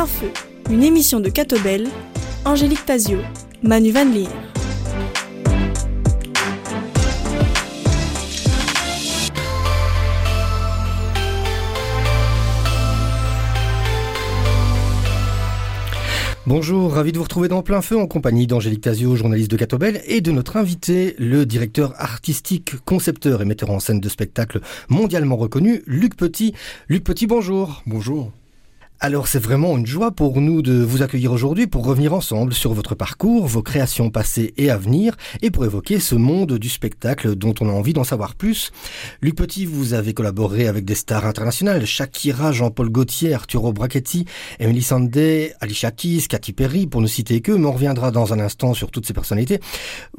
Plein 0.00 0.06
Feu, 0.06 0.32
une 0.70 0.82
émission 0.82 1.20
de 1.20 1.28
Catobel, 1.28 1.86
Angélique 2.46 2.86
Tazio, 2.86 3.18
Manu 3.62 3.92
Van 3.92 4.06
Leer. 4.06 4.28
Bonjour, 16.46 16.94
ravi 16.94 17.12
de 17.12 17.18
vous 17.18 17.24
retrouver 17.24 17.48
dans 17.48 17.62
plein 17.62 17.82
feu 17.82 17.98
en 17.98 18.06
compagnie 18.06 18.46
d'Angélique 18.46 18.80
Tazio, 18.80 19.16
journaliste 19.16 19.50
de 19.50 19.58
Catobel, 19.58 20.00
et 20.06 20.22
de 20.22 20.32
notre 20.32 20.56
invité, 20.56 21.14
le 21.18 21.44
directeur 21.44 21.92
artistique, 21.98 22.72
concepteur 22.86 23.42
et 23.42 23.44
metteur 23.44 23.68
en 23.68 23.80
scène 23.80 24.00
de 24.00 24.08
spectacles 24.08 24.62
mondialement 24.88 25.36
reconnu, 25.36 25.82
Luc 25.86 26.16
Petit. 26.16 26.54
Luc 26.88 27.04
Petit, 27.04 27.26
bonjour. 27.26 27.82
Bonjour. 27.84 28.32
Alors 29.02 29.28
c'est 29.28 29.38
vraiment 29.38 29.78
une 29.78 29.86
joie 29.86 30.10
pour 30.10 30.42
nous 30.42 30.60
de 30.60 30.74
vous 30.74 31.00
accueillir 31.00 31.32
aujourd'hui 31.32 31.66
pour 31.66 31.86
revenir 31.86 32.12
ensemble 32.12 32.52
sur 32.52 32.74
votre 32.74 32.94
parcours, 32.94 33.46
vos 33.46 33.62
créations 33.62 34.10
passées 34.10 34.52
et 34.58 34.68
à 34.68 34.76
venir, 34.76 35.16
et 35.40 35.50
pour 35.50 35.64
évoquer 35.64 36.00
ce 36.00 36.14
monde 36.14 36.58
du 36.58 36.68
spectacle 36.68 37.34
dont 37.34 37.54
on 37.62 37.70
a 37.70 37.72
envie 37.72 37.94
d'en 37.94 38.04
savoir 38.04 38.34
plus. 38.34 38.72
Luc 39.22 39.36
Petit, 39.36 39.64
vous 39.64 39.94
avez 39.94 40.12
collaboré 40.12 40.68
avec 40.68 40.84
des 40.84 40.94
stars 40.94 41.24
internationales, 41.24 41.86
Shakira, 41.86 42.52
Jean-Paul 42.52 42.90
Gaultier, 42.90 43.32
Arturo 43.32 43.72
Brachetti, 43.72 44.26
Emily 44.58 44.82
Sandé, 44.82 45.54
Alicia 45.62 45.92
Keys, 45.92 46.26
Katy 46.28 46.52
Perry, 46.52 46.86
pour 46.86 47.00
ne 47.00 47.06
citer 47.06 47.40
que, 47.40 47.52
mais 47.52 47.68
on 47.68 47.72
reviendra 47.72 48.10
dans 48.10 48.34
un 48.34 48.38
instant 48.38 48.74
sur 48.74 48.90
toutes 48.90 49.06
ces 49.06 49.14
personnalités. 49.14 49.60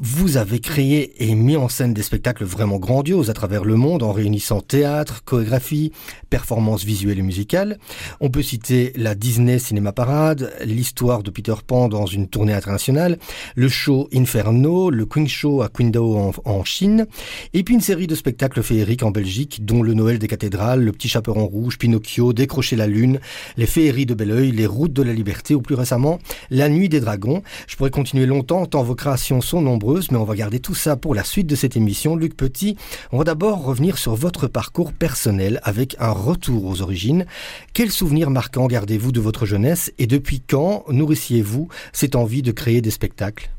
Vous 0.00 0.38
avez 0.38 0.58
créé 0.58 1.22
et 1.22 1.36
mis 1.36 1.56
en 1.56 1.68
scène 1.68 1.94
des 1.94 2.02
spectacles 2.02 2.44
vraiment 2.44 2.80
grandioses 2.80 3.30
à 3.30 3.32
travers 3.32 3.64
le 3.64 3.76
monde 3.76 4.02
en 4.02 4.10
réunissant 4.10 4.60
théâtre, 4.60 5.22
chorégraphie, 5.24 5.92
performances 6.30 6.82
visuelles 6.82 7.20
et 7.20 7.22
musicales. 7.22 7.78
On 8.18 8.28
peut 8.28 8.42
citer 8.42 8.71
la 8.96 9.14
Disney 9.14 9.58
Cinéma 9.58 9.92
Parade, 9.92 10.52
l'histoire 10.64 11.22
de 11.22 11.30
Peter 11.30 11.54
Pan 11.66 11.88
dans 11.88 12.06
une 12.06 12.28
tournée 12.28 12.54
internationale, 12.54 13.18
le 13.54 13.68
show 13.68 14.08
Inferno, 14.14 14.90
le 14.90 15.04
Queen 15.04 15.28
Show 15.28 15.62
à 15.62 15.68
Qingdao 15.68 16.16
en, 16.16 16.32
en 16.44 16.64
Chine, 16.64 17.06
et 17.52 17.62
puis 17.62 17.74
une 17.74 17.80
série 17.80 18.06
de 18.06 18.14
spectacles 18.14 18.62
féeriques 18.62 19.02
en 19.02 19.10
Belgique, 19.10 19.64
dont 19.64 19.82
le 19.82 19.94
Noël 19.94 20.18
des 20.18 20.28
cathédrales, 20.28 20.82
le 20.82 20.92
Petit 20.92 21.08
Chaperon 21.08 21.46
Rouge, 21.46 21.76
Pinocchio, 21.78 22.32
Décrocher 22.32 22.76
la 22.76 22.86
Lune, 22.86 23.20
les 23.56 23.66
féeries 23.66 24.06
de 24.06 24.14
Belleuil, 24.14 24.52
les 24.52 24.66
Routes 24.66 24.92
de 24.92 25.02
la 25.02 25.12
Liberté, 25.12 25.54
ou 25.54 25.60
plus 25.60 25.74
récemment, 25.74 26.18
la 26.50 26.68
Nuit 26.68 26.88
des 26.88 27.00
Dragons. 27.00 27.42
Je 27.66 27.76
pourrais 27.76 27.90
continuer 27.90 28.26
longtemps, 28.26 28.66
tant 28.66 28.82
vos 28.82 28.94
créations 28.94 29.40
sont 29.40 29.60
nombreuses, 29.60 30.10
mais 30.10 30.18
on 30.18 30.24
va 30.24 30.34
garder 30.34 30.60
tout 30.60 30.74
ça 30.74 30.96
pour 30.96 31.14
la 31.14 31.24
suite 31.24 31.46
de 31.46 31.56
cette 31.56 31.76
émission. 31.76 32.16
Luc 32.16 32.36
Petit, 32.36 32.76
on 33.12 33.18
va 33.18 33.24
d'abord 33.24 33.64
revenir 33.64 33.98
sur 33.98 34.14
votre 34.14 34.46
parcours 34.46 34.92
personnel 34.92 35.60
avec 35.62 35.96
un 35.98 36.12
retour 36.12 36.64
aux 36.64 36.82
origines. 36.82 37.26
Quel 37.74 37.90
souvenir 37.90 38.30
gardez-vous 38.66 39.12
de 39.12 39.20
votre 39.20 39.46
jeunesse 39.46 39.92
et 39.98 40.06
depuis 40.06 40.40
quand 40.40 40.84
nourrissiez-vous 40.88 41.68
cette 41.92 42.16
envie 42.16 42.42
de 42.42 42.52
créer 42.52 42.80
des 42.80 42.90
spectacles? 42.90 43.50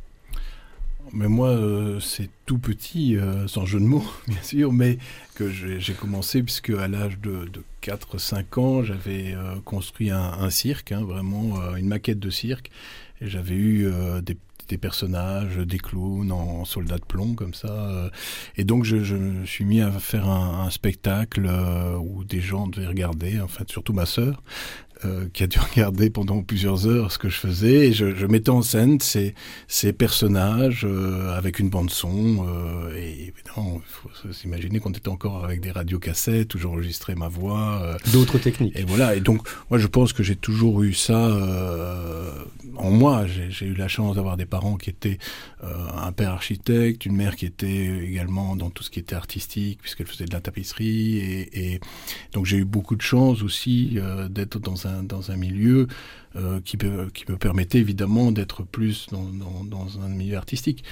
Mais 1.14 1.28
moi, 1.28 1.50
euh, 1.50 2.00
c'est 2.00 2.30
tout 2.48 2.58
petit, 2.58 3.18
euh, 3.18 3.48
sans 3.48 3.68
jeu 3.68 3.80
de 3.80 3.86
mots, 3.86 4.04
bien 4.28 4.42
sûr, 4.42 4.74
mais 4.74 4.98
que 5.36 5.48
j'ai 5.48 5.94
commencé, 5.94 6.42
puisque 6.42 6.72
à 6.72 6.88
l'âge 6.88 7.20
de, 7.20 7.48
4-5 7.84 8.60
ans, 8.60 8.84
j'avais 8.84 9.36
euh, 9.36 9.56
construit 9.64 10.10
un, 10.10 10.50
cirque, 10.50 10.92
hein, 10.92 11.04
vraiment 11.04 11.76
une 11.76 11.88
maquette 11.88 12.20
de 12.20 12.32
cirque, 12.32 12.72
et 13.22 13.28
j'avais 13.28 13.56
eu 13.56 13.88
des 14.24 14.78
personnages, 14.80 15.58
des 15.58 15.78
clowns 15.78 16.32
en 16.32 16.66
soldats 16.66 16.98
de 16.98 17.06
plomb 17.06 17.36
comme 17.36 17.54
ça. 17.54 18.10
Et 18.58 18.64
donc 18.64 18.86
je, 18.86 19.16
me 19.16 19.46
suis 19.46 19.66
mis 19.66 19.82
à 19.82 19.92
faire 19.92 20.28
un, 20.28 20.70
spectacle 20.72 21.48
où 22.00 22.24
des 22.24 22.42
gens 22.42 22.68
devaient 22.68 22.88
regarder, 22.88 23.40
en 23.40 23.48
surtout 23.68 23.94
ma 23.94 24.06
sœur. 24.06 24.42
Euh, 25.06 25.28
qui 25.34 25.44
a 25.44 25.48
dû 25.48 25.60
regarder 25.74 26.10
pendant 26.10 26.42
plusieurs 26.42 26.88
heures 26.88 27.12
ce 27.12 27.18
que 27.18 27.30
je 27.30 27.38
faisais. 27.38 27.88
Et 27.88 27.94
je, 27.94 28.16
je 28.16 28.26
mettais 28.26 28.50
en 28.50 28.62
scène 28.62 29.00
ces, 29.00 29.34
ces 29.68 29.92
personnages 29.94 30.86
euh, 30.86 31.36
avec 31.36 31.60
une 31.60 31.70
bande 31.70 31.90
son. 31.90 32.46
Euh, 32.48 32.96
et 32.96 33.34
évidemment, 33.34 33.82
il 33.82 33.82
faut 33.86 34.34
s'imaginer 34.34 34.80
qu'on 34.80 34.92
était 34.92 35.10
encore 35.10 35.44
avec 35.44 35.62
des 35.62 35.72
radiocassettes 35.72 36.54
où 36.56 36.60
j'enregistrais 36.60 37.16
ma 37.16 37.28
voix. 37.28 37.98
D'autres 38.12 38.38
techniques. 38.38 38.78
Et 38.78 38.84
voilà. 38.84 39.16
Et 39.16 39.22
donc, 39.22 39.48
moi, 39.70 39.78
je 39.78 39.88
pense 39.88 40.14
que 40.14 40.24
j'ai 40.24 40.36
toujours 40.36 40.84
eu 40.84 40.94
ça 40.94 41.38
en 42.76 42.92
moi. 42.92 43.26
J'ai 43.28 43.66
eu 43.66 43.76
la 43.76 43.88
chance 43.88 44.16
d'avoir 44.16 44.38
des 44.38 44.46
parents 44.46 44.78
qui 44.78 44.90
étaient 44.90 45.18
un 45.62 46.12
père 46.12 46.32
architecte, 46.32 47.06
une 47.06 47.16
mère 47.16 47.36
qui 47.36 47.46
était 47.46 47.88
également 48.04 48.56
dans 48.56 48.70
tout 48.70 48.84
ce 48.84 48.90
qui 48.90 49.00
était 49.00 49.16
artistique, 49.16 49.80
puisqu'elle 49.82 50.08
faisait 50.08 50.26
de 50.26 50.34
la 50.34 50.42
tapisserie. 50.42 51.18
Et, 51.18 51.74
et 51.74 51.80
donc, 52.34 52.46
j'ai 52.46 52.58
eu 52.58 52.66
beaucoup 52.66 52.96
de 52.96 53.02
chance 53.02 53.42
aussi 53.42 53.98
d'être 54.30 54.60
dans 54.60 54.88
un 54.88 54.93
dans 55.02 55.32
un 55.32 55.36
milieu 55.36 55.88
euh, 56.36 56.60
qui, 56.62 56.78
me 56.78 57.38
permettait 57.38 57.78
évidemment 57.78 58.32
d'être 58.32 58.64
plus 58.64 59.08
dans, 59.12 60.00
un 60.04 60.10
milieu 60.10 60.36
artistique. 60.36 60.84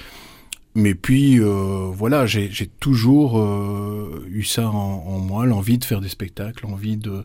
Mais 0.75 0.93
puis, 0.93 1.39
euh, 1.39 1.89
voilà, 1.91 2.27
j'ai 2.27 2.67
toujours 2.79 3.39
euh, 3.39 4.23
eu 4.29 4.43
ça 4.43 4.69
en, 4.69 5.17
moi, 5.17 5.47
l'envie 5.47 5.79
de 5.79 5.83
faire 5.83 5.99
des 5.99 6.09
spectacles, 6.09 6.67
l'envie 6.67 6.95
de, 6.95 7.23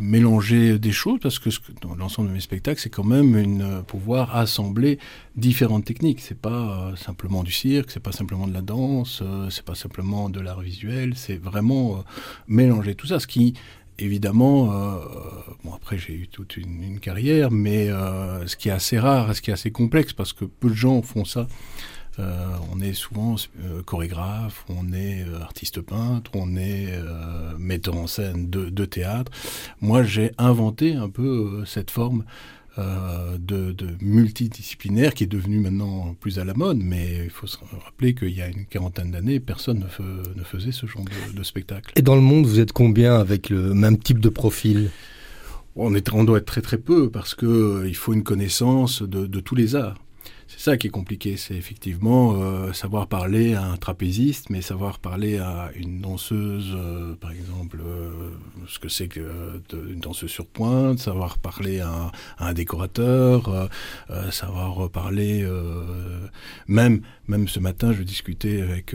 mélanger 0.00 0.78
des 0.78 0.90
choses, 0.90 1.20
parce 1.22 1.38
que 1.38 1.50
dans 1.82 1.94
l'ensemble 1.94 2.28
de 2.30 2.32
mes 2.32 2.40
spectacles, 2.40 2.80
c'est 2.80 2.90
quand 2.90 3.04
même 3.04 3.36
une, 3.36 3.82
pouvoir 3.86 4.34
assembler 4.34 4.98
différentes 5.36 5.84
techniques. 5.84 6.20
C'est 6.20 6.38
pas 6.38 6.92
simplement 6.96 7.44
du 7.44 7.52
cirque, 7.52 7.90
c'est 7.90 8.02
pas 8.02 8.12
simplement 8.12 8.48
de 8.48 8.54
la 8.54 8.62
danse, 8.62 9.22
c'est 9.50 9.64
pas 9.64 9.74
simplement 9.74 10.30
de 10.30 10.40
l'art 10.40 10.62
visuel, 10.62 11.12
c'est 11.14 11.36
vraiment 11.36 12.02
mélanger 12.48 12.94
tout 12.94 13.06
ça, 13.06 13.20
ce 13.20 13.26
qui 13.26 13.54
évidemment, 13.98 14.72
euh, 14.72 14.98
bon 15.64 15.72
après 15.74 15.98
j'ai 15.98 16.14
eu 16.14 16.28
toute 16.28 16.56
une, 16.56 17.00
carrière, 17.00 17.50
mais 17.50 17.88
euh, 17.88 18.46
ce 18.46 18.56
qui 18.56 18.68
est 18.68 18.72
assez 18.72 18.98
rare, 18.98 19.34
ce 19.34 19.40
qui 19.40 19.50
est 19.50 19.54
assez 19.54 19.70
complexe, 19.70 20.12
parce 20.12 20.32
que 20.32 20.44
peu 20.44 20.68
de 20.68 20.74
gens 20.74 21.02
font 21.02 21.24
ça. 21.24 21.46
Euh, 22.18 22.46
on 22.70 22.80
est 22.80 22.92
souvent 22.92 23.36
chorégraphe, 23.86 24.66
on 24.68 24.92
est 24.92 25.24
artiste 25.40 25.80
peintre, 25.80 26.30
on 26.34 26.56
est 26.56 26.92
metteur 27.58 27.96
en 27.96 28.06
scène 28.06 28.50
de, 28.50 28.68
de 28.68 28.84
théâtre. 28.84 29.32
Moi, 29.80 30.02
j'ai 30.02 30.32
inventé 30.36 30.94
un 30.94 31.08
peu 31.08 31.64
cette 31.64 31.90
forme 31.90 32.24
euh, 32.78 33.36
de, 33.38 33.74
multidisciplinaire 34.00 35.12
qui 35.14 35.24
est 35.24 35.26
devenu 35.28 35.58
maintenant 35.58 36.16
plus 36.18 36.38
à 36.38 36.44
la 36.44 36.54
mode, 36.54 36.78
mais 36.78 37.20
il 37.24 37.30
faut 37.30 37.46
se 37.46 37.58
rappeler 37.84 38.14
qu'il 38.14 38.30
y 38.30 38.40
a 38.40 38.48
une 38.48 38.64
quarantaine 38.64 39.10
d'années, 39.10 39.40
personne 39.40 39.80
ne, 39.80 40.42
faisait 40.44 40.72
ce 40.72 40.86
genre 40.86 41.04
de, 41.34 41.42
spectacle. 41.42 41.92
Et 41.96 42.02
dans 42.02 42.14
le 42.14 42.22
monde, 42.22 42.46
vous 42.46 42.60
êtes 42.60 42.72
combien 42.72 43.16
avec 43.16 43.50
le 43.50 43.74
même 43.74 43.98
type 43.98 44.20
de 44.20 44.28
profil? 44.28 44.90
On, 45.76 45.94
est, 45.94 46.12
on 46.12 46.24
doit 46.24 46.38
être 46.38 46.46
très 46.46 46.62
très 46.62 46.78
peu 46.78 47.10
parce 47.10 47.34
qu'il 47.34 47.48
euh, 47.48 47.92
faut 47.94 48.12
une 48.12 48.22
connaissance 48.22 49.02
de 49.02 49.40
tous 49.40 49.54
les 49.54 49.74
arts. 49.74 49.96
C'est 50.54 50.70
ça 50.70 50.76
qui 50.76 50.88
est 50.88 50.90
compliqué, 50.90 51.38
c'est 51.38 51.54
effectivement 51.54 52.34
euh, 52.34 52.74
savoir 52.74 53.06
parler 53.06 53.54
à 53.54 53.64
un 53.64 53.76
trapéziste, 53.78 54.50
mais 54.50 54.60
savoir 54.60 54.98
parler 54.98 55.38
à 55.38 55.70
une 55.74 56.00
danseuse, 56.02 56.72
euh, 56.74 57.14
par 57.14 57.32
exemple, 57.32 57.78
euh, 57.82 58.10
ce 58.68 58.78
que 58.78 58.90
c'est 58.90 59.08
qu'une 59.08 60.00
danseuse 60.00 60.30
sur 60.30 60.46
pointe, 60.46 60.98
savoir 60.98 61.38
parler 61.38 61.80
à, 61.80 62.12
un 62.38 62.52
décorateur, 62.52 63.70
savoir 64.30 64.90
parler, 64.90 65.46
même, 66.66 67.02
même 67.28 67.48
ce 67.48 67.60
matin, 67.60 67.92
je 67.92 68.02
discutais 68.02 68.60
avec 68.62 68.94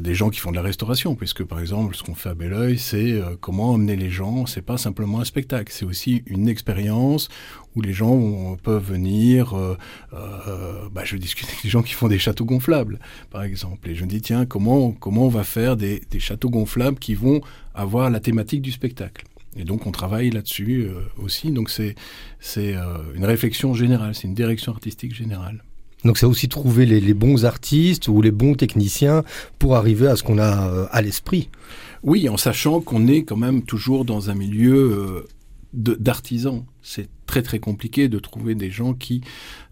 des 0.00 0.14
gens 0.14 0.30
qui 0.30 0.38
font 0.38 0.50
de 0.50 0.56
la 0.56 0.62
restauration, 0.62 1.14
puisque 1.14 1.44
par 1.44 1.60
exemple, 1.60 1.96
ce 1.96 2.02
qu'on 2.02 2.14
fait 2.14 2.28
à 2.28 2.34
Belleuil, 2.34 2.78
c'est 2.78 3.20
comment 3.40 3.70
emmener 3.72 3.96
les 3.96 4.10
gens, 4.10 4.46
c'est 4.46 4.62
pas 4.62 4.78
simplement 4.78 5.20
un 5.20 5.24
spectacle, 5.24 5.72
c'est 5.72 5.84
aussi 5.84 6.22
une 6.26 6.48
expérience 6.48 7.28
où 7.74 7.80
les 7.82 7.92
gens 7.92 8.56
peuvent 8.62 8.84
venir. 8.84 9.56
Euh, 9.56 9.76
euh, 10.12 10.88
bah, 10.90 11.02
je 11.04 11.16
discute 11.16 11.48
avec 11.48 11.62
des 11.62 11.68
gens 11.68 11.82
qui 11.82 11.94
font 11.94 12.08
des 12.08 12.18
châteaux 12.18 12.44
gonflables, 12.44 12.98
par 13.30 13.42
exemple, 13.42 13.88
et 13.88 13.94
je 13.94 14.04
me 14.04 14.08
dis 14.08 14.20
tiens 14.20 14.46
comment 14.46 14.92
comment 14.92 15.26
on 15.26 15.28
va 15.28 15.44
faire 15.44 15.76
des, 15.76 16.02
des 16.10 16.20
châteaux 16.20 16.50
gonflables 16.50 16.98
qui 16.98 17.14
vont 17.14 17.40
avoir 17.74 18.10
la 18.10 18.20
thématique 18.20 18.62
du 18.62 18.72
spectacle? 18.72 19.24
Et 19.56 19.64
donc 19.64 19.86
on 19.86 19.92
travaille 19.92 20.30
là-dessus 20.30 20.86
euh, 20.88 21.02
aussi. 21.18 21.50
Donc 21.50 21.70
c'est 21.70 21.94
c'est 22.40 22.74
euh, 22.74 22.98
une 23.14 23.24
réflexion 23.24 23.74
générale, 23.74 24.14
c'est 24.14 24.28
une 24.28 24.34
direction 24.34 24.72
artistique 24.72 25.14
générale. 25.14 25.62
Donc 26.04 26.18
c'est 26.18 26.26
aussi 26.26 26.48
trouver 26.48 26.86
les, 26.86 27.14
bons 27.14 27.44
artistes 27.44 28.08
ou 28.08 28.22
les 28.22 28.30
bons 28.30 28.54
techniciens 28.54 29.22
pour 29.58 29.76
arriver 29.76 30.08
à 30.08 30.16
ce 30.16 30.22
qu'on 30.22 30.38
a 30.38 30.68
euh, 30.68 30.86
à 30.90 31.02
l'esprit. 31.02 31.48
Oui, 32.02 32.28
en 32.28 32.36
sachant 32.36 32.80
qu'on 32.80 33.06
est 33.06 33.22
quand 33.22 33.36
même 33.36 33.62
toujours 33.62 34.04
dans 34.04 34.30
un 34.30 34.34
milieu 34.34 35.24
d'artisans. 35.72 36.64
C'est 36.82 37.08
très 37.26 37.42
très 37.42 37.58
compliqué 37.58 38.08
de 38.08 38.18
trouver 38.18 38.54
des 38.54 38.70
gens 38.70 38.92
qui 38.92 39.22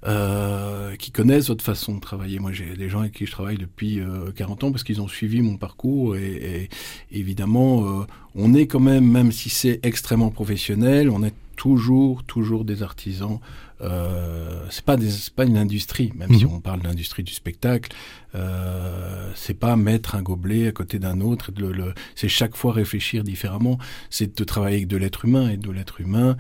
euh, 0.07 0.97
qui 0.97 1.11
connaissent 1.11 1.49
votre 1.49 1.65
façon 1.65 1.95
de 1.95 2.01
travailler. 2.01 2.39
Moi, 2.39 2.53
j'ai 2.53 2.75
des 2.77 2.89
gens 2.89 3.01
avec 3.01 3.13
qui 3.13 3.27
je 3.27 3.33
travaille 3.33 3.59
depuis 3.59 4.01
40 4.35 4.63
euh, 4.63 4.67
ans 4.67 4.71
parce 4.71 4.83
qu'ils 4.83 5.01
ont 5.01 5.09
suivi 5.09 5.43
mon 5.43 5.57
parcours 5.57 6.17
et, 6.17 6.71
évidemment, 7.13 7.85
euh, 7.85 8.07
on 8.35 8.55
est 8.55 8.67
quand 8.67 8.81
même, 8.81 9.07
même 9.07 9.33
si 9.33 9.51
c'est 9.51 9.81
extrêmement 9.83 10.31
professionnel, 10.31 11.11
on 11.11 11.23
est 11.23 11.35
toujours 11.57 12.25
toujours 12.25 12.65
des 12.65 12.83
artisans 12.83 13.39
euh, 13.83 14.67
c'est 14.71 14.85
pas 14.85 14.97
pas 15.37 15.45
une 15.45 15.57
industrie, 15.57 16.13
même 16.15 16.35
si 16.35 16.45
mhm. 16.45 16.55
on 16.55 16.61
parle 16.61 16.83
d'industrie 16.83 17.23
du 17.23 17.33
spectacle. 17.33 17.93
Euh, 18.35 19.31
c'est 19.35 19.55
pas 19.55 19.77
mettre 19.77 20.15
un 20.15 20.23
gobelet 20.23 20.69
à 20.69 20.73
côté 20.73 20.99
d'un 20.99 21.21
autre. 21.21 21.51
Le, 21.57 21.95
c'est 22.15 22.29
chaque 22.29 22.57
fois 22.57 22.73
réfléchir 22.73 23.25
différemment. 23.25 23.79
C'est 24.11 24.37
de 24.37 24.45
travailler 24.45 24.77
avec 24.77 24.89
de 24.89 24.97
l'être 24.97 25.25
humain 25.25 25.51
et 25.51 25.57
de 25.57 25.71
l'être 25.71 26.01
humain. 26.01 26.37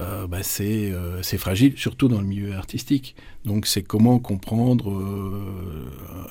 euh, 0.00 0.26
bah, 0.26 0.42
c'est 0.42 1.38
fragile, 1.38 1.74
surtout 1.76 2.08
dans 2.08 2.20
le 2.20 2.26
milieu 2.26 2.54
artistique. 2.54 3.14
Donc 3.44 3.66
c'est 3.66 3.82
comment 3.82 4.18
comprendre 4.18 4.90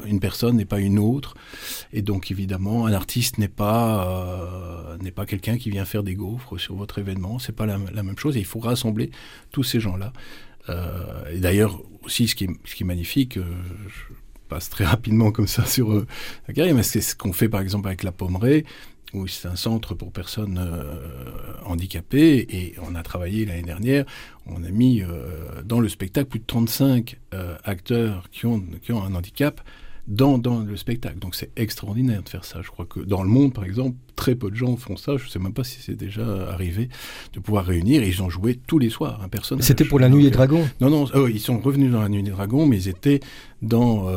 une 0.06 0.19
personne 0.19 0.57
n'est 0.57 0.65
pas 0.65 0.79
une 0.79 1.00
autre, 1.00 1.35
et 1.94 2.01
donc 2.01 2.29
évidemment 2.31 2.85
un 2.85 2.94
artiste 2.94 3.38
n'est 3.38 3.47
pas 3.47 4.97
n'est 5.01 5.11
pas 5.11 5.25
quelqu'un 5.25 5.57
qui 5.57 5.69
vient 5.69 5.85
faire 5.85 6.03
des 6.03 6.15
gaufres 6.15 6.59
sur 6.59 6.75
votre 6.75 7.00
événement, 7.00 7.39
c'est 7.39 7.56
pas 7.56 7.65
la, 7.65 7.77
même 7.77 8.17
chose. 8.17 8.38
Et 8.38 8.39
il 8.39 8.45
faut 8.45 8.59
rassembler 8.59 9.11
tous 9.51 9.63
ces 9.63 9.79
gens-là. 9.79 10.13
Et 11.31 11.39
d'ailleurs 11.39 11.81
aussi 12.04 12.27
ce 12.27 12.36
qui 12.36 12.45
est, 12.45 12.83
magnifique, 12.83 13.38
je 13.38 14.13
passe 14.48 14.69
très 14.69 14.86
rapidement 14.95 15.31
comme 15.31 15.48
ça 15.48 15.66
sur 15.66 16.06
la 16.48 16.54
carrière, 16.54 16.75
mais 16.75 16.83
c'est 16.83 17.01
ce 17.01 17.16
qu'on 17.16 17.33
fait 17.33 17.50
par 17.50 17.62
exemple 17.62 17.88
avec 17.88 18.04
la 18.04 18.12
Pommeraye 18.12 18.63
où 19.13 19.27
c'est 19.27 19.48
un 19.48 19.56
centre 19.56 19.95
pour 19.95 20.12
personnes 20.12 20.60
euh, 20.60 21.54
handicapées, 21.66 22.45
et 22.50 22.75
on 22.81 22.95
a 22.95 23.04
travaillé 23.04 23.45
l'année 23.45 23.63
dernière, 23.63 24.06
on 24.45 24.63
a 24.63 24.69
mis 24.69 25.01
euh, 25.01 25.62
dans 25.63 25.80
le 25.80 25.89
spectacle 25.89 26.30
plus 26.30 26.39
de 26.39 26.45
35 26.45 27.18
euh, 27.33 27.56
acteurs 27.63 28.30
qui 28.31 28.45
ont, 28.45 28.63
qui 28.81 28.92
ont 28.92 29.04
un 29.04 29.16
handicap 29.16 29.62
dans, 30.09 30.38
dans 30.38 30.59
le 30.59 30.75
spectacle. 30.75 31.19
Donc 31.19 31.35
c'est 31.35 31.51
extraordinaire 31.56 32.21
de 32.23 32.29
faire 32.29 32.44
ça. 32.44 32.61
Je 32.61 32.69
crois 32.69 32.85
que 32.85 33.00
dans 33.00 33.23
le 33.23 33.29
monde, 33.29 33.53
par 33.53 33.63
exemple, 33.63 33.95
très 34.15 34.35
peu 34.35 34.51
de 34.51 34.56
gens 34.56 34.75
font 34.75 34.97
ça. 34.97 35.15
Je 35.15 35.23
ne 35.25 35.29
sais 35.29 35.39
même 35.39 35.53
pas 35.53 35.63
si 35.63 35.81
c'est 35.81 35.95
déjà 35.95 36.50
arrivé 36.51 36.89
de 37.33 37.39
pouvoir 37.39 37.65
réunir. 37.65 38.03
Ils 38.03 38.21
ont 38.21 38.29
joué 38.29 38.59
tous 38.67 38.79
les 38.79 38.89
soirs, 38.89 39.21
un 39.23 39.29
personnage. 39.29 39.65
C'était 39.65 39.85
pour 39.85 40.00
la 40.00 40.09
Nuit 40.09 40.23
des 40.23 40.31
Dragons? 40.31 40.67
Non, 40.81 40.89
non, 40.89 41.06
ils 41.27 41.39
sont 41.39 41.59
revenus 41.59 41.91
dans 41.91 42.01
la 42.01 42.09
Nuit 42.09 42.23
des 42.23 42.31
Dragons, 42.31 42.65
mais 42.65 42.77
ils 42.77 42.89
étaient 42.89 43.21
dans 43.61 44.11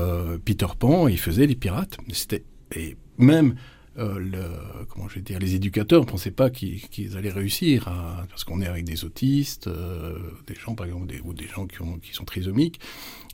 Peter 0.45 0.67
Pan, 0.79 1.07
ils 1.07 1.19
faisaient 1.19 1.47
les 1.47 1.55
pirates. 1.55 1.99
C'était 2.13 2.43
et 2.75 2.97
même 3.19 3.55
euh, 3.99 4.19
le, 4.19 4.41
comment 4.89 5.09
je 5.09 5.17
vais 5.17 5.21
dire, 5.21 5.39
les 5.39 5.55
éducateurs 5.55 6.01
ne 6.01 6.07
pensaient 6.07 6.31
pas 6.31 6.49
qu'ils 6.49 7.17
allaient 7.17 7.31
réussir, 7.31 7.91
parce 8.31 8.45
qu'on 8.45 8.63
est 8.63 8.67
avec 8.67 8.85
des 8.85 9.05
autistes, 9.05 9.67
euh, 9.67 10.19
des 10.47 10.55
gens 10.55 10.75
par 10.75 10.87
exemple, 10.87 11.13
ou 11.25 11.35
des 11.35 11.47
gens 11.47 11.67
qui, 11.67 11.83
ont, 11.83 11.99
qui 11.99 12.15
sont 12.15 12.25
trisomiques, 12.25 12.81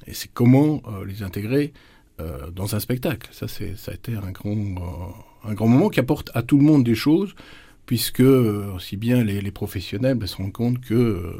et 0.06 0.14
c'est 0.14 0.30
comment 0.32 0.82
euh, 0.88 1.04
les 1.04 1.22
intégrer 1.22 1.72
dans 2.54 2.74
un 2.74 2.80
spectacle. 2.80 3.28
Ça, 3.32 3.46
ça 3.48 3.64
a 3.90 3.94
été 3.94 4.14
un 4.14 4.30
grand, 4.30 4.56
un 5.44 5.54
grand 5.54 5.68
moment 5.68 5.88
qui 5.88 6.00
apporte 6.00 6.30
à 6.34 6.42
tout 6.42 6.56
le 6.56 6.64
monde 6.64 6.84
des 6.84 6.94
choses, 6.94 7.34
puisque 7.86 8.20
aussi 8.20 8.96
bien 8.96 9.22
les, 9.22 9.50
professionnels 9.50 10.16
ben, 10.16 10.26
se 10.26 10.36
rendent 10.36 10.52
compte 10.52 10.80
que 10.80 11.34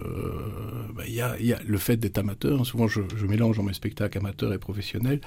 ben, 0.95 1.05
y, 1.07 1.21
a, 1.21 1.37
le 1.67 1.79
fait 1.79 1.97
d'être 1.97 2.19
amateur. 2.19 2.65
Souvent, 2.65 2.87
je, 2.89 3.01
je, 3.17 3.27
mélange 3.27 3.57
dans 3.57 3.65
mes 3.65 3.75
spectacles 3.75 4.19
amateurs 4.19 4.53
et 4.53 4.59
professionnels. 4.59 5.21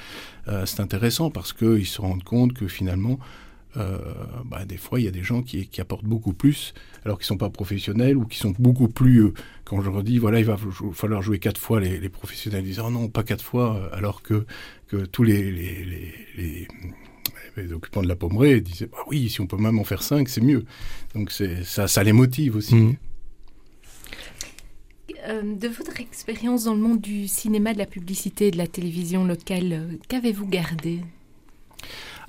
c'est 0.66 0.80
intéressant 0.80 1.30
parce 1.32 1.54
qu'ils 1.54 1.86
se 1.86 2.02
rendent 2.02 2.24
compte 2.24 2.54
que 2.54 2.68
finalement, 2.68 3.20
euh, 3.78 3.98
bah, 4.46 4.66
des 4.66 4.78
fois, 4.78 5.00
il 5.00 5.06
y 5.06 5.08
a 5.08 5.12
des 5.12 5.24
gens 5.24 5.42
qui, 5.42 5.68
qui 5.68 5.82
apportent 5.82 6.06
beaucoup 6.06 6.34
plus, 6.34 6.74
alors 7.06 7.18
qu'ils 7.18 7.26
ne 7.26 7.28
sont 7.28 7.38
pas 7.38 7.50
professionnels 7.50 8.18
ou 8.18 8.26
qui 8.26 8.38
sont 8.38 8.54
beaucoup 8.58 8.88
plus. 8.90 9.24
Euh, 9.24 9.34
quand 9.64 9.82
je 9.82 9.90
leur 9.90 10.04
dis, 10.04 10.18
voilà, 10.18 10.40
il 10.40 10.46
va 10.46 10.58
falloir 10.94 11.22
jouer 11.22 11.40
quatre 11.40 11.60
fois, 11.60 11.80
les, 11.80 12.00
les 12.00 12.10
professionnels 12.10 12.64
disent, 12.64 12.80
oh 12.80 12.90
non, 12.90 13.08
pas 13.08 13.24
quatre 13.24 13.44
fois, 13.44 13.76
euh, 13.76 13.90
alors 13.98 14.22
que, 14.22 14.46
que 14.88 15.06
tous 15.06 15.24
les, 15.24 15.52
les, 15.52 15.86
les, 16.38 16.68
les 17.58 17.74
occupants 17.74 18.02
de 18.02 18.08
la 18.08 18.16
pommeraie 18.16 18.62
disaient, 18.62 18.88
bah 18.88 18.98
oui, 19.08 19.30
si 19.30 19.42
on 19.42 19.48
peut 19.48 19.58
même 19.58 19.80
en 19.80 19.84
faire 19.84 20.04
cinq, 20.04 20.30
c'est 20.30 20.42
mieux. 20.42 20.66
Donc 21.16 21.32
ça, 21.32 21.88
ça 21.88 22.04
les 22.04 22.14
motive 22.14 22.56
aussi. 22.58 22.76
Mmh. 22.76 22.96
de 25.60 25.68
votre 25.68 26.02
expérience 26.02 26.64
dans 26.66 26.74
le 26.74 26.82
monde 26.82 27.00
du 27.00 27.28
cinéma, 27.28 27.74
de 27.74 27.78
la 27.78 27.86
publicité 27.86 28.48
et 28.48 28.52
de 28.52 28.58
la 28.58 28.68
télévision 28.68 29.24
locale, 29.24 30.00
qu'avez-vous 30.08 30.48
gardé? 30.48 31.00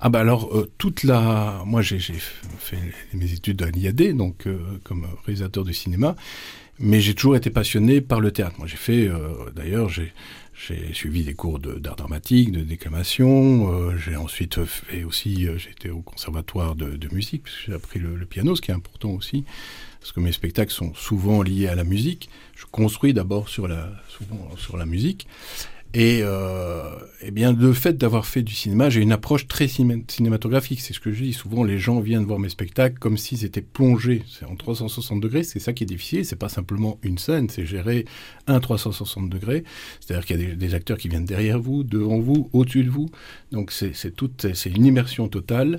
Ah 0.05 0.09
bah 0.09 0.19
alors 0.19 0.53
euh, 0.57 0.69
toute 0.79 1.05
la, 1.05 1.63
moi 1.65 1.81
j'ai 1.81 2.01
fait 2.01 2.77
mes 3.15 3.33
études 3.33 3.63
à 3.63 3.71
l'IAD 3.71 4.17
donc 4.17 4.49
euh, 4.49 4.59
comme 4.83 5.07
réalisateur 5.25 5.63
de 5.65 5.71
cinéma, 5.71 6.17
mais 6.81 7.01
j'ai 7.01 7.15
toujours 7.15 7.37
été 7.37 7.51
passionné 7.51 8.01
par 8.01 8.19
le 8.19 8.33
théâtre. 8.33 8.57
Moi 8.59 8.67
j'ai 8.67 8.77
fait, 8.77 9.07
euh, 9.07 9.49
d'ailleurs 9.55 9.89
j'ai 9.89 10.13
j'ai 10.55 10.93
suivi 10.93 11.23
des 11.23 11.35
cours 11.35 11.59
d'art 11.61 11.97
dramatique, 11.97 12.53
de 12.53 12.61
déclamation. 12.61 13.97
j'ai 13.97 14.17
ensuite 14.17 14.65
fait 14.65 15.03
aussi, 15.03 15.49
j'étais 15.57 15.89
au 15.89 16.03
conservatoire 16.03 16.77
de, 16.77 16.97
de 16.97 17.09
musique, 17.13 17.45
puisque 17.45 17.67
j'ai 17.67 17.73
appris 17.73 17.99
le, 17.99 18.15
le, 18.15 18.27
piano, 18.27 18.55
ce 18.55 18.61
qui 18.61 18.71
est 18.71 18.75
important 18.75 19.11
aussi, 19.11 19.45
parce 19.99 20.13
que 20.13 20.21
mes 20.21 20.31
spectacles 20.31 20.71
sont 20.71 20.95
souvent 20.95 21.43
liés 21.43 21.69
à 21.69 21.75
la 21.75 21.85
musique. 21.85 22.29
Je 22.55 22.67
construis 22.67 23.15
d'abord 23.15 23.49
sur 23.49 23.67
la, 23.67 23.91
souvent 24.09 24.51
sur 24.57 24.77
la 24.77 24.85
musique. 24.85 25.27
Et 25.95 26.21
euh, 26.23 26.83
eh 27.21 27.31
bien, 27.31 27.53
le 27.53 27.73
fait 27.75 27.99
d'avoir 27.99 28.25
fait 28.25 28.43
du 28.43 28.55
cinéma, 28.55 28.89
j'ai 28.89 29.01
une 29.01 29.13
approche 29.13 29.47
très 29.47 29.69
cinématographique. 29.69 30.81
C'est 30.81 30.95
ce 30.95 31.01
que 31.01 31.13
je 31.13 31.25
dis. 31.25 31.33
Souvent, 31.35 31.65
les 31.65 31.79
gens 31.79 32.01
viennent 32.01 32.25
voir 32.25 32.39
mes 32.39 32.49
spectacles 32.49 32.99
comme 32.99 33.19
s'ils 33.19 33.45
étaient 33.45 33.61
plongés. 33.61 34.23
En 34.49 34.57
360 34.57 35.21
degrés. 35.21 35.43
C'est 35.43 35.59
ça 35.59 35.75
qui 35.75 35.85
est 35.85 35.87
difficile. 35.87 36.25
C'est 36.25 36.37
pas 36.37 36.49
simplement 36.49 36.99
une 37.03 37.19
scène. 37.19 37.51
C'est 37.51 37.67
gérer 37.67 38.07
un 38.47 38.59
360 38.59 39.29
degrés. 39.29 39.65
C'est-à-dire 40.01 40.25
qu'il 40.25 40.41
y 40.41 40.45
a 40.45 40.47
des, 40.47 40.57
des, 40.57 40.75
acteurs 40.75 40.97
qui 40.97 41.09
viennent 41.09 41.27
derrière 41.27 41.61
vous, 41.61 41.85
devant 41.85 42.21
vous, 42.21 42.49
au-dessus 42.55 42.85
de 42.85 42.91
vous. 42.91 43.11
Donc, 43.51 43.71
c'est 43.71 44.17
toute, 44.17 44.55
c'est 44.55 44.71
une 44.71 44.87
immersion 44.87 45.29
totale. 45.29 45.79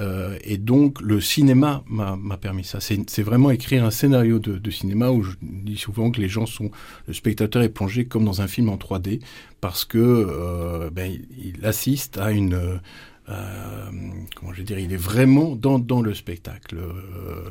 Euh, 0.00 0.38
et 0.42 0.58
donc 0.58 1.00
le 1.00 1.20
cinéma 1.20 1.84
m'a 1.86 2.36
permis 2.36 2.64
ça. 2.64 2.78
C'est 2.80 3.22
vraiment 3.22 3.50
écrire 3.50 3.84
un 3.84 3.90
scénario 3.90 4.38
de, 4.38 4.70
cinéma 4.70 5.10
où 5.10 5.22
je 5.22 5.32
dis 5.40 5.76
souvent 5.76 6.10
que 6.10 6.20
les 6.20 6.28
gens 6.28 6.46
sont, 6.46 6.70
le 7.06 7.14
spectateur 7.14 7.62
est 7.62 7.68
plongé 7.68 8.06
comme 8.06 8.24
dans 8.24 8.40
un 8.40 8.48
film 8.48 8.68
en 8.68 8.76
3D 8.76 9.20
parce 9.60 9.84
que 9.84 9.98
euh, 9.98 10.90
ben, 10.90 11.16
il 11.38 11.64
assiste 11.64 12.18
à 12.18 12.32
une 12.32 12.80
euh, 13.28 13.90
comment 14.34 14.52
je 14.52 14.58
vais 14.58 14.64
dire, 14.64 14.78
il 14.78 14.92
est 14.92 14.98
vraiment 14.98 15.56
dans, 15.56 16.02
le 16.02 16.12
spectacle. 16.12 16.76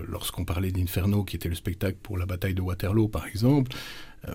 Lorsqu'on 0.07 0.45
parlait 0.45 0.71
d'Inferno, 0.71 1.23
qui 1.23 1.35
était 1.35 1.49
le 1.49 1.55
spectacle 1.55 1.97
pour 2.03 2.17
la 2.17 2.27
bataille 2.27 2.53
de 2.53 2.61
Waterloo, 2.61 3.07
par 3.07 3.25
exemple, 3.25 3.71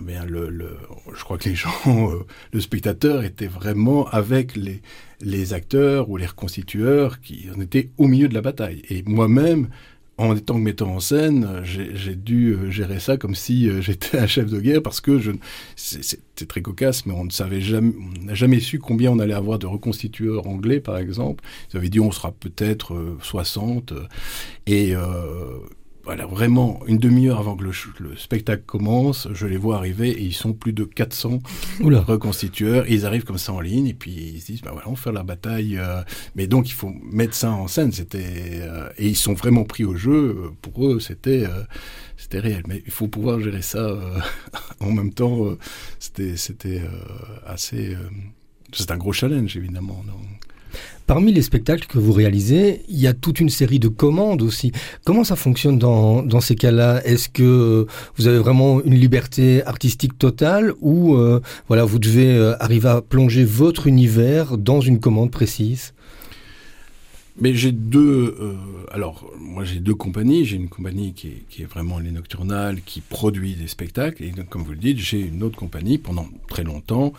bien 0.01 0.25
le, 0.25 0.49
le, 0.49 0.77
je 1.15 1.23
crois 1.25 1.39
que 1.39 1.49
les 1.49 1.55
gens, 1.57 1.71
euh, 1.87 2.25
le 2.53 2.61
spectateur 2.61 3.25
était 3.25 3.47
vraiment 3.47 4.07
avec 4.09 4.57
les, 4.57 4.83
les 5.21 5.53
acteurs 5.55 6.11
ou 6.11 6.17
les 6.17 6.27
reconstitueurs 6.27 7.21
qui 7.21 7.49
en 7.55 7.61
étaient 7.61 7.91
au 7.99 8.07
milieu 8.07 8.29
de 8.29 8.35
la 8.35 8.43
bataille. 8.43 8.83
Et 8.91 9.03
moi-même, 9.05 9.69
en 10.19 10.35
étant 10.35 10.55
que 10.55 10.61
metteur 10.61 10.89
en 10.89 10.99
scène, 10.99 11.63
j'ai 11.63 12.17
dû 12.17 12.53
euh, 12.53 12.71
gérer 12.71 12.99
ça 12.99 13.17
comme 13.17 13.37
si 13.37 13.69
euh, 13.69 13.81
j'étais 13.83 14.19
un 14.19 14.27
chef 14.27 14.51
de 14.51 14.61
guerre 14.61 14.83
parce 14.83 15.01
que 15.01 15.19
je, 15.19 15.31
c'était 15.77 16.45
très 16.47 16.61
cocasse, 16.61 17.07
mais 17.07 17.15
on 17.15 17.25
ne 17.25 17.31
savait 17.31 17.61
jamais, 17.61 17.93
on 18.21 18.25
n'a 18.25 18.35
jamais 18.35 18.59
su 18.59 18.81
combien 18.81 19.13
on 19.13 19.21
allait 19.21 19.35
avoir 19.35 19.61
de 19.61 19.67
reconstitueurs 19.67 20.47
anglais, 20.49 20.81
par 20.81 20.99
exemple. 20.99 21.45
Ils 21.73 21.77
avaient 21.77 21.89
dit 21.89 22.01
on 22.01 22.11
sera 22.11 22.33
peut-être 22.33 23.17
60 23.23 23.93
euh, 23.93 24.07
et 24.67 24.95
voilà, 26.09 26.25
vraiment, 26.25 26.81
une 26.87 26.97
demi-heure 26.97 27.39
avant 27.39 27.55
que 27.55 27.65
le, 27.65 28.17
spectacle 28.17 28.63
commence, 28.65 29.29
je 29.35 29.47
les 29.47 29.59
vois 29.59 29.77
arriver 29.77 30.09
et 30.09 30.23
ils 30.23 30.33
sont 30.33 30.55
plus 30.55 30.73
de 30.73 30.85
400 30.85 31.41
Oula. 31.81 32.01
reconstitueurs. 32.01 32.91
Et 32.91 32.95
ils 32.95 33.05
arrivent 33.05 33.25
comme 33.25 33.37
ça 33.37 33.53
en 33.53 33.61
ligne 33.61 33.89
et 33.89 33.93
puis 33.93 34.13
ils 34.13 34.41
se 34.41 34.47
disent, 34.47 34.63
bah 34.63 34.71
voilà, 34.73 34.89
on 34.89 34.93
va 34.93 34.97
faire 34.97 35.13
la 35.13 35.23
bataille. 35.23 35.77
Euh, 35.77 36.01
mais 36.35 36.47
donc, 36.47 36.71
il 36.71 36.73
faut 36.73 36.91
mettre 37.13 37.35
ça 37.35 37.51
en 37.51 37.69
scène. 37.69 37.93
C'était 37.93 38.63
euh, 38.63 38.89
Et 38.97 39.09
ils 39.09 39.17
sont 39.17 39.35
vraiment 39.35 39.65
pris 39.65 39.85
au 39.85 39.97
jeu. 39.97 40.51
Pour 40.63 40.87
eux, 40.87 40.99
c'était 40.99 41.45
euh, 41.45 41.65
c'était 42.17 42.39
réel. 42.39 42.63
Mais 42.67 42.83
il 42.87 42.91
faut 42.91 43.09
pouvoir 43.09 43.39
gérer 43.41 43.61
ça 43.61 43.95
en 44.81 44.91
même 44.91 45.13
temps. 45.13 45.59
c'était 45.99 46.39
c'était 46.39 46.81
assez... 47.45 47.95
c'est 48.73 48.91
un 48.91 48.97
gros 48.97 49.13
challenge, 49.13 49.59
évidemment. 49.59 50.03
Non 50.07 50.17
Parmi 51.07 51.33
les 51.33 51.43
spectacles 51.43 51.87
que 51.87 51.99
vous 51.99 52.13
réalisez, 52.13 52.83
il 52.89 52.99
y 52.99 53.07
a 53.07 53.15
toute 53.15 53.41
une 53.41 53.49
série 53.49 53.79
de 53.79 53.89
commandes 53.89 54.43
aussi. 54.43 54.73
Comment 55.05 55.25
ça 55.25 55.37
fonctionne 55.37 55.79
dans, 55.79 56.23
dans 56.23 56.41
ces 56.41 56.55
cas-là? 56.55 57.03
Est-ce 57.05 57.31
que 57.31 57.87
vous 58.17 58.27
avez 58.27 58.39
vraiment 58.39 58.83
une 58.83 58.95
liberté 58.95 59.65
artistique 59.65 60.19
totale 60.19 60.75
ou 60.81 61.15
euh, 61.15 61.41
voilà, 61.69 61.85
vous 61.85 61.99
devez 61.99 62.37
euh, 62.37 62.63
arriver 62.63 62.89
à 62.89 63.01
plonger 63.01 63.45
votre 63.45 63.87
univers 63.87 64.59
dans 64.59 64.81
une 64.81 65.01
commande 65.01 65.31
précise? 65.31 65.95
Mais 67.41 67.55
j'ai 67.55 67.73
deux. 67.73 68.37
Euh, 68.41 68.55
alors, 68.91 69.31
moi, 69.39 69.63
j'ai 69.65 69.79
deux 69.79 69.95
compagnies. 69.95 70.45
J'ai 70.45 70.57
une 70.57 70.69
compagnie 70.69 71.13
qui 71.13 71.29
est, 71.29 71.45
qui 71.49 71.63
est, 71.63 71.67
vraiment 71.67 72.01
les 72.01 72.11
nocturnales, 72.11 72.81
qui 72.85 73.01
produit 73.01 73.55
des 73.55 73.69
spectacles. 73.69 74.25
Et 74.25 74.31
donc, 74.31 74.49
comme 74.49 74.63
vous 74.65 74.73
le 74.73 74.79
dites, 74.79 74.99
j'ai 74.99 75.21
une 75.21 75.43
autre 75.45 75.57
compagnie 75.57 75.99
pendant 75.99 76.27
très 76.49 76.65
longtemps 76.65 77.13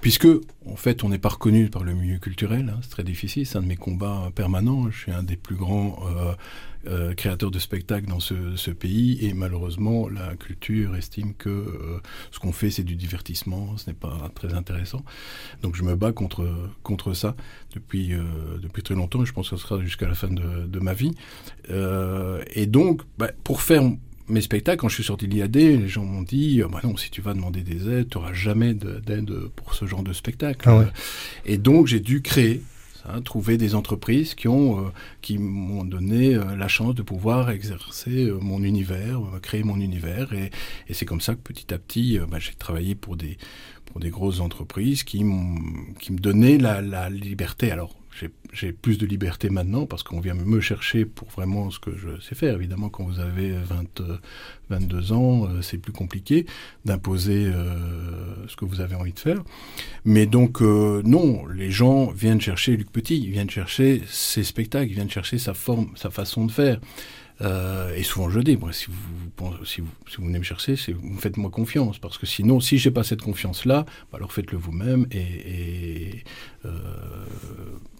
puisque, 0.00 0.28
en 0.66 0.76
fait, 0.76 1.04
on 1.04 1.08
n'est 1.08 1.18
pas 1.18 1.30
reconnu 1.30 1.68
par 1.68 1.82
le 1.82 1.94
milieu 1.94 2.18
culturel, 2.18 2.72
hein, 2.72 2.78
c'est 2.82 2.90
très 2.90 3.04
difficile, 3.04 3.44
c'est 3.46 3.58
un 3.58 3.62
de 3.62 3.66
mes 3.66 3.76
combats 3.76 4.30
permanents. 4.34 4.90
Je 4.90 4.96
suis 4.96 5.12
un 5.12 5.22
des 5.22 5.36
plus 5.36 5.56
grands 5.56 5.98
euh, 6.06 6.34
euh, 6.86 7.14
créateurs 7.14 7.50
de 7.50 7.58
spectacles 7.58 8.08
dans 8.08 8.20
ce, 8.20 8.70
pays, 8.70 9.24
et 9.24 9.32
malheureusement, 9.32 10.06
la 10.08 10.36
culture 10.36 10.94
estime 10.96 11.34
que 11.34 11.48
euh, 11.48 12.00
ce 12.30 12.38
qu'on 12.38 12.52
fait, 12.52 12.70
c'est 12.70 12.82
du 12.82 12.94
divertissement, 12.94 13.76
ce 13.78 13.88
n'est 13.88 13.94
pas 13.94 14.30
très 14.34 14.52
intéressant. 14.52 15.02
Donc, 15.62 15.76
je 15.76 15.82
me 15.82 15.94
bats 15.94 16.12
contre 16.12 16.46
contre 16.82 17.14
ça 17.14 17.36
depuis 17.72 18.12
euh, 18.12 18.22
depuis 18.60 18.82
très 18.82 18.94
longtemps, 18.94 19.22
et 19.22 19.26
je 19.26 19.32
pense 19.32 19.48
que 19.48 19.56
ce 19.56 19.62
sera 19.62 19.80
jusqu'à 19.80 20.06
la 20.06 20.14
fin 20.14 20.28
de, 20.28 20.66
de 20.66 20.78
ma 20.78 20.92
vie. 20.92 21.12
et 21.70 22.66
donc, 22.66 23.02
bah, 23.16 23.30
pour 23.44 23.62
faire 23.62 23.82
mes 24.28 24.40
spectacles, 24.40 24.80
quand 24.80 24.88
je 24.88 24.94
suis 24.94 25.04
sorti 25.04 25.28
de 25.28 25.34
l'IAD, 25.34 25.56
les 25.56 25.88
gens 25.88 26.04
m'ont 26.04 26.22
dit 26.22 26.62
bah 26.70 26.80
non, 26.82 26.96
si 26.96 27.10
tu 27.10 27.20
vas 27.20 27.34
demander 27.34 27.62
des 27.62 27.88
aides, 27.88 28.08
tu 28.08 28.18
n'auras 28.18 28.32
jamais 28.32 28.74
d'aide 28.74 29.30
pour 29.56 29.74
ce 29.74 29.86
genre 29.86 30.02
de 30.02 30.12
spectacle. 30.12 30.68
Ah 30.68 30.78
ouais. 30.78 30.86
Et 31.44 31.58
donc, 31.58 31.86
j'ai 31.86 32.00
dû 32.00 32.22
créer 32.22 32.62
Ça, 33.02 33.20
trouver 33.22 33.58
des 33.58 33.74
entreprises 33.74 34.34
qui 34.34 34.48
ont, 34.48 34.90
qui 35.20 35.36
m'ont 35.38 35.84
donné 35.84 36.34
la 36.34 36.68
chance 36.68 36.94
de 36.94 37.02
pouvoir 37.02 37.50
exercer 37.50 38.32
mon 38.40 38.62
univers, 38.62 39.20
créer 39.42 39.62
mon 39.62 39.78
univers, 39.78 40.32
et, 40.32 40.50
et 40.88 40.94
c'est 40.94 41.04
comme 41.04 41.20
ça 41.20 41.34
que 41.34 41.40
petit 41.40 41.72
à 41.74 41.78
petit, 41.78 42.18
bah, 42.30 42.38
j'ai 42.38 42.54
travaillé 42.54 42.94
pour 42.94 43.16
des 43.16 43.36
pour 43.86 44.00
des 44.00 44.10
grosses 44.10 44.40
entreprises 44.40 45.04
qui, 45.04 45.18
qui 46.00 46.12
me 46.12 46.18
donnaient 46.18 46.58
la, 46.58 46.80
la 46.80 47.10
liberté. 47.10 47.70
Alors 47.70 47.94
j'ai 48.52 48.72
plus 48.72 48.98
de 48.98 49.06
liberté 49.06 49.50
maintenant 49.50 49.86
parce 49.86 50.02
qu'on 50.02 50.20
vient 50.20 50.34
me 50.34 50.60
chercher 50.60 51.04
pour 51.04 51.28
vraiment 51.28 51.70
ce 51.70 51.80
que 51.80 51.90
je 51.96 52.20
sais 52.20 52.34
faire. 52.34 52.54
Évidemment, 52.54 52.88
quand 52.88 53.04
vous 53.04 53.18
avez 53.18 53.52
20, 53.52 54.02
22 54.70 55.12
ans, 55.12 55.46
euh, 55.46 55.62
c'est 55.62 55.78
plus 55.78 55.92
compliqué 55.92 56.46
d'imposer 56.84 57.46
euh, 57.46 58.46
ce 58.48 58.56
que 58.56 58.64
vous 58.64 58.80
avez 58.80 58.94
envie 58.94 59.12
de 59.12 59.18
faire. 59.18 59.42
Mais 60.04 60.26
donc, 60.26 60.62
euh, 60.62 61.02
non, 61.04 61.46
les 61.46 61.70
gens 61.70 62.10
viennent 62.10 62.40
chercher 62.40 62.76
Luc 62.76 62.90
Petit, 62.90 63.18
ils 63.18 63.30
viennent 63.30 63.50
chercher 63.50 64.02
ses 64.08 64.44
spectacles, 64.44 64.90
ils 64.90 64.94
viennent 64.94 65.10
chercher 65.10 65.38
sa 65.38 65.54
forme, 65.54 65.90
sa 65.96 66.10
façon 66.10 66.46
de 66.46 66.52
faire. 66.52 66.80
Euh, 67.40 67.94
et 67.94 68.02
souvent 68.02 68.30
je 68.30 68.40
dis, 68.40 68.56
moi, 68.56 68.72
si 68.72 68.86
vous, 68.86 69.64
si 69.64 69.80
vous, 69.80 69.88
si 70.08 70.16
vous 70.18 70.26
venez 70.26 70.38
me 70.38 70.44
chercher, 70.44 70.76
vous 70.92 71.18
faites-moi 71.18 71.50
confiance, 71.50 71.98
parce 71.98 72.18
que 72.18 72.26
sinon, 72.26 72.60
si 72.60 72.78
j'ai 72.78 72.90
pas 72.90 73.02
cette 73.02 73.22
confiance-là, 73.22 73.84
bah 74.12 74.18
alors 74.18 74.32
faites-le 74.32 74.58
vous-même. 74.58 75.06
Et, 75.10 76.22
euh, 76.64 76.70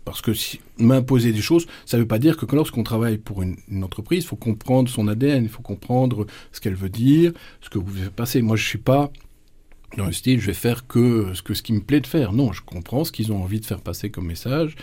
parce 0.04 0.20
que 0.20 0.32
m'imposer 0.78 1.32
des 1.32 1.40
choses, 1.40 1.66
ça 1.86 1.96
ne 1.96 2.02
veut 2.02 2.08
pas 2.08 2.18
dire 2.18 2.36
que 2.36 2.54
lorsqu'on 2.54 2.82
travaille 2.82 3.18
pour 3.18 3.42
une, 3.42 3.56
entreprise, 3.82 4.24
il 4.24 4.26
faut 4.26 4.36
comprendre 4.36 4.88
son 4.88 5.08
ADN, 5.08 5.44
il 5.44 5.48
faut 5.48 5.62
comprendre 5.62 6.26
ce 6.52 6.60
qu'elle 6.60 6.74
veut 6.74 6.90
dire, 6.90 7.32
ce 7.60 7.70
que 7.70 7.78
vous 7.78 7.92
faites 7.92 8.10
passer. 8.10 8.42
Moi, 8.42 8.56
je 8.56 8.64
suis 8.64 8.78
pas 8.78 9.10
dans 9.96 10.06
le 10.06 10.12
style, 10.12 10.40
je 10.40 10.46
vais 10.46 10.54
faire 10.54 10.86
que 10.86 11.32
ce, 11.34 11.42
que 11.42 11.54
ce 11.54 11.62
qui 11.62 11.72
me 11.72 11.80
plaît 11.80 12.00
de 12.00 12.06
faire. 12.06 12.32
Non, 12.32 12.52
je 12.52 12.62
comprends 12.62 13.04
ce 13.04 13.12
qu'ils 13.12 13.32
ont 13.32 13.42
envie 13.42 13.60
de 13.60 13.66
faire 13.66 13.80
passer 13.80 14.10
comme 14.10 14.26
message. 14.26 14.76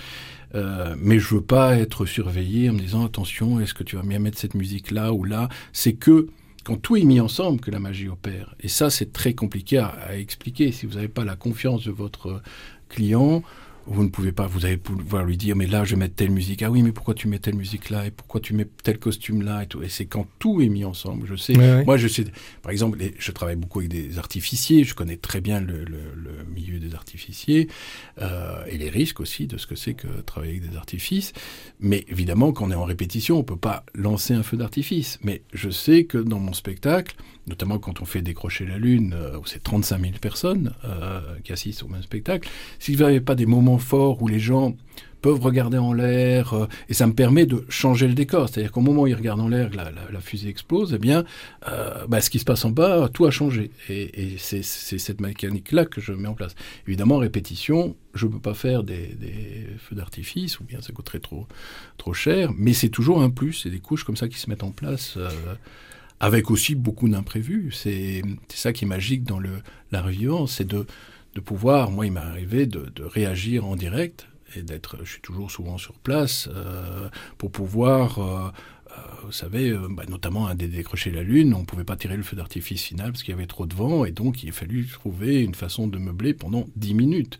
Euh, 0.55 0.95
mais 0.99 1.19
je 1.19 1.35
veux 1.35 1.41
pas 1.41 1.77
être 1.77 2.05
surveillé 2.05 2.69
en 2.69 2.73
me 2.73 2.79
disant 2.79 3.05
attention, 3.05 3.59
est-ce 3.59 3.73
que 3.73 3.83
tu 3.83 3.95
vas 3.95 4.03
bien 4.03 4.19
mettre 4.19 4.37
cette 4.37 4.53
musique 4.55 4.91
là 4.91 5.13
ou 5.13 5.23
là? 5.23 5.49
C'est 5.71 5.93
que 5.93 6.27
quand 6.63 6.75
tout 6.75 6.95
est 6.95 7.03
mis 7.03 7.19
ensemble 7.19 7.59
que 7.59 7.71
la 7.71 7.79
magie 7.79 8.07
opère. 8.07 8.55
Et 8.59 8.67
ça, 8.67 8.89
c'est 8.89 9.13
très 9.13 9.33
compliqué 9.33 9.77
à, 9.77 9.87
à 9.87 10.15
expliquer. 10.15 10.71
Si 10.71 10.85
vous 10.85 10.95
n'avez 10.95 11.07
pas 11.07 11.25
la 11.25 11.35
confiance 11.35 11.85
de 11.85 11.91
votre 11.91 12.41
client, 12.89 13.43
vous 13.87 14.03
ne 14.03 14.09
pouvez 14.09 14.31
pas, 14.31 14.47
vous 14.47 14.65
allez 14.65 14.77
pouvoir 14.77 15.25
lui 15.25 15.37
dire, 15.37 15.55
mais 15.55 15.67
là, 15.67 15.83
je 15.83 15.91
vais 15.91 15.99
mettre 15.99 16.15
telle 16.15 16.31
musique. 16.31 16.61
Ah 16.61 16.69
oui, 16.69 16.83
mais 16.83 16.91
pourquoi 16.91 17.13
tu 17.13 17.27
mets 17.27 17.39
telle 17.39 17.55
musique 17.55 17.89
là? 17.89 18.05
Et 18.05 18.11
pourquoi 18.11 18.39
tu 18.39 18.53
mets 18.53 18.67
tel 18.83 18.99
costume 18.99 19.41
là? 19.41 19.63
Et, 19.63 19.67
tout. 19.67 19.81
et 19.81 19.89
c'est 19.89 20.05
quand 20.05 20.27
tout 20.39 20.61
est 20.61 20.69
mis 20.69 20.85
ensemble. 20.85 21.27
Je 21.27 21.35
sais. 21.35 21.57
Ouais, 21.57 21.75
ouais. 21.75 21.85
Moi, 21.85 21.97
je 21.97 22.07
sais. 22.07 22.25
Par 22.61 22.71
exemple, 22.71 22.99
je 23.17 23.31
travaille 23.31 23.55
beaucoup 23.55 23.79
avec 23.79 23.91
des 23.91 24.19
artificiers. 24.19 24.83
Je 24.83 24.93
connais 24.93 25.17
très 25.17 25.41
bien 25.41 25.59
le, 25.59 25.83
le, 25.83 25.99
le 26.15 26.43
milieu 26.53 26.79
des 26.79 26.93
artificiers 26.93 27.67
euh, 28.21 28.63
et 28.67 28.77
les 28.77 28.89
risques 28.89 29.19
aussi 29.19 29.47
de 29.47 29.57
ce 29.57 29.67
que 29.67 29.75
c'est 29.75 29.93
que 29.93 30.07
travailler 30.25 30.57
avec 30.57 30.69
des 30.69 30.77
artifices. 30.77 31.33
Mais 31.79 32.05
évidemment, 32.07 32.51
quand 32.51 32.67
on 32.67 32.71
est 32.71 32.75
en 32.75 32.85
répétition, 32.85 33.39
on 33.39 33.43
peut 33.43 33.55
pas 33.55 33.83
lancer 33.95 34.33
un 34.33 34.43
feu 34.43 34.57
d'artifice. 34.57 35.19
Mais 35.23 35.41
je 35.53 35.69
sais 35.69 36.05
que 36.05 36.17
dans 36.17 36.39
mon 36.39 36.53
spectacle, 36.53 37.15
notamment 37.51 37.79
quand 37.79 38.01
on 38.01 38.05
fait 38.05 38.21
décrocher 38.21 38.65
la 38.65 38.77
lune, 38.77 39.13
euh, 39.15 39.37
où 39.37 39.45
c'est 39.45 39.61
35 39.61 40.01
000 40.01 40.13
personnes 40.19 40.73
euh, 40.85 41.19
qui 41.43 41.51
assistent 41.51 41.83
au 41.83 41.87
même 41.87 42.01
spectacle, 42.01 42.49
s'il 42.79 42.95
n'y 42.95 43.03
avait 43.03 43.21
pas 43.21 43.35
des 43.35 43.45
moments 43.45 43.77
forts 43.77 44.21
où 44.21 44.27
les 44.27 44.39
gens 44.39 44.75
peuvent 45.21 45.41
regarder 45.41 45.77
en 45.77 45.93
l'air, 45.93 46.53
euh, 46.53 46.67
et 46.89 46.95
ça 46.95 47.05
me 47.05 47.13
permet 47.13 47.45
de 47.45 47.63
changer 47.69 48.07
le 48.07 48.13
décor. 48.13 48.49
C'est-à-dire 48.49 48.71
qu'au 48.71 48.81
moment 48.81 49.03
où 49.03 49.07
ils 49.07 49.15
regardent 49.15 49.41
en 49.41 49.49
l'air, 49.49 49.69
la, 49.75 49.91
la, 49.91 50.19
fusée 50.21 50.49
explose, 50.49 50.93
eh 50.95 50.97
bien, 50.97 51.25
bah, 52.07 52.21
ce 52.21 52.29
qui 52.31 52.39
se 52.39 52.45
passe 52.45 52.65
en 52.65 52.71
bas, 52.71 53.07
tout 53.13 53.25
a 53.25 53.31
changé. 53.31 53.69
Et, 53.89 54.37
c'est 54.39 54.63
cette 54.63 55.21
mécanique-là 55.21 55.85
que 55.85 56.01
je 56.01 56.13
mets 56.13 56.27
en 56.27 56.33
place. 56.33 56.55
Évidemment, 56.87 57.15
en 57.15 57.19
répétition, 57.19 57.95
je 58.15 58.25
ne 58.25 58.31
peux 58.31 58.39
pas 58.39 58.55
faire 58.55 58.83
des, 58.83 59.15
feux 59.77 59.95
d'artifice, 59.95 60.59
ou 60.59 60.63
bien 60.63 60.81
ça 60.81 60.91
coûterait 60.91 61.19
trop, 61.19 61.45
cher, 62.13 62.51
mais 62.57 62.73
c'est 62.73 62.89
toujours 62.89 63.21
un 63.21 63.29
plus, 63.29 63.53
c'est 63.53 63.69
des 63.69 63.79
couches 63.79 64.05
comme 64.05 64.17
ça 64.17 64.27
qui 64.27 64.39
se 64.39 64.49
mettent 64.49 64.63
en 64.63 64.71
place. 64.71 65.19
Avec 66.21 66.51
aussi 66.51 66.75
beaucoup 66.75 67.09
d'imprévus. 67.09 67.71
C'est 67.73 68.21
ça 68.47 68.71
qui 68.71 68.85
est 68.85 68.87
magique 68.87 69.23
dans 69.23 69.39
la 69.91 70.01
revivance, 70.01 70.53
c'est 70.57 70.67
de, 70.67 70.85
pouvoir, 71.43 71.89
moi 71.89 72.05
il 72.05 72.11
m'est 72.13 72.19
arrivé 72.19 72.67
de, 72.67 73.03
réagir 73.03 73.65
en 73.65 73.75
direct 73.75 74.27
et 74.55 74.61
d'être, 74.61 74.97
je 75.03 75.13
suis 75.13 75.21
toujours 75.21 75.49
souvent 75.49 75.77
sur 75.77 75.95
place 75.95 76.47
euh, 76.53 77.09
pour 77.37 77.51
pouvoir, 77.51 78.19
euh, 78.19 78.51
vous 79.25 79.31
savez, 79.31 79.69
euh, 79.69 79.87
bah, 79.89 80.03
notamment 80.09 80.47
à 80.47 80.55
décrocher 80.55 81.11
la 81.11 81.23
lune, 81.23 81.53
on 81.53 81.65
pouvait 81.65 81.83
pas 81.83 81.95
tirer 81.95 82.17
le 82.17 82.23
feu 82.23 82.35
d'artifice 82.35 82.83
final 82.83 83.11
parce 83.11 83.23
qu'il 83.23 83.31
y 83.31 83.37
avait 83.37 83.47
trop 83.47 83.65
de 83.65 83.73
vent 83.73 84.05
et 84.05 84.11
donc 84.11 84.43
il 84.43 84.49
a 84.49 84.51
fallu 84.51 84.85
trouver 84.85 85.41
une 85.41 85.55
façon 85.55 85.87
de 85.87 85.97
meubler 85.97 86.33
pendant 86.33 86.67
dix 86.75 86.93
minutes. 86.93 87.39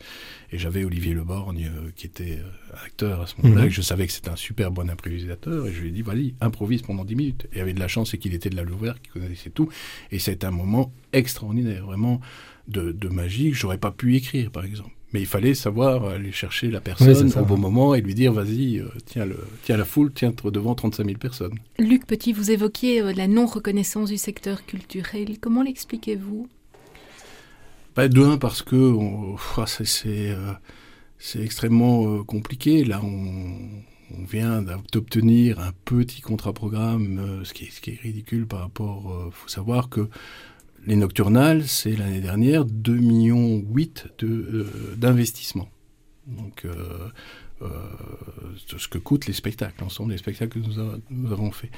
Et 0.52 0.58
j'avais 0.58 0.84
Olivier 0.84 1.14
Leborgne 1.14 1.72
euh, 1.74 1.92
qui 1.96 2.08
était 2.08 2.40
euh, 2.40 2.86
acteur 2.86 3.22
à 3.22 3.28
ce 3.28 3.36
moment-là, 3.42 3.66
et 3.66 3.70
que 3.70 3.74
je 3.74 3.82
savais 3.82 4.08
que 4.08 4.14
c'était 4.14 4.30
un 4.30 4.36
super 4.36 4.72
bon 4.72 4.90
improvisateur 4.90 5.68
et 5.68 5.74
je 5.74 5.82
lui 5.82 5.90
ai 5.90 5.92
dit, 5.92 6.02
vas-y, 6.02 6.36
improvise 6.42 6.82
pendant 6.82 7.06
dix 7.06 7.16
minutes. 7.16 7.48
Et 7.54 7.58
il 7.58 7.62
avait 7.62 7.74
de 7.74 7.80
la 7.80 7.88
chance, 7.88 8.12
c'est 8.12 8.18
qu'il 8.18 8.34
était 8.34 8.50
de 8.50 8.56
la 8.56 8.64
Louvière, 8.64 9.02
qu'il 9.02 9.12
connaissait 9.22 9.50
tout, 9.50 9.70
et 10.12 10.20
c'est 10.20 10.44
un 10.44 10.52
moment 10.52 10.94
extraordinaire, 11.14 11.86
vraiment 11.86 12.22
de, 12.68 12.92
de 12.92 13.08
magie 13.10 13.52
que 13.52 13.58
j'aurais 13.58 13.78
pas 13.78 13.92
pu 13.92 14.16
écrire, 14.16 14.52
par 14.52 14.66
exemple. 14.66 14.92
Mais 15.14 15.20
il 15.20 15.26
fallait 15.26 15.54
savoir 15.54 16.06
aller 16.06 16.32
chercher 16.32 16.72
la 16.72 16.80
personne 16.80 17.32
au 17.38 17.46
bon 17.46 17.58
moment 17.58 17.94
et 17.96 18.02
lui 18.02 18.14
dire 18.16 18.32
vas-y, 18.32 18.80
euh, 18.80 18.86
tiens, 19.06 19.26
le, 19.26 19.38
tiens 19.64 19.76
la 19.78 19.84
foule, 19.86 20.12
tiens 20.14 20.34
devant 20.52 20.74
35 20.74 21.06
000 21.06 21.18
personnes. 21.18 21.56
Luc 21.80 22.06
Petit, 22.08 22.32
vous 22.32 22.50
évoquiez 22.50 23.02
euh, 23.02 23.12
la 23.14 23.28
non-reconnaissance 23.28 24.10
du 24.10 24.18
secteur 24.18 24.66
culturel. 24.66 25.38
Comment 25.40 25.64
l'expliquez-vous? 25.64 26.48
Bah, 27.96 28.08
de 28.08 28.22
un, 28.24 28.38
parce 28.38 28.62
que 28.62 28.76
on- 28.76 29.36
ah, 29.58 29.66
c'est 29.68 29.86
c'est, 29.86 30.30
euh, 30.32 30.54
c'est 31.20 31.42
extrêmement 31.44 32.24
compliqué. 32.24 32.86
Là, 32.86 33.02
on, 33.04 33.58
on 34.18 34.24
vient 34.24 34.64
d'obtenir 34.94 35.60
un 35.60 35.72
petit 35.84 36.22
contrat-programme, 36.22 37.42
ce, 37.44 37.54
ce 37.54 37.82
qui 37.82 37.92
est 37.92 38.00
ridicule 38.02 38.48
par 38.48 38.60
rapport... 38.62 39.24
Il 39.28 39.32
faut 39.34 39.50
savoir 39.50 39.90
que 39.90 40.08
les 40.86 40.96
nocturnales, 40.96 41.68
c'est 41.68 41.96
l'année 41.96 42.22
dernière 42.22 42.66
2,8 42.66 43.00
millions 43.00 43.64
euh, 44.24 44.96
d'investissement. 44.98 45.70
Donc, 46.28 46.66
euh, 46.66 47.10
euh, 47.62 47.68
ce 48.78 48.88
que 48.88 48.98
coûtent 48.98 49.28
les 49.28 49.34
spectacles, 49.34 49.82
l'ensemble 49.82 50.12
des 50.12 50.18
spectacles 50.18 50.60
que 50.60 50.66
nous 51.10 51.32
avons 51.32 51.52
faits. 51.52 51.72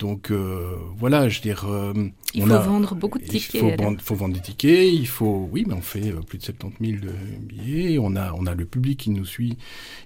Donc, 0.00 0.32
euh, 0.32 0.72
voilà, 0.98 1.28
je 1.28 1.36
veux 1.38 1.42
dire... 1.42 1.64
euh, 1.68 1.92
Il 2.34 2.42
on 2.42 2.46
faut 2.46 2.52
a- 2.54 2.58
vendre 2.58 2.94
beaucoup 2.96 3.18
de 3.20 3.24
tickets. 3.24 3.54
il 3.54 3.60
faut 3.60 3.70
vendre, 3.84 4.00
faut 4.00 4.14
vendre 4.16 4.34
des 4.34 4.40
tickets, 4.40 4.92
il 4.92 5.06
faut, 5.06 5.48
oui, 5.52 5.64
mais 5.68 5.74
on 5.74 5.80
fait 5.80 6.10
euh, 6.10 6.20
plus 6.20 6.38
de 6.38 6.42
70 6.42 6.90
000 6.98 7.00
de 7.04 7.12
billets, 7.46 7.98
on 8.00 8.16
a, 8.16 8.32
on 8.32 8.44
a 8.46 8.54
le 8.56 8.64
public 8.64 8.98
qui 8.98 9.10
nous 9.10 9.24
suit, 9.24 9.56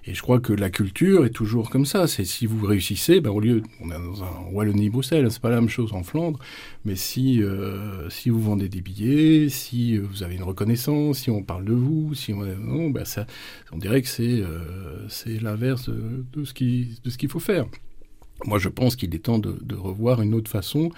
et 0.05 0.13
je 0.13 0.21
crois 0.21 0.39
que 0.39 0.53
la 0.53 0.69
culture 0.69 1.25
est 1.25 1.31
toujours 1.31 1.71
comme 1.71 1.85
ça. 1.85 2.05
C'est 2.05 2.23
si 2.23 2.45
vous 2.45 2.63
réussissez, 2.67 3.19
ben, 3.19 3.31
au 3.31 3.39
lieu, 3.39 3.63
on 3.81 3.87
est 3.89 3.93
dans 3.93 4.23
un 4.23 4.51
Wallonie-Bruxelles, 4.51 5.31
c'est 5.31 5.41
pas 5.41 5.49
la 5.49 5.59
même 5.59 5.69
chose 5.69 5.91
en 5.91 6.03
Flandre, 6.03 6.37
mais 6.85 6.95
si, 6.95 7.41
euh, 7.41 8.07
si 8.11 8.29
vous 8.29 8.41
vendez 8.41 8.69
des 8.69 8.81
billets, 8.81 9.49
si 9.49 9.97
vous 9.97 10.21
avez 10.21 10.35
une 10.35 10.43
reconnaissance, 10.43 11.17
si 11.17 11.31
on 11.31 11.41
parle 11.41 11.65
de 11.65 11.73
vous, 11.73 12.13
si 12.13 12.31
on, 12.31 12.43
non, 12.45 12.91
ben 12.91 13.05
ça, 13.05 13.25
on 13.71 13.77
dirait 13.77 14.03
que 14.03 14.07
c'est, 14.07 14.43
c'est 15.07 15.41
l'inverse 15.41 15.89
de, 15.89 16.23
de 16.31 16.43
ce 16.45 16.53
qui, 16.53 16.99
de 17.03 17.09
ce 17.09 17.17
qu'il 17.17 17.29
faut 17.29 17.39
faire. 17.39 17.65
Moi, 18.45 18.59
je 18.59 18.69
pense 18.69 18.95
qu'il 18.95 19.13
est 19.15 19.19
temps 19.19 19.39
de, 19.39 19.75
revoir 19.75 20.21
une 20.21 20.33
autre 20.33 20.49
façon. 20.49 20.91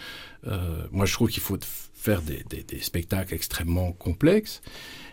Euh, 0.47 0.85
moi, 0.91 1.05
je 1.05 1.13
trouve 1.13 1.29
qu'il 1.29 1.41
faut 1.41 1.57
faire 1.93 2.21
des, 2.21 2.81
spectacles 2.81 3.33
extrêmement 3.35 3.91
complexes, 3.91 4.61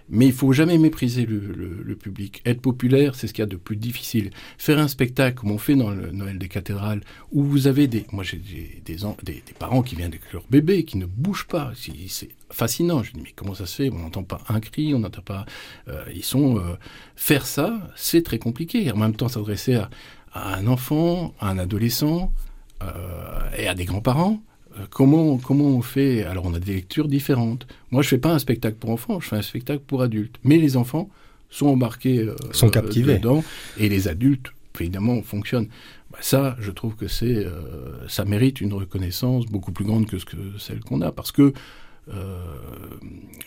mais 0.08 0.26
il 0.26 0.32
faut 0.32 0.52
jamais 0.52 0.78
mépriser 0.78 1.26
le, 1.26 1.94
public. 1.96 2.40
Être 2.46 2.62
populaire, 2.62 3.14
c'est 3.14 3.26
ce 3.26 3.34
qu'il 3.34 3.42
y 3.42 3.44
a 3.44 3.46
de 3.46 3.56
plus 3.56 3.76
difficile. 3.76 4.30
Faire 4.56 4.78
un 4.78 4.88
spectacle 4.88 5.36
comme 5.36 5.50
on 5.50 5.58
fait 5.58 5.74
dans 5.74 5.90
le 5.90 6.10
Noël 6.12 6.38
des 6.38 6.48
cathédrales, 6.48 7.02
où 7.30 7.42
vous 7.42 7.66
avez 7.66 7.88
des, 7.88 8.06
moi 8.12 8.24
j'ai 8.24 8.38
des, 8.38 9.42
parents 9.58 9.82
qui 9.82 9.96
viennent 9.96 10.12
avec 10.12 10.32
leur 10.32 10.44
bébé, 10.48 10.84
qui 10.84 10.96
ne 10.96 11.04
bougent 11.04 11.46
pas. 11.46 11.72
C'est 11.74 12.28
fascinant. 12.50 13.02
Je 13.02 13.12
dis 13.12 13.20
mais 13.22 13.32
comment 13.36 13.54
ça 13.54 13.66
se 13.66 13.74
fait? 13.74 13.90
On 13.90 13.98
n'entend 13.98 14.22
pas 14.22 14.40
un 14.48 14.60
cri, 14.60 14.94
on 14.94 15.00
n'entend 15.00 15.22
pas. 15.22 15.44
Euh, 15.88 16.04
ils 16.14 16.24
sont 16.24 16.56
euh, 16.56 16.76
faire 17.16 17.44
ça, 17.44 17.90
c'est 17.96 18.22
très 18.22 18.38
compliqué. 18.38 18.90
En 18.90 18.96
même 18.96 19.14
temps, 19.14 19.28
s'adresser 19.28 19.74
à 19.74 19.90
à 20.32 20.56
un 20.56 20.66
enfant, 20.66 21.34
à 21.40 21.50
un 21.50 21.58
adolescent 21.58 22.32
euh, 22.82 22.86
et 23.56 23.66
à 23.68 23.74
des 23.74 23.84
grands-parents. 23.84 24.40
Euh, 24.78 24.84
comment, 24.90 25.38
comment 25.38 25.64
on 25.64 25.82
fait? 25.82 26.24
Alors, 26.24 26.46
on 26.46 26.54
a 26.54 26.60
des 26.60 26.74
lectures 26.74 27.08
différentes. 27.08 27.66
Moi, 27.90 28.02
je 28.02 28.08
fais 28.08 28.18
pas 28.18 28.32
un 28.32 28.38
spectacle 28.38 28.76
pour 28.76 28.90
enfants, 28.90 29.20
je 29.20 29.28
fais 29.28 29.36
un 29.36 29.42
spectacle 29.42 29.82
pour 29.86 30.02
adultes. 30.02 30.36
Mais 30.44 30.58
les 30.58 30.76
enfants 30.76 31.08
sont 31.50 31.66
embarqués 31.66 32.20
euh, 32.20 32.36
sont 32.52 32.68
captivés. 32.70 33.18
dedans 33.18 33.42
et 33.78 33.88
les 33.88 34.08
adultes, 34.08 34.52
évidemment, 34.78 35.22
fonctionnent. 35.22 35.68
Bah, 36.10 36.18
ça, 36.20 36.56
je 36.60 36.70
trouve 36.70 36.94
que 36.94 37.08
c'est, 37.08 37.44
euh, 37.44 38.08
ça 38.08 38.24
mérite 38.24 38.60
une 38.60 38.72
reconnaissance 38.72 39.46
beaucoup 39.46 39.72
plus 39.72 39.84
grande 39.84 40.06
que, 40.06 40.18
ce 40.18 40.24
que 40.24 40.36
celle 40.58 40.80
qu'on 40.80 41.00
a, 41.00 41.12
parce 41.12 41.32
que 41.32 41.52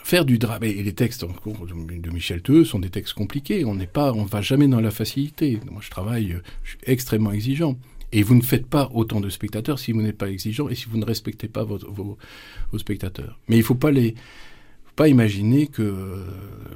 faire 0.04 0.26
du 0.26 0.38
drame 0.38 0.64
et 0.64 0.74
les 0.74 0.94
textes 0.94 1.24
de 1.24 2.10
Michel 2.10 2.42
Theux 2.42 2.66
sont 2.66 2.80
des 2.80 2.90
textes 2.90 3.14
compliqués. 3.14 3.64
On 3.66 3.76
n'est 3.76 3.88
pas, 3.88 4.12
on 4.14 4.26
va 4.26 4.42
jamais 4.42 4.68
dans 4.68 4.82
la 4.82 4.92
facilité. 4.92 5.60
Moi, 5.72 5.82
je 5.84 5.90
travaille, 5.90 6.38
je 6.64 6.72
suis 6.72 6.80
extrêmement 6.84 7.32
exigeant. 7.32 7.78
Et 8.12 8.24
vous 8.24 8.36
ne 8.36 8.42
faites 8.42 8.66
pas 8.66 8.90
autant 8.94 9.22
de 9.22 9.30
spectateurs 9.30 9.80
si 9.80 9.94
vous 9.94 10.02
n'êtes 10.02 10.18
pas 10.18 10.30
exigeant 10.30 10.68
et 10.68 10.76
si 10.76 10.88
vous 10.90 10.98
ne 10.98 11.06
respectez 11.06 11.48
pas 11.48 11.64
vos, 11.64 11.78
vos, 11.78 12.78
spectateurs. 12.78 13.40
Mais 13.48 13.56
il 13.56 13.64
faut 13.64 13.76
pas 13.76 13.92
les, 13.92 14.16
pas 14.98 15.08
imaginer 15.08 15.68
que 15.68 16.26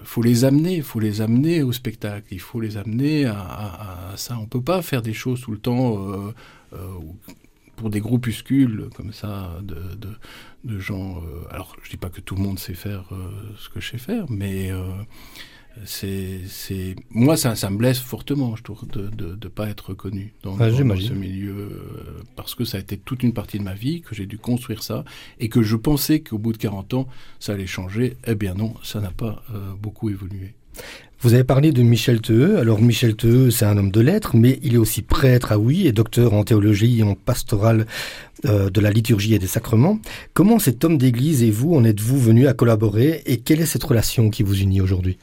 faut 0.05 0.21
les 0.21 0.45
amener, 0.45 0.81
faut 0.81 1.01
les 1.01 1.19
amener 1.19 1.61
au 1.61 1.73
spectacle, 1.73 2.27
il 2.31 2.39
faut 2.39 2.61
les 2.61 2.77
amener 2.77 3.25
à, 3.25 4.13
ça. 4.15 4.37
On 4.39 4.45
peut 4.45 4.61
pas 4.61 4.81
faire 4.81 5.01
des 5.01 5.13
choses 5.13 5.41
tout 5.41 5.51
le 5.51 5.57
temps 5.57 6.33
pour 7.75 7.89
des 7.89 7.99
groupuscules 7.99 8.89
comme 8.95 9.13
ça 9.13 9.57
de, 9.61 9.75
de, 10.63 10.79
gens. 10.79 11.21
alors, 11.51 11.75
je 11.83 11.89
dis 11.89 11.97
pas 11.97 12.09
que 12.09 12.21
tout 12.21 12.35
le 12.35 12.41
monde 12.41 12.59
sait 12.59 12.73
faire 12.73 13.09
ce 13.57 13.69
que 13.69 13.79
je 13.79 13.91
sais 13.91 13.97
faire, 13.97 14.25
mais 14.29 14.71
c'est, 15.83 16.95
moi, 17.09 17.35
ça, 17.35 17.55
ça, 17.55 17.69
me 17.69 17.77
blesse 17.77 17.99
fortement, 17.99 18.55
je 18.55 18.63
trouve, 18.63 18.87
de 18.87 19.09
ne 19.41 19.47
pas 19.49 19.67
être 19.67 19.89
reconnu 19.89 20.33
dans, 20.43 20.55
dans, 20.55 20.75
ce 20.75 21.13
milieu, 21.13 21.51
euh, 21.51 22.23
parce 22.35 22.55
que 22.55 22.63
ça 22.63 22.77
a 22.77 22.79
été 22.79 22.97
toute 22.97 23.23
une 23.23 23.33
partie 23.33 23.59
de 23.59 23.63
ma 23.63 23.73
vie, 23.73 24.01
que 24.01 24.15
j'ai 24.15 24.25
dû 24.25 24.37
construire 24.37 24.83
ça, 24.83 25.03
et 25.39 25.49
que 25.49 25.61
je 25.61 25.75
pensais 25.75 26.21
qu'au 26.21 26.37
bout 26.37 26.53
de 26.53 26.57
40 26.57 26.93
ans, 26.93 27.07
ça 27.39 27.53
allait 27.53 27.67
changer. 27.67 28.15
Eh 28.25 28.35
bien 28.35 28.53
non, 28.53 28.73
ça 28.83 29.01
n'a 29.01 29.11
pas 29.11 29.43
euh, 29.53 29.73
beaucoup 29.73 30.09
évolué. 30.09 30.53
Vous 31.21 31.33
avez 31.33 31.43
parlé 31.43 31.71
de 31.71 31.81
Michel 31.81 32.21
Theux. 32.21 32.57
Alors 32.59 32.81
Michel 32.81 33.15
Theux, 33.15 33.49
c'est 33.49 33.65
un 33.65 33.77
homme 33.77 33.91
de 33.91 34.01
lettres, 34.01 34.35
mais 34.35 34.59
il 34.63 34.75
est 34.75 34.77
aussi 34.77 35.01
prêtre 35.01 35.51
à 35.51 35.57
oui 35.57 35.87
et 35.87 35.91
docteur 35.91 36.33
en 36.33 36.43
théologie 36.43 36.99
et 36.99 37.03
en 37.03 37.15
pastorale 37.15 37.85
euh, 38.45 38.69
de 38.69 38.81
la 38.81 38.91
liturgie 38.91 39.33
et 39.33 39.39
des 39.39 39.47
sacrements. 39.47 39.99
Comment 40.33 40.59
cet 40.59 40.83
homme 40.83 40.97
d'église 40.97 41.41
et 41.41 41.51
vous 41.51 41.73
en 41.73 41.83
êtes-vous 41.83 42.19
venus 42.19 42.47
à 42.47 42.53
collaborer 42.53 43.23
et 43.25 43.37
quelle 43.37 43.61
est 43.61 43.65
cette 43.65 43.83
relation 43.83 44.29
qui 44.29 44.43
vous 44.43 44.59
unit 44.59 44.81
aujourd'hui? 44.81 45.17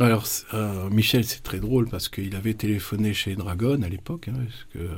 Alors, 0.00 0.26
euh, 0.54 0.88
Michel, 0.88 1.24
c'est 1.24 1.42
très 1.42 1.60
drôle 1.60 1.86
parce 1.86 2.08
qu'il 2.08 2.34
avait 2.34 2.54
téléphoné 2.54 3.12
chez 3.12 3.36
Dragon 3.36 3.82
à 3.82 3.88
l'époque. 3.90 4.28
Hein, 4.28 4.46
euh, 4.76 4.88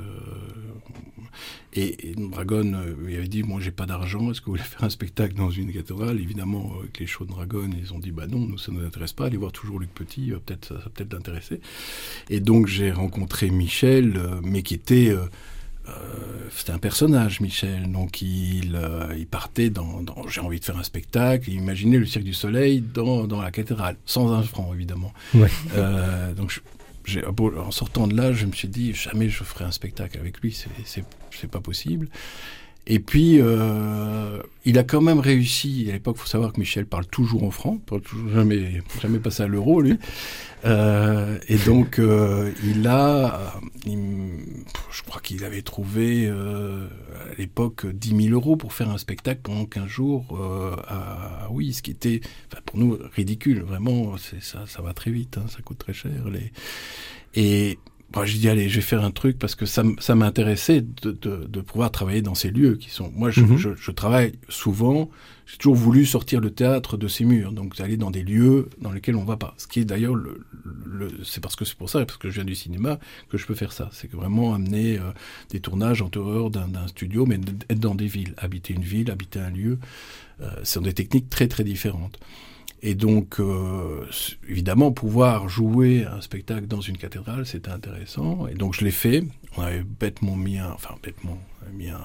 et, 1.73 2.15
Dragon 2.17 2.73
euh, 2.75 2.95
lui 3.05 3.17
avait 3.17 3.27
dit 3.27 3.43
Moi, 3.43 3.61
j'ai 3.61 3.73
pas 3.73 3.85
d'argent, 3.85 4.31
est-ce 4.31 4.41
que 4.41 4.47
vous 4.47 4.53
voulez 4.53 4.63
faire 4.63 4.85
un 4.85 4.91
spectacle 4.91 5.35
dans 5.35 5.51
une 5.51 5.73
cathédrale? 5.73 6.21
Évidemment, 6.21 6.75
avec 6.79 7.01
les 7.01 7.07
shows 7.07 7.25
de 7.25 7.31
Dragon, 7.31 7.69
ils 7.77 7.93
ont 7.93 7.99
dit 7.99 8.13
Bah 8.13 8.29
non, 8.29 8.39
nous, 8.39 8.59
ça 8.59 8.71
nous 8.71 8.85
intéresse 8.87 9.13
pas. 9.13 9.27
Allez 9.27 9.39
voir 9.39 9.51
toujours 9.51 9.81
Luc 9.81 9.93
Petit, 9.93 10.31
peut-être, 10.47 10.67
ça 10.69 10.75
va 10.75 10.89
peut-être 10.95 11.13
l'intéresser. 11.13 11.61
Et 12.31 12.39
donc, 12.39 12.69
j'ai 12.69 12.93
rencontré 12.93 13.51
Michel, 13.51 14.21
mais 14.45 14.63
qui 14.63 14.75
était 14.75 15.13
euh, 15.89 15.93
c'était 16.51 16.73
un 16.73 16.79
personnage, 16.79 17.41
Michel. 17.41 17.91
Donc 17.91 18.23
il, 18.23 18.77
euh, 18.77 19.15
il 19.17 19.27
partait 19.27 19.71
dans, 19.71 20.01
j'ai 20.29 20.41
envie 20.41 20.61
de 20.61 20.65
faire 20.65 20.79
un 20.79 20.83
spectacle. 20.83 21.51
Imaginez 21.51 21.99
le 21.99 22.07
Cirque 22.07 22.25
du 22.25 22.35
Soleil 22.35 22.81
dans, 22.81 23.27
dans 23.27 23.41
la 23.41 23.51
cathédrale, 23.51 23.97
sans 24.07 24.33
un 24.33 24.43
franc 24.43 24.73
évidemment. 24.75 25.13
Euh, 25.77 26.35
donc 26.35 26.61
en 27.57 27.71
sortant 27.73 28.07
de 28.07 28.17
là, 28.17 28.33
je 28.33 28.47
me 28.47 28.53
suis 28.53 28.69
dit 28.69 28.95
jamais 28.95 29.29
je 29.29 29.43
ferai 29.43 29.65
un 29.65 29.73
spectacle 29.73 30.19
avec 30.19 30.41
lui, 30.41 30.57
c'est 30.85 31.51
pas 31.51 31.61
possible. 31.61 32.09
Et 32.87 32.99
puis, 32.99 33.41
euh, 33.41 34.43
il 34.65 34.79
a 34.79 34.83
quand 34.83 35.01
même 35.01 35.21
réussi. 35.21 35.87
À 35.89 35.93
l'époque, 35.93 36.17
il 36.19 36.23
faut 36.23 36.27
savoir 36.27 36.53
que 36.53 36.59
Michel 36.59 36.87
parle 36.87 37.07
toujours 37.07 37.45
en 37.45 37.51
franc, 37.51 37.79
parle 37.79 38.01
toujours, 38.01 38.29
jamais, 38.31 38.83
jamais 39.01 39.21
passé 39.21 39.45
à 39.45 39.47
l'euro, 39.47 39.81
lui. 39.81 39.99
Euh, 40.65 41.39
et 41.49 41.59
donc, 41.59 41.99
euh, 41.99 42.53
il 42.65 42.87
a, 42.89 43.53
je 43.87 45.03
crois 45.03 45.21
qu'il 45.21 45.45
avait 45.45 45.63
trouvé 45.63 46.27
euh, 46.27 46.89
à 47.31 47.35
l'époque 47.39 47.87
10 47.87 48.29
000 48.29 48.35
euros 48.35 48.57
pour 48.57 48.73
faire 48.73 48.91
un 48.91 48.99
spectacle 48.99 49.41
pendant 49.43 49.65
15 49.65 49.87
jours 49.87 50.39
euh, 50.41 50.75
à, 50.89 51.49
oui, 51.51 51.73
ce 51.73 51.83
qui 51.83 51.93
était, 51.93 52.21
enfin, 52.51 52.63
pour 52.65 52.79
nous, 52.79 52.99
ridicule. 53.15 53.63
Vraiment, 53.63 54.17
ça, 54.41 54.67
ça 54.67 54.83
va 54.83 54.93
très 54.93 55.13
vite, 55.13 55.39
hein, 55.39 55.47
ça 55.49 55.63
coûte 55.63 55.79
très 55.79 55.93
cher. 55.93 56.11
Les... 56.31 56.51
Et 57.35 57.79
moi, 58.15 58.27
j'ai 58.27 58.39
dit, 58.39 58.49
allez, 58.49 58.69
je 58.69 58.77
vais 58.77 58.83
faire 58.83 59.05
un 59.05 59.11
truc 59.11 59.39
parce 59.39 59.55
que 59.55 59.67
ça, 59.67 59.83
ça 59.99 60.15
m'intéressait 60.15 60.81
de, 60.81 61.13
de, 61.13 61.47
de, 61.47 61.61
pouvoir 61.61 61.91
travailler 61.91 62.23
dans 62.23 62.35
ces 62.35 62.51
lieux 62.51 62.77
qui 62.77 62.91
sont. 62.91 63.11
Moi, 63.15 63.31
je, 63.31 63.41
mhm. 63.43 63.57
je, 63.57 63.71
je 63.75 63.91
travaille 63.91 64.33
souvent. 64.49 65.11
J'ai 65.47 65.57
toujours 65.59 65.75
voulu 65.75 66.07
sortir 66.07 66.41
le 66.41 66.51
théâtre 66.51 66.97
de 66.97 67.09
ces 67.09 67.25
murs, 67.25 67.53
donc 67.53 67.79
aller 67.81 67.97
dans 67.97 68.11
des 68.11 68.23
lieux 68.23 68.69
dans 68.81 68.93
lesquels 68.93 69.17
on 69.17 69.25
va 69.25 69.37
pas. 69.37 69.55
Ce 69.59 69.67
qui 69.67 69.81
est 69.81 69.85
d'ailleurs 69.85 70.15
le, 70.15 70.47
le 70.87 71.09
c'est 71.25 71.41
parce 71.41 71.57
que 71.57 71.65
c'est 71.65 71.77
pour 71.77 71.91
ça, 71.91 72.05
parce 72.05 72.19
que 72.19 72.29
je 72.29 72.35
viens 72.35 72.45
du 72.45 72.55
cinéma, 72.55 72.99
que 73.29 73.37
je 73.37 73.47
peux 73.47 73.55
faire 73.55 73.73
ça. 73.73 73.91
C'est 73.93 74.11
vraiment 74.13 74.55
amener 74.55 74.99
euh, 74.99 75.13
des 75.51 75.61
tournages 75.61 76.01
en 76.01 76.09
dehors 76.09 76.51
d'un 76.51 76.87
studio, 76.87 77.27
mais 77.27 77.41
être 77.69 77.81
dans 77.81 77.95
des 77.95 78.07
villes, 78.07 78.35
habiter 78.39 78.75
une 78.75 78.85
ville, 78.85 79.11
habiter 79.11 79.41
un 79.41 79.51
lieu, 79.51 79.79
euh, 80.41 80.51
ce 80.63 80.75
sont 80.75 80.81
des 80.81 80.95
techniques 80.95 81.29
très 81.29 81.49
très 81.49 81.65
différentes. 81.65 82.19
Et 82.85 82.97
donc, 82.97 83.39
euh, 83.39 84.05
évidemment, 84.49 84.91
pouvoir 84.91 85.49
jouer 85.49 86.05
un 86.05 86.21
spectacle 86.21 86.67
dans 86.67 86.81
une 86.81 86.99
cathédrale, 86.99 87.47
c'était 87.47 87.71
intéressant. 87.71 88.49
Et 88.49 88.55
donc, 88.55 88.75
je 88.75 88.85
l'ai 88.85 88.91
fait. 88.91 89.23
On 89.57 89.63
avait 89.63 89.85
bêtement 89.85 90.35
mis 90.35 90.59
un, 90.59 90.73
enfin, 90.73 90.97
bêtement, 91.01 91.39
mis 91.73 91.91
un, 91.91 92.01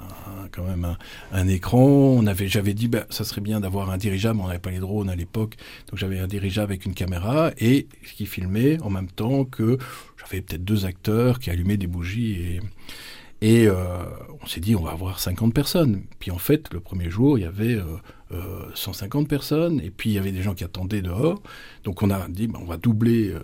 quand 0.52 0.64
même 0.64 0.96
un, 1.32 1.48
écran. 1.48 1.84
On 1.84 2.28
avait, 2.28 2.48
j'avais 2.48 2.76
dit, 2.76 2.88
ben, 2.88 3.06
ça 3.10 3.24
serait 3.24 3.42
bien 3.42 3.60
d'avoir 3.60 3.90
un 3.90 3.98
dirigeable. 3.98 4.40
On 4.40 4.48
n'avait 4.48 4.60
pas 4.60 4.70
les 4.70 4.78
drones 4.78 5.10
à 5.10 5.16
l'époque. 5.16 5.56
Donc, 5.90 5.98
j'avais 5.98 6.20
un 6.20 6.28
dirigeable 6.28 6.74
avec 6.74 6.86
une 6.86 6.94
caméra 6.94 7.52
et 7.58 7.88
qui 8.16 8.28
filmait 8.28 8.80
en 8.82 8.92
même 8.92 9.10
temps 9.10 9.46
que 9.46 9.80
j'avais 10.20 10.42
peut-être 10.42 10.64
deux 10.64 10.86
acteurs 10.86 11.40
qui 11.40 11.50
allumaient 11.50 11.78
des 11.78 11.88
bougies 11.88 12.34
et, 12.34 12.60
et 13.42 13.68
euh, 13.68 13.76
on 14.42 14.48
s'est 14.48 14.60
dit, 14.60 14.76
on 14.76 14.82
va 14.82 14.92
avoir 14.92 15.20
50 15.20 15.54
personnes. 15.54 16.02
Puis 16.20 16.32
en 16.32 16.38
fait, 16.38 16.74
le 16.74 16.80
premier 16.80 17.10
jour, 17.10 17.38
il 17.38 17.42
y 17.42 17.46
avait 17.46 17.76
euh, 17.76 17.84
euh, 18.32 18.66
150 18.74 19.28
personnes, 19.28 19.80
et 19.82 19.92
puis 19.92 20.10
il 20.10 20.14
y 20.14 20.18
avait 20.18 20.32
des 20.32 20.42
gens 20.42 20.56
qui 20.56 20.64
attendaient 20.64 21.02
dehors. 21.02 21.42
Donc 21.84 22.02
on 22.02 22.10
a 22.10 22.28
dit, 22.28 22.48
bah, 22.48 22.60
on 22.62 22.66
va 22.66 22.78
doubler, 22.78 23.30
euh, 23.30 23.40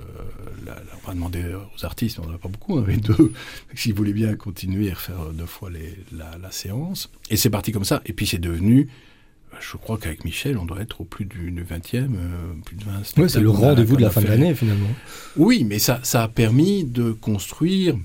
la, 0.65 0.77
on 1.03 1.08
va 1.08 1.13
demander 1.13 1.43
aux 1.53 1.86
artistes, 1.86 2.19
on 2.19 2.27
n'en 2.27 2.36
a 2.36 2.38
pas 2.39 2.49
beaucoup, 2.49 2.77
on 2.77 2.82
avait 2.82 2.97
deux, 2.97 3.34
s'ils 3.75 3.93
voulaient 3.93 4.13
bien 4.13 4.36
continuer 4.36 4.89
à 4.89 4.95
refaire 4.95 5.32
deux 5.34 5.45
fois 5.45 5.69
les, 5.69 5.95
la, 6.12 6.38
la, 6.41 6.51
séance. 6.51 7.12
Et 7.29 7.38
c'est 7.38 7.49
parti 7.51 7.71
comme 7.71 7.86
ça. 7.86 8.01
Et 8.06 8.13
puis 8.13 8.25
c'est 8.25 8.39
devenu 8.39 8.89
je 9.60 9.77
crois 9.77 9.97
qu'avec 9.97 10.25
Michel, 10.25 10.58
on 10.58 10.65
doit 10.65 10.82
être 10.82 11.01
au 11.01 11.03
plus 11.03 11.25
du, 11.25 11.51
20e, 11.51 11.95
euh, 11.95 12.08
plus 12.65 12.75
de 12.75 12.84
20 12.84 12.91
Oui, 13.17 13.29
c'est 13.29 13.39
le 13.39 13.49
rendez-vous 13.49 13.95
de 13.95 14.01
la 14.01 14.10
fin 14.10 14.21
de 14.21 14.27
l'année, 14.27 14.56
finalement. 14.56 14.89
Oui, 15.38 15.63
mais 15.63 15.79
ça, 15.79 15.99
ça 16.03 16.23
a 16.23 16.27
permis 16.27 16.84
de 16.84 17.12
construire 17.12 17.95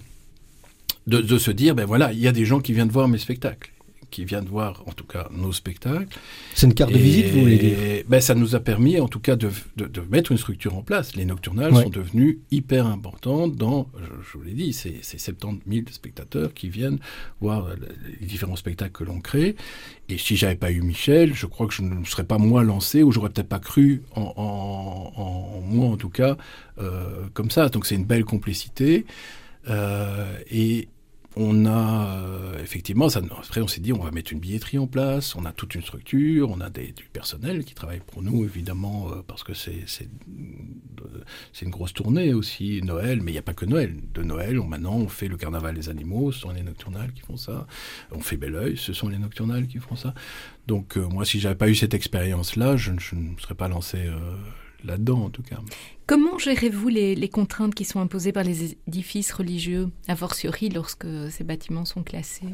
de, 1.08 1.20
de, 1.20 1.38
se 1.38 1.50
dire, 1.50 1.74
ben 1.74 1.84
voilà, 1.84 2.12
il 2.12 2.20
y 2.20 2.28
a 2.28 2.32
des 2.32 2.44
gens 2.44 2.60
qui 2.60 2.72
viennent 2.72 2.88
voir 2.88 3.08
mes 3.08 3.18
spectacles 3.18 3.72
qui 4.10 4.24
viennent 4.24 4.46
voir, 4.46 4.82
en 4.86 4.92
tout 4.92 5.04
cas, 5.04 5.28
nos 5.30 5.52
spectacles. 5.52 6.18
C'est 6.54 6.66
une 6.66 6.74
carte 6.74 6.92
de 6.92 6.98
visite, 6.98 7.26
vous 7.26 7.40
voulez 7.40 7.58
dire? 7.58 8.04
Ben, 8.08 8.20
Ça 8.20 8.34
nous 8.34 8.54
a 8.54 8.60
permis, 8.60 8.98
en 9.00 9.08
tout 9.08 9.20
cas, 9.20 9.36
de, 9.36 9.50
de, 9.76 9.86
de 9.86 10.00
mettre 10.08 10.32
une 10.32 10.38
structure 10.38 10.76
en 10.76 10.82
place. 10.82 11.14
Les 11.14 11.24
nocturnales 11.24 11.74
sont 11.74 11.90
devenues 11.90 12.40
hyper 12.50 12.86
importantes 12.86 13.56
dans, 13.56 13.90
je, 14.00 14.06
je 14.32 14.38
vous 14.38 14.44
l'ai 14.44 14.52
dit, 14.52 14.72
c'est 14.72 15.02
70 15.02 15.62
000 15.70 15.86
spectateurs 15.90 16.54
qui 16.54 16.68
viennent 16.68 16.98
voir 17.40 17.68
les 18.20 18.26
différents 18.26 18.56
spectacles 18.56 18.92
que 18.92 19.04
l'on 19.04 19.20
crée. 19.20 19.56
Et 20.08 20.16
si 20.16 20.36
j'avais 20.36 20.56
pas 20.56 20.70
eu 20.70 20.80
Michel, 20.80 21.34
je 21.34 21.46
crois 21.46 21.66
que 21.66 21.74
je 21.74 21.82
ne 21.82 22.04
serais 22.04 22.24
pas 22.24 22.38
moins 22.38 22.62
lancé, 22.62 23.02
ou 23.02 23.12
j'aurais 23.12 23.28
peut-être 23.28 23.48
pas 23.48 23.60
cru 23.60 24.02
en, 24.14 24.32
en, 24.36 25.20
en, 25.20 25.60
moi, 25.60 25.88
en 25.88 25.96
tout 25.98 26.08
cas, 26.08 26.38
euh, 26.78 27.26
comme 27.34 27.50
ça. 27.50 27.68
Donc 27.68 27.84
c'est 27.84 27.94
une 27.94 28.06
belle 28.06 28.24
complicité. 28.24 29.04
Euh, 29.68 30.38
et, 30.50 30.88
on 31.40 31.66
a 31.66 32.18
euh, 32.18 32.62
effectivement, 32.62 33.06
après 33.06 33.60
on 33.60 33.68
s'est 33.68 33.80
dit 33.80 33.92
on 33.92 34.02
va 34.02 34.10
mettre 34.10 34.32
une 34.32 34.40
billetterie 34.40 34.78
en 34.78 34.88
place, 34.88 35.36
on 35.36 35.44
a 35.44 35.52
toute 35.52 35.76
une 35.76 35.82
structure, 35.82 36.50
on 36.50 36.60
a 36.60 36.68
des, 36.68 36.90
du 36.90 37.04
personnel 37.04 37.64
qui 37.64 37.74
travaille 37.74 38.00
pour 38.04 38.22
nous 38.22 38.44
évidemment 38.44 39.10
euh, 39.12 39.22
parce 39.26 39.44
que 39.44 39.54
c'est 39.54 39.84
c'est 39.86 41.64
une 41.64 41.70
grosse 41.70 41.94
tournée 41.94 42.34
aussi 42.34 42.82
Noël, 42.82 43.22
mais 43.22 43.30
il 43.30 43.34
n'y 43.34 43.38
a 43.38 43.42
pas 43.42 43.54
que 43.54 43.64
Noël. 43.64 43.94
De 44.12 44.22
Noël, 44.22 44.58
on, 44.58 44.66
maintenant 44.66 44.96
on 44.96 45.08
fait 45.08 45.28
le 45.28 45.36
carnaval 45.36 45.76
des 45.76 45.88
animaux, 45.88 46.32
ce 46.32 46.40
sont 46.40 46.50
les 46.50 46.62
nocturnales 46.62 47.12
qui 47.12 47.22
font 47.22 47.36
ça. 47.36 47.68
On 48.10 48.20
fait 48.20 48.36
Bel 48.36 48.56
Oeil, 48.56 48.76
ce 48.76 48.92
sont 48.92 49.08
les 49.08 49.18
nocturnales 49.18 49.68
qui 49.68 49.78
font 49.78 49.94
ça. 49.96 50.14
Donc 50.66 50.96
euh, 50.96 51.06
moi, 51.06 51.24
si 51.24 51.38
j'avais 51.38 51.54
pas 51.54 51.68
eu 51.68 51.76
cette 51.76 51.94
expérience 51.94 52.56
là, 52.56 52.76
je, 52.76 52.90
ne 52.90 53.38
serais 53.38 53.54
pas 53.54 53.68
lancé 53.68 53.98
là-dedans 54.84 55.24
en 55.24 55.30
tout 55.30 55.42
cas. 55.42 55.58
Comment 56.06 56.38
gérez-vous 56.38 56.88
les, 56.88 57.14
les, 57.14 57.28
contraintes 57.28 57.74
qui 57.74 57.84
sont 57.84 58.00
imposées 58.00 58.32
par 58.32 58.44
les 58.44 58.76
édifices 58.86 59.32
religieux, 59.32 59.88
a 60.08 60.16
fortiori 60.16 60.68
lorsque 60.70 61.06
ces 61.30 61.44
bâtiments 61.44 61.84
sont 61.84 62.02
classés? 62.02 62.46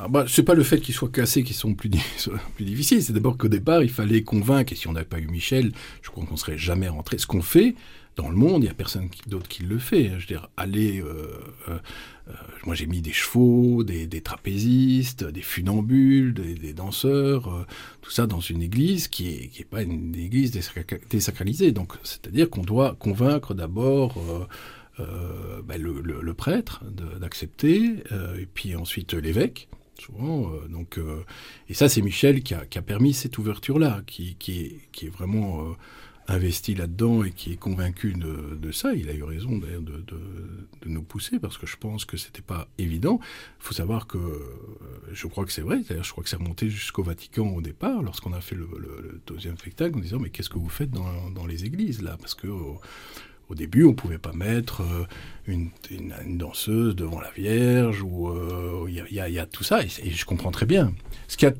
Ah 0.00 0.06
bah, 0.06 0.26
c'est 0.28 0.44
pas 0.44 0.54
le 0.54 0.62
fait 0.62 0.80
qu'ils 0.80 0.94
soient 0.94 1.08
classés 1.08 1.42
qui 1.42 1.54
sont 1.54 1.74
plus, 1.74 1.90
plus 2.54 2.64
difficiles, 2.64 3.02
c'est 3.02 3.12
d'abord 3.12 3.36
qu'au 3.36 3.48
départ, 3.48 3.82
il 3.82 3.90
fallait 3.90 4.22
convaincre, 4.22 4.72
et 4.72 4.76
si 4.76 4.86
on 4.86 4.92
n'avait 4.92 5.04
pas 5.04 5.18
eu 5.18 5.26
Michel, 5.26 5.72
je 6.02 6.10
crois 6.10 6.24
qu'on 6.24 6.36
serait 6.36 6.56
jamais 6.56 6.88
rentré. 6.88 7.18
Ce 7.18 7.26
qu'on 7.26 7.42
fait, 7.42 7.74
dans 8.14 8.28
le 8.28 8.36
monde, 8.36 8.62
il 8.62 8.66
n'y 8.66 8.70
a 8.70 8.74
personne 8.74 9.08
d'autre 9.26 9.48
qui 9.48 9.64
le 9.64 9.78
fait. 9.78 10.10
Je 10.10 10.14
veux 10.14 10.26
dire, 10.26 10.48
aller... 10.56 11.00
Euh, 11.00 11.04
euh, 11.68 11.70
euh, 11.70 11.78
moi, 12.64 12.74
j'ai 12.74 12.86
mis 12.86 13.00
des 13.00 13.12
chevaux, 13.12 13.84
des, 13.84 14.20
trapézistes, 14.20 15.24
des 15.24 15.42
funambules, 15.42 16.34
des, 16.34 16.72
danseurs, 16.72 17.48
euh, 17.48 17.66
tout 18.02 18.10
ça 18.10 18.26
dans 18.26 18.40
une 18.40 18.62
église 18.62 19.08
qui 19.08 19.28
est, 19.28 19.48
qui 19.48 19.62
est 19.62 19.64
pas 19.64 19.82
une 19.82 20.14
église 20.14 20.52
désacralisée. 21.10 21.72
Donc, 21.72 21.94
c'est-à-dire 22.02 22.50
qu'on 22.50 22.62
doit 22.62 22.96
convaincre 22.98 23.54
d'abord... 23.54 24.18
Euh, 24.18 24.46
ben 25.64 25.80
le, 25.80 26.34
prêtre 26.34 26.82
d'accepter, 27.20 28.02
et 28.36 28.46
puis 28.52 28.74
ensuite 28.74 29.14
l'évêque, 29.14 29.68
souvent. 30.00 30.50
Euh, 30.52 30.68
donc, 30.68 30.98
euh, 30.98 31.24
et 31.68 31.74
ça, 31.74 31.88
c'est 31.88 32.02
Michel 32.02 32.42
qui 32.42 32.54
a, 32.54 32.64
qui 32.64 32.78
a, 32.78 32.82
permis 32.82 33.12
cette 33.12 33.38
ouverture-là, 33.38 34.02
qui, 34.06 34.36
qui, 34.36 34.60
est, 34.60 34.80
qui 34.92 35.06
est 35.06 35.10
vraiment 35.10 35.62
euh, 35.62 35.72
investi 36.28 36.74
là-dedans 36.74 37.24
et 37.24 37.32
qui 37.32 37.52
est 37.52 37.56
convaincu 37.56 38.12
de, 38.12 38.70
ça. 38.70 38.92
Il 38.92 39.08
a 39.08 39.14
eu 39.14 39.22
raison 39.22 39.58
d'ailleurs 39.58 39.82
de, 39.82 40.04
nous 40.86 41.02
pousser 41.02 41.38
parce 41.38 41.58
que 41.58 41.66
je 41.66 41.76
pense 41.76 42.04
que 42.04 42.16
c'était 42.16 42.42
pas 42.42 42.68
évident. 42.78 43.18
Il 43.60 43.64
faut 43.64 43.74
savoir 43.74 44.06
que 44.06 44.18
je 45.10 45.26
crois 45.26 45.44
que 45.44 45.52
c'est 45.52 45.62
vrai. 45.62 45.80
D'ailleurs, 45.88 46.04
je 46.04 46.12
crois 46.12 46.22
que 46.22 46.30
c'est 46.30 46.36
remonté 46.36 46.70
jusqu'au 46.70 47.02
Vatican 47.02 47.48
au 47.48 47.60
départ 47.60 48.02
lorsqu'on 48.02 48.32
a 48.32 48.40
fait 48.40 48.54
le, 48.54 49.20
deuxième 49.26 49.56
spectacle 49.58 49.96
en 49.96 50.00
disant 50.00 50.18
mais 50.18 50.30
qu'est-ce 50.30 50.50
que 50.50 50.58
vous 50.58 50.68
faites 50.68 50.90
dans, 50.90 51.46
les 51.46 51.64
églises 51.64 52.02
là? 52.02 52.16
Parce 52.18 52.34
que 52.34 52.46
au 52.46 53.54
début, 53.54 53.84
on 53.84 53.94
pouvait 53.94 54.18
pas 54.18 54.32
mettre 54.34 54.82
euh, 54.82 55.06
une, 55.46 55.70
danseuse 56.36 56.94
devant 56.94 57.18
la 57.18 57.30
Vierge, 57.30 58.02
ou 58.02 58.30
il 58.86 59.00
euh, 59.00 59.08
y, 59.10 59.38
a 59.38 59.46
tout 59.46 59.64
ça, 59.64 59.82
et, 59.82 59.88
je 59.88 60.24
comprends 60.26 60.50
très 60.50 60.66
bien. 60.66 60.92
Ce 61.28 61.38
qui, 61.38 61.46
a, 61.46 61.52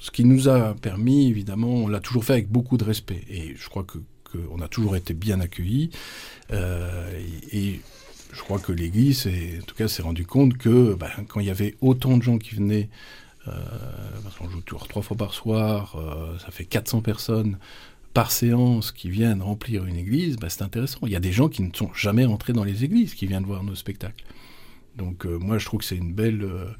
ce 0.00 0.10
qui 0.10 0.24
nous 0.24 0.48
a 0.48 0.74
permis, 0.74 1.28
évidemment, 1.28 1.68
on 1.68 1.88
l'a 1.88 2.00
toujours 2.00 2.24
fait 2.24 2.32
avec 2.34 2.48
beaucoup 2.48 2.76
de 2.76 2.84
respect, 2.84 3.22
et 3.28 3.54
je 3.56 3.68
crois 3.68 3.84
que 3.84 3.98
qu'on 4.32 4.60
a 4.60 4.68
toujours 4.68 4.94
été 4.94 5.12
bien 5.12 5.40
accueillis, 5.40 5.90
euh, 6.52 7.10
et, 7.50 7.80
je 8.32 8.42
crois 8.42 8.60
que 8.60 8.70
l'Église, 8.70 9.26
en 9.26 9.64
tout 9.64 9.74
cas, 9.74 9.88
s'est 9.88 10.02
rendu 10.02 10.24
compte 10.24 10.56
que 10.56 10.94
ben, 10.94 11.08
quand 11.26 11.40
il 11.40 11.46
y 11.46 11.50
avait 11.50 11.74
autant 11.80 12.16
de 12.16 12.22
gens 12.22 12.38
qui 12.38 12.54
venaient, 12.54 12.88
parce 13.44 14.36
qu'on 14.38 14.48
joue 14.48 14.60
toujours 14.60 14.86
trois 14.86 15.02
fois 15.02 15.16
par 15.16 15.34
soir, 15.34 15.96
ça 16.38 16.52
fait 16.52 16.64
400 16.64 17.00
personnes, 17.00 17.58
par 18.14 18.30
séance 18.30 18.92
qui 18.92 19.08
viennent 19.08 19.42
remplir 19.42 19.84
une 19.84 19.96
église, 19.96 20.36
bah, 20.36 20.48
c'est 20.48 20.62
intéressant. 20.62 20.98
Il 21.04 21.10
y 21.12 21.16
a 21.16 21.20
des 21.20 21.32
gens 21.32 21.48
qui 21.48 21.62
ne 21.62 21.70
sont 21.72 21.92
jamais 21.94 22.24
entrés 22.24 22.52
dans 22.52 22.64
les 22.64 22.84
églises 22.84 23.14
qui 23.14 23.26
viennent 23.26 23.44
voir 23.44 23.62
nos 23.62 23.74
spectacles. 23.74 24.24
Donc 24.96 25.24
euh, 25.26 25.38
moi 25.38 25.58
je 25.58 25.64
trouve 25.64 25.80
que 25.80 25.86
c'est 25.86 25.96
une 25.96 26.12
belle, 26.12 26.42
euh, 26.42 26.66
euh, 26.66 26.72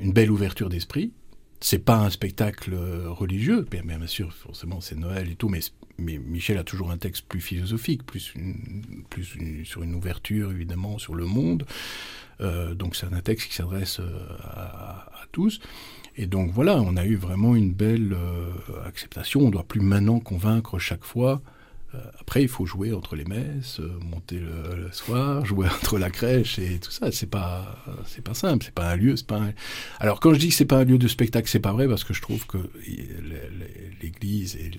une 0.00 0.12
belle 0.12 0.30
ouverture 0.30 0.68
d'esprit. 0.68 1.12
C'est 1.60 1.78
pas 1.78 1.98
un 1.98 2.10
spectacle 2.10 2.74
religieux, 3.06 3.66
bien, 3.70 4.06
sûr 4.06 4.32
forcément 4.32 4.80
c'est 4.80 4.94
Noël 4.94 5.30
et 5.30 5.36
tout, 5.36 5.48
mais, 5.48 5.60
Michel 5.98 6.58
a 6.58 6.64
toujours 6.64 6.90
un 6.90 6.98
texte 6.98 7.24
plus 7.26 7.40
philosophique, 7.40 8.04
plus, 8.04 8.34
sur 9.64 9.82
une 9.82 9.94
ouverture 9.94 10.50
évidemment 10.50 10.98
sur 10.98 11.14
le 11.14 11.24
monde. 11.24 11.64
donc 12.40 12.94
c'est 12.94 13.06
un 13.06 13.20
texte 13.20 13.48
qui 13.48 13.54
s'adresse 13.54 14.00
à, 14.42 15.10
tous. 15.32 15.60
Et 16.16 16.26
donc 16.26 16.50
voilà, 16.50 16.80
on 16.80 16.96
a 16.96 17.04
eu 17.04 17.16
vraiment 17.16 17.54
une 17.54 17.72
belle 17.72 18.14
euh, 18.14 18.52
acceptation. 18.86 19.40
On 19.40 19.46
ne 19.46 19.50
doit 19.50 19.64
plus 19.64 19.80
maintenant 19.80 20.18
convaincre 20.18 20.78
chaque 20.78 21.04
fois. 21.04 21.42
Euh, 21.96 22.10
après, 22.20 22.42
il 22.42 22.48
faut 22.48 22.66
jouer 22.66 22.92
entre 22.92 23.16
les 23.16 23.24
messes, 23.24 23.80
euh, 23.80 23.98
monter 24.00 24.38
le, 24.38 24.90
soir, 24.92 25.44
jouer 25.46 25.66
entre 25.68 25.98
la 25.98 26.10
crèche 26.10 26.58
et 26.58 26.78
tout 26.78 26.90
ça. 26.90 27.10
C'est 27.12 27.30
pas, 27.30 27.84
c'est 28.06 28.22
pas 28.22 28.34
simple. 28.34 28.64
C'est 28.64 28.74
pas 28.74 28.90
un 28.90 28.96
lieu. 28.96 29.16
C'est 29.16 29.26
pas. 29.26 29.40
Alors 30.00 30.20
quand 30.20 30.34
je 30.34 30.38
dis 30.38 30.48
que 30.48 30.54
c'est 30.54 30.64
pas 30.64 30.78
un 30.78 30.84
lieu 30.84 30.98
de 30.98 31.08
spectacle, 31.08 31.48
c'est 31.48 31.60
pas 31.60 31.72
vrai 31.72 31.88
parce 31.88 32.04
que 32.04 32.14
je 32.14 32.22
trouve 32.22 32.46
que 32.46 32.58
l'Église 34.02 34.56
et 34.56 34.70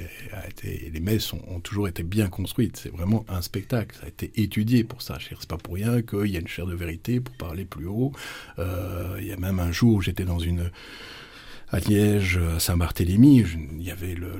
les, 0.91 0.99
messes 0.99 1.33
ont, 1.33 1.59
toujours 1.59 1.87
été 1.87 2.03
bien 2.03 2.27
construites. 2.27 2.77
C'est 2.77 2.91
vraiment 2.91 3.25
un 3.27 3.41
spectacle. 3.41 3.95
Ça 3.99 4.05
a 4.05 4.09
été 4.09 4.31
étudié 4.35 4.83
pour 4.83 5.01
ça. 5.01 5.17
C'est 5.21 5.47
pas 5.47 5.57
pour 5.57 5.75
rien 5.75 6.01
qu'il 6.01 6.27
y 6.27 6.37
a 6.37 6.39
une 6.39 6.47
chaire 6.47 6.67
de 6.67 6.75
vérité 6.75 7.19
pour 7.19 7.35
parler 7.35 7.65
plus 7.65 7.87
haut. 7.87 8.11
Il 8.57 9.25
y 9.25 9.31
a 9.31 9.37
même 9.37 9.59
un 9.59 9.71
jour, 9.71 9.95
où 9.95 10.01
j'étais 10.01 10.25
dans 10.25 10.39
une 10.39 10.71
à 11.69 11.79
Liège, 11.79 12.37
à 12.37 12.59
Saint-Barthélemy, 12.59 13.43
il 13.79 13.83
y 13.83 13.91
avait 13.91 14.15
le, 14.15 14.39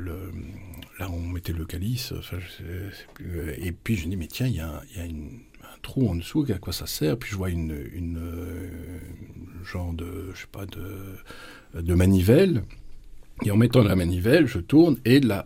là 0.99 1.09
on 1.11 1.19
mettait 1.19 1.53
le 1.53 1.65
calice, 1.65 2.13
et 3.57 3.71
puis 3.71 3.95
je 3.95 4.07
dis 4.07 4.15
mais 4.15 4.27
tiens 4.27 4.47
il 4.47 4.55
y 4.55 4.59
a, 4.59 4.81
y 4.95 4.99
a 4.99 5.03
un 5.03 5.79
trou 5.81 6.09
en 6.09 6.15
dessous, 6.15 6.45
à 6.49 6.57
quoi 6.57 6.73
ça 6.73 6.87
sert? 6.87 7.17
Puis 7.17 7.31
je 7.31 7.35
vois 7.35 7.49
une, 7.49 7.77
une 7.93 8.17
euh, 8.17 8.69
genre 9.63 9.93
de 9.93 10.31
je 10.33 10.41
sais 10.41 10.47
pas 10.51 10.65
de 10.65 11.15
de 11.81 11.93
manivelle 11.93 12.63
et 13.45 13.51
en 13.51 13.57
mettant 13.57 13.83
la 13.83 13.95
manivelle, 13.95 14.47
je 14.47 14.57
tourne 14.57 14.97
et, 15.05 15.19
la, 15.19 15.45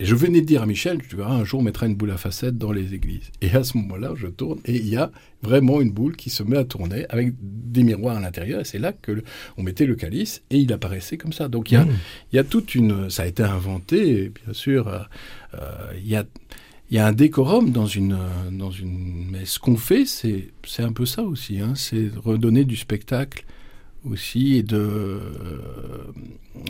je 0.00 0.14
venais 0.14 0.40
de 0.40 0.46
dire 0.46 0.62
à 0.62 0.66
Michel, 0.66 1.00
tu 1.06 1.16
verras, 1.16 1.34
un 1.34 1.44
jour 1.44 1.60
on 1.60 1.62
mettra 1.62 1.86
une 1.86 1.94
boule 1.94 2.10
à 2.12 2.16
facettes 2.16 2.56
dans 2.56 2.72
les 2.72 2.94
églises. 2.94 3.30
Et 3.42 3.50
à 3.50 3.62
ce 3.62 3.76
moment-là, 3.76 4.12
je 4.16 4.26
tourne 4.26 4.58
et 4.64 4.76
il 4.76 4.88
y 4.88 4.96
a 4.96 5.10
vraiment 5.42 5.82
une 5.82 5.90
boule 5.90 6.16
qui 6.16 6.30
se 6.30 6.42
met 6.42 6.56
à 6.56 6.64
tourner 6.64 7.04
avec 7.10 7.34
des 7.40 7.82
miroirs 7.82 8.16
à 8.16 8.20
l'intérieur. 8.20 8.60
Et 8.60 8.64
c'est 8.64 8.78
là 8.78 8.92
que 8.92 9.22
on 9.58 9.62
mettait 9.62 9.86
le 9.86 9.96
calice 9.96 10.42
et 10.50 10.56
il 10.56 10.72
apparaissait 10.72 11.18
comme 11.18 11.34
ça. 11.34 11.48
Donc 11.48 11.70
il 11.70 11.86
y 12.32 12.38
a, 12.38 12.44
toute 12.44 12.74
une, 12.74 13.10
ça 13.10 13.24
a 13.24 13.26
été 13.26 13.42
inventé, 13.42 14.32
bien 14.44 14.54
sûr. 14.54 14.88
Euh, 14.88 14.98
euh, 15.54 15.92
il 16.02 16.08
y 16.96 16.98
a 16.98 17.06
un 17.06 17.12
décorum 17.12 17.70
dans 17.70 17.86
une 17.86 18.18
dans 18.50 18.70
une 18.70 19.26
mais 19.30 19.44
ce 19.44 19.60
qu'on 19.60 19.76
fait 19.76 20.04
c'est 20.06 20.48
c'est 20.66 20.82
un 20.82 20.92
peu 20.92 21.06
ça 21.06 21.22
aussi 21.22 21.60
hein, 21.60 21.74
c'est 21.76 22.10
redonner 22.16 22.64
du 22.64 22.74
spectacle 22.74 23.44
aussi 24.04 24.56
et 24.56 24.62
de 24.62 24.78
euh, 24.78 26.12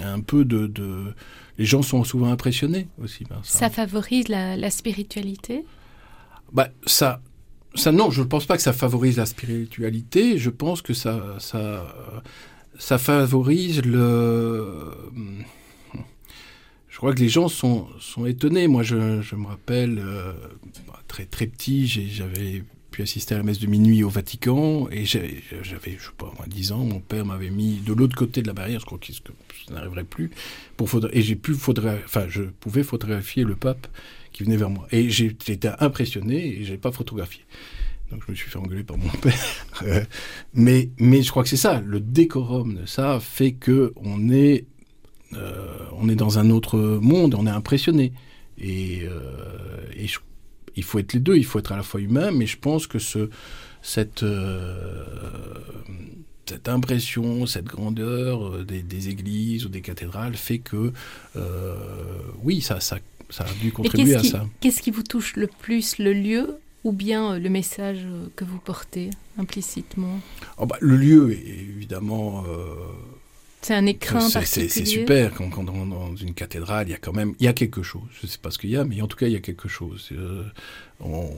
un 0.03 0.21
peu 0.21 0.45
de, 0.45 0.67
de, 0.67 1.15
les 1.59 1.65
gens 1.65 1.83
sont 1.83 2.05
souvent 2.05 2.31
impressionnés 2.31 2.89
aussi 3.03 3.25
par 3.25 3.45
ça. 3.45 3.59
Ça 3.59 3.71
favorise 3.71 4.29
la, 4.29 4.57
la 4.57 4.71
spiritualité? 4.71 5.65
Bah 6.53 6.69
ça 6.87 7.23
ça 7.75 7.93
non, 7.93 8.11
je 8.11 8.23
ne 8.23 8.27
pense 8.27 8.47
pas 8.47 8.57
que 8.57 8.63
ça 8.63 8.73
favorise 8.73 9.17
la 9.17 9.27
spiritualité. 9.27 10.39
Je 10.39 10.51
pense 10.51 10.83
que 10.83 10.95
ça 10.95 11.37
ça 11.39 11.95
ça 12.79 12.99
favorise 12.99 13.85
le 13.85 14.91
je 16.89 16.97
crois 16.97 17.15
que 17.15 17.21
les 17.21 17.29
gens 17.31 17.49
sont, 17.49 17.87
sont 17.99 18.27
étonnés. 18.27 18.69
Moi, 18.69 18.83
je, 18.83 19.23
je 19.23 19.35
me 19.35 19.47
rappelle, 19.47 19.99
euh, 20.05 20.35
très 21.09 21.25
très 21.25 21.47
petit, 21.47 21.87
j'avais 21.87 22.63
puis 22.91 23.03
assister 23.03 23.35
à 23.35 23.39
la 23.39 23.45
messe 23.45 23.59
de 23.59 23.67
minuit 23.67 24.03
au 24.03 24.09
Vatican, 24.09 24.89
et 24.91 25.05
j'avais, 25.05 25.43
je 25.63 25.71
sais 25.71 26.11
pas, 26.17 26.33
moi, 26.37 26.47
10 26.47 26.73
ans, 26.73 26.85
mon 26.85 27.01
père 27.01 27.25
m'avait 27.25 27.51
mis 27.51 27.81
de 27.87 27.93
l'autre 27.93 28.17
côté 28.17 28.43
de 28.43 28.47
la 28.47 28.53
barrière, 28.53 28.81
je 28.81 28.87
crois 28.87 28.99
que 28.99 29.07
ça 29.13 29.23
n'arriverait 29.73 30.05
plus, 30.05 30.31
pour 30.77 30.89
et 31.13 31.23
j'ai 31.23 31.37
pu 31.37 31.55
faudrait, 31.55 32.01
enfin, 32.05 32.27
je 32.29 32.43
pouvais 32.43 32.83
photographier 32.83 33.45
le 33.45 33.55
pape 33.55 33.87
qui 34.33 34.45
venait 34.45 34.57
vers 34.57 34.71
moi. 34.71 34.87
Et 34.93 35.11
j'étais 35.11 35.71
impressionné, 35.79 36.61
et 36.61 36.65
j'avais 36.65 36.79
pas 36.79 36.93
photographié. 36.93 37.45
Donc 38.11 38.23
je 38.27 38.33
me 38.33 38.37
suis 38.37 38.51
fait 38.51 38.59
engueuler 38.59 38.83
par 38.83 38.99
mon 38.99 39.09
père. 39.23 39.35
mais, 40.55 40.91
mais 40.99 41.23
je 41.23 41.31
crois 41.31 41.43
que 41.43 41.49
c'est 41.49 41.57
ça, 41.57 41.81
le 41.85 42.01
décorum 42.01 42.75
de 42.75 42.87
ça 42.87 43.21
fait 43.21 43.53
que 43.53 43.93
on 43.97 44.31
est, 44.31 44.65
euh, 45.35 45.79
on 45.93 46.09
est 46.09 46.17
dans 46.17 46.39
un 46.39 46.51
autre 46.51 46.79
monde, 46.79 47.35
on 47.35 47.47
est 47.47 47.51
impressionné. 47.51 48.13
Et, 48.59 49.03
euh, 49.05 49.79
et 49.95 50.07
je 50.07 50.19
il 50.81 50.85
faut 50.85 50.99
être 50.99 51.13
les 51.13 51.21
deux, 51.21 51.37
il 51.37 51.45
faut 51.45 51.59
être 51.59 51.73
à 51.73 51.77
la 51.77 51.83
fois 51.83 52.01
humain, 52.01 52.31
mais 52.31 52.47
je 52.47 52.57
pense 52.59 52.87
que 52.87 52.99
ce, 52.99 53.29
cette, 53.83 54.23
euh, 54.23 55.05
cette 56.47 56.71
impression, 56.71 57.45
cette 57.45 57.67
grandeur 57.67 58.47
euh, 58.47 58.65
des, 58.65 59.09
églises 59.11 59.67
ou 59.67 59.69
des 59.69 59.83
cathédrales 59.83 60.35
fait 60.35 60.59
que, 60.59 60.93
euh, 61.37 61.75
oui, 62.43 62.63
ça, 62.63 62.81
ça, 62.81 62.99
ça, 63.29 63.45
a 63.45 63.53
dû 63.63 63.73
contribuer 63.73 64.15
à 64.15 64.25
ça. 64.25 64.47
Qu'est-ce 64.61 64.81
qui 64.81 64.91
vous 64.91 65.03
touche 65.03 65.37
le 65.37 65.49
plus, 65.49 65.99
le 65.99 66.15
lieu 66.15 66.57
ou 66.83 66.93
bien 66.93 67.39
le 67.39 67.51
message 67.51 68.07
que 68.37 68.45
vous 68.47 68.59
portez 68.59 69.11
implicitement? 69.39 70.19
Oh 70.57 70.65
bah, 70.65 70.77
Le 70.81 70.97
lieu, 70.97 71.33
évidemment 71.33 72.45
c'est 73.63 73.75
un 73.75 73.85
écrin 73.87 74.21
C'est 74.21 74.69
super 74.87 75.35
quand, 75.35 75.51
quand 75.51 75.65
dans, 75.65 75.85
dans, 75.85 76.17
une 76.17 76.33
cathédrale, 76.33 76.89
il 76.89 76.93
y 76.93 76.95
a 76.95 76.99
quand 76.99 77.13
même, 77.13 77.35
il 77.41 77.45
y 77.45 77.49
a 77.49 77.53
quelque 77.53 77.83
chose. 77.83 78.03
Je 78.19 78.27
ne 78.27 78.31
sais 78.31 78.39
pas 78.39 78.51
ce 78.51 78.59
qu'il 78.59 78.71
y 78.71 78.77
a, 78.77 78.85
mais 78.85 79.03
en 79.03 79.07
tout 79.07 79.19
cas, 79.19 79.27
il 79.27 79.33
y 79.33 79.37
a 79.37 79.41
quelque 79.41 79.69
chose. 79.69 80.09
Euh, 80.13 80.45
on, 81.01 81.31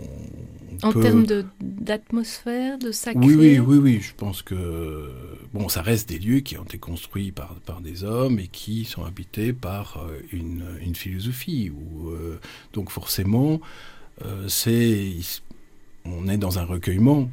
en 0.83 0.93
termes 0.93 1.27
d'atmosphère, 1.61 2.79
de, 2.79 2.93
sacré. 2.93 3.21
Oui, 3.25 3.35
oui, 3.35 3.59
oui, 3.59 3.79
oui. 3.79 4.01
Je 4.01 4.13
pense 4.17 4.43
que 4.43 5.11
bon, 5.53 5.69
ça 5.69 5.83
reste 5.83 6.09
des 6.09 6.19
lieux 6.19 6.41
qui 6.41 6.57
ont 6.59 6.65
été 6.65 6.79
construits 6.79 7.33
par 7.33 7.55
par 7.67 7.81
des 7.81 8.05
hommes 8.05 8.39
et 8.39 8.47
qui 8.49 8.85
sont 8.85 9.05
habités 9.05 9.53
par 9.53 9.99
euh, 9.99 10.21
une, 10.33 10.65
une 10.81 10.95
philosophie. 10.95 11.73
Euh, 12.07 12.39
donc 12.73 12.91
forcément, 12.91 13.61
euh, 14.25 14.47
c'est 14.49 15.13
on 16.05 16.29
est 16.29 16.39
dans 16.39 16.59
un 16.59 16.65
recueillement. 16.65 17.29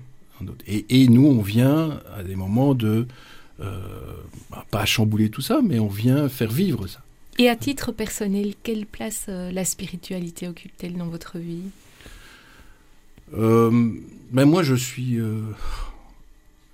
Et, 0.67 0.85
et 1.01 1.07
nous, 1.09 1.27
on 1.27 1.41
vient 1.41 1.99
à 2.15 2.23
des 2.23 2.35
moments 2.35 2.73
de 2.73 3.07
bah, 3.59 4.65
pas 4.71 4.85
chambouler 4.85 5.29
tout 5.29 5.41
ça, 5.41 5.59
mais 5.63 5.79
on 5.79 5.87
vient 5.87 6.29
faire 6.29 6.51
vivre 6.51 6.87
ça. 6.87 7.01
Et 7.37 7.49
à 7.49 7.55
titre 7.55 7.91
personnel, 7.91 8.53
quelle 8.63 8.85
place 8.85 9.25
euh, 9.29 9.51
la 9.51 9.63
spiritualité 9.63 10.47
occupe-t-elle 10.47 10.97
dans 10.97 11.07
votre 11.07 11.37
vie? 11.37 11.63
Euh, 13.33 13.93
ben 14.31 14.45
Moi, 14.45 14.63
je 14.63 14.75
suis, 14.75 15.17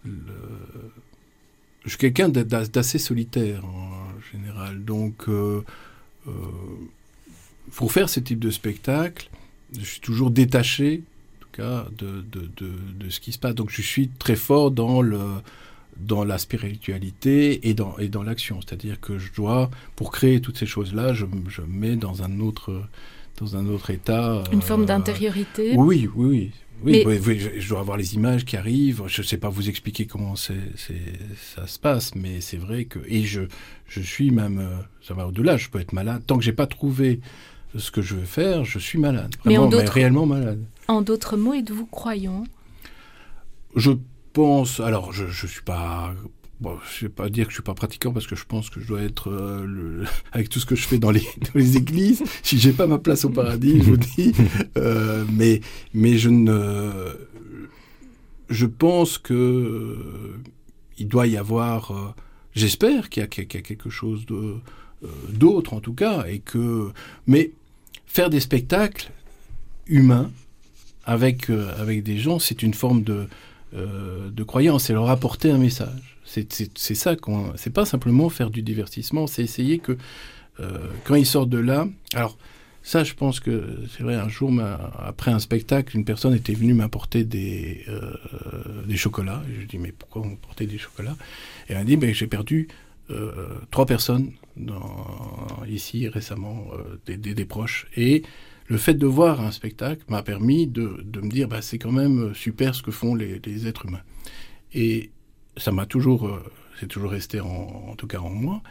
je 0.05 0.09
suis 1.85 1.97
quelqu'un 1.97 2.29
d'assez 2.29 2.97
solitaire 2.97 3.63
en 3.65 4.19
général. 4.31 4.83
Donc, 4.83 5.25
pour 7.73 7.91
faire 7.91 8.09
ce 8.09 8.19
type 8.19 8.39
de 8.39 8.49
spectacle, 8.49 9.29
je 9.77 9.85
suis 9.85 9.99
toujours 9.99 10.31
détaché, 10.31 11.03
en 11.37 11.41
tout 11.41 11.49
cas, 11.51 11.85
de, 11.97 12.23
de, 12.31 12.49
de, 12.57 12.71
de 12.99 13.09
ce 13.09 13.19
qui 13.19 13.31
se 13.31 13.39
passe. 13.39 13.55
Donc, 13.55 13.69
je 13.69 13.81
suis 13.81 14.07
très 14.07 14.35
fort 14.35 14.71
dans 14.71 15.01
le 15.01 15.19
dans 15.97 16.23
la 16.23 16.38
spiritualité 16.38 17.67
et 17.69 17.73
dans, 17.73 17.97
et 17.97 18.08
dans 18.08 18.23
l'action. 18.23 18.60
C'est-à-dire 18.62 18.99
que 18.99 19.17
je 19.17 19.31
dois, 19.34 19.69
pour 19.95 20.12
créer 20.12 20.41
toutes 20.41 20.58
ces 20.58 20.65
choses-là, 20.65 21.13
je, 21.13 21.25
je 21.47 21.62
mets 21.62 21.95
dans 21.95 22.23
un 22.23 22.39
autre, 22.39 22.81
dans 23.39 23.55
un 23.55 23.67
autre 23.67 23.89
état. 23.89 24.43
Une 24.51 24.62
forme 24.62 24.84
euh, 24.84 24.88
d'intériorité? 24.88 25.73
Oui, 25.75 26.10
oui, 26.15 26.25
oui. 26.25 26.51
Oui, 26.84 27.03
oui, 27.05 27.39
je, 27.58 27.69
dois 27.69 27.79
avoir 27.79 27.95
les 27.95 28.15
images 28.15 28.43
qui 28.43 28.58
arrivent. 28.58 29.03
Je 29.08 29.21
ne 29.21 29.25
sais 29.25 29.38
pas 29.38 29.47
vous 29.47 29.69
expliquer 29.69 30.05
comment 30.05 30.36
c'est, 30.36 30.53
ça 31.55 31.67
se 31.67 31.79
passe, 31.79 32.15
mais 32.15 32.41
c'est 32.41 32.58
vrai 32.58 32.84
que 32.84 32.99
et 33.08 33.23
je, 33.23 33.43
je 33.88 34.01
suis 34.01 34.29
même, 34.29 34.60
euh, 34.60 34.81
ça 35.01 35.13
va 35.13 35.25
au-delà. 35.25 35.55
Je 35.55 35.69
peux 35.69 35.79
être 35.79 35.93
malade 35.93 36.21
tant 36.27 36.38
que 36.38 36.43
j'ai 36.43 36.51
pas 36.51 36.67
trouvé 36.67 37.21
ce 37.77 37.91
que 37.91 38.01
je 38.01 38.15
veux 38.15 38.25
faire. 38.25 38.65
Je 38.65 38.77
suis 38.77 38.99
malade, 38.99 39.34
vraiment, 39.43 39.69
mais, 39.69 39.86
réellement 39.86 40.25
malade. 40.25 40.63
En 40.88 41.01
d'autres 41.01 41.38
mots, 41.38 41.53
êtes-vous 41.53 41.86
croyant? 41.86 42.43
Je 43.75 43.91
pense, 44.35 44.81
alors 44.81 45.13
je 45.13 45.23
ne 45.23 45.47
suis 45.47 45.61
pas 45.63 46.13
Bon, 46.61 46.77
je 46.97 47.05
vais 47.05 47.09
pas 47.09 47.29
dire 47.29 47.45
que 47.45 47.51
je 47.51 47.55
suis 47.55 47.63
pas 47.63 47.73
pratiquant 47.73 48.13
parce 48.13 48.27
que 48.27 48.35
je 48.35 48.45
pense 48.45 48.69
que 48.69 48.79
je 48.79 48.87
dois 48.87 49.01
être 49.01 49.29
euh, 49.29 49.65
le, 49.65 50.05
avec 50.31 50.47
tout 50.47 50.59
ce 50.59 50.65
que 50.65 50.75
je 50.75 50.87
fais 50.87 50.97
dans 50.97 51.11
les, 51.11 51.19
dans 51.41 51.51
les 51.55 51.75
églises. 51.75 52.23
Si 52.43 52.57
j'ai 52.57 52.71
pas 52.71 52.87
ma 52.87 52.97
place 52.97 53.25
au 53.25 53.29
paradis, 53.29 53.79
je 53.79 53.83
vous 53.83 53.97
dis. 53.97 54.33
Euh, 54.77 55.25
mais 55.31 55.61
mais 55.93 56.17
je 56.17 56.29
ne. 56.29 56.91
Je 58.49 58.65
pense 58.65 59.17
que 59.17 59.33
euh, 59.33 60.37
il 60.97 61.07
doit 61.07 61.27
y 61.27 61.37
avoir. 61.37 62.15
J'espère 62.53 63.09
qu'il 63.09 63.23
y, 63.23 63.27
qu 63.27 63.41
y, 63.41 63.57
a 63.57 63.61
quelque 63.61 63.89
chose 63.89 64.25
de 64.25 64.55
d'autre 65.29 65.73
en 65.73 65.79
tout 65.79 65.93
cas 65.93 66.25
et 66.27 66.39
que. 66.39 66.91
Mais 67.25 67.51
faire 68.05 68.29
des 68.29 68.41
spectacles 68.41 69.11
humains 69.87 70.29
avec 71.05 71.49
avec 71.49 72.03
des 72.03 72.17
gens, 72.17 72.37
c'est 72.39 72.61
une 72.61 72.73
forme 72.73 73.03
de 73.03 73.27
de 73.75 74.43
croyance. 74.43 74.85
C'est 74.85 74.93
leur 74.93 75.09
apporter 75.09 75.51
un 75.51 75.57
message. 75.57 76.17
C'est 76.25 76.95
ça 76.95 77.15
qu'on. 77.15 77.53
C'est 77.55 77.73
pas 77.73 77.85
simplement 77.85 78.29
faire 78.29 78.49
du 78.49 78.61
divertissement, 78.61 79.27
c'est 79.27 79.43
essayer 79.43 79.79
que 79.79 79.97
euh, 80.59 80.77
quand 81.03 81.15
ils 81.15 81.25
sortent 81.25 81.49
de 81.49 81.57
là. 81.57 81.88
Alors 82.13 82.38
ça, 82.81 83.03
je 83.03 83.13
pense 83.13 83.39
que 83.39 83.63
c'est 83.95 84.03
vrai. 84.03 84.15
Un 84.15 84.29
jour, 84.29 84.51
après 84.99 85.31
un 85.31 85.39
spectacle, 85.39 85.97
une 85.97 86.05
personne 86.05 86.33
était 86.33 86.53
venue 86.53 86.73
m'apporter 86.73 87.23
des 87.23 87.83
euh, 87.88 88.13
des 88.88 88.97
chocolats. 88.97 89.43
Et 89.49 89.61
je 89.61 89.67
dis 89.67 89.77
mais 89.77 89.91
pourquoi 89.91 90.21
vous 90.21 90.29
m'apportez 90.29 90.65
des 90.65 90.77
chocolats? 90.77 91.15
Et 91.67 91.73
elle 91.73 91.77
a 91.77 91.83
dit 91.83 91.97
ben 91.97 92.13
j'ai 92.13 92.27
perdu 92.27 92.67
euh, 93.11 93.31
trois 93.71 93.85
personnes 93.85 94.31
ici 95.67 96.07
récemment, 96.07 96.65
euh, 96.73 96.99
des, 97.05 97.17
des, 97.17 97.33
des, 97.33 97.45
proches. 97.45 97.88
Et 97.95 98.23
le 98.67 98.78
fait 98.78 98.95
de 98.95 99.06
voir 99.06 99.41
un 99.41 99.51
spectacle 99.51 100.04
m'a 100.08 100.23
permis 100.23 100.67
de, 100.67 101.01
de, 101.04 101.21
me 101.21 101.30
dire, 101.30 101.47
bah, 101.47 101.62
c'est 101.62 101.78
quand 101.78 101.91
même 101.91 102.34
super 102.34 102.73
ce 102.73 102.82
que 102.82 102.91
font 102.91 103.15
les, 103.15 103.39
les 103.45 103.67
êtres 103.67 103.86
humains. 103.86 104.04
Et 104.73 105.12
ça 105.58 105.71
m'a 105.71 105.86
toujours, 105.86 106.28
euh, 106.28 106.43
c'est 106.80 106.88
toujours 106.88 107.12
resté 107.12 107.39
en, 107.39 107.47
en, 107.89 107.95
tout 107.95 108.08
cas 108.08 108.19
en 108.19 108.30
moi. 108.30 108.62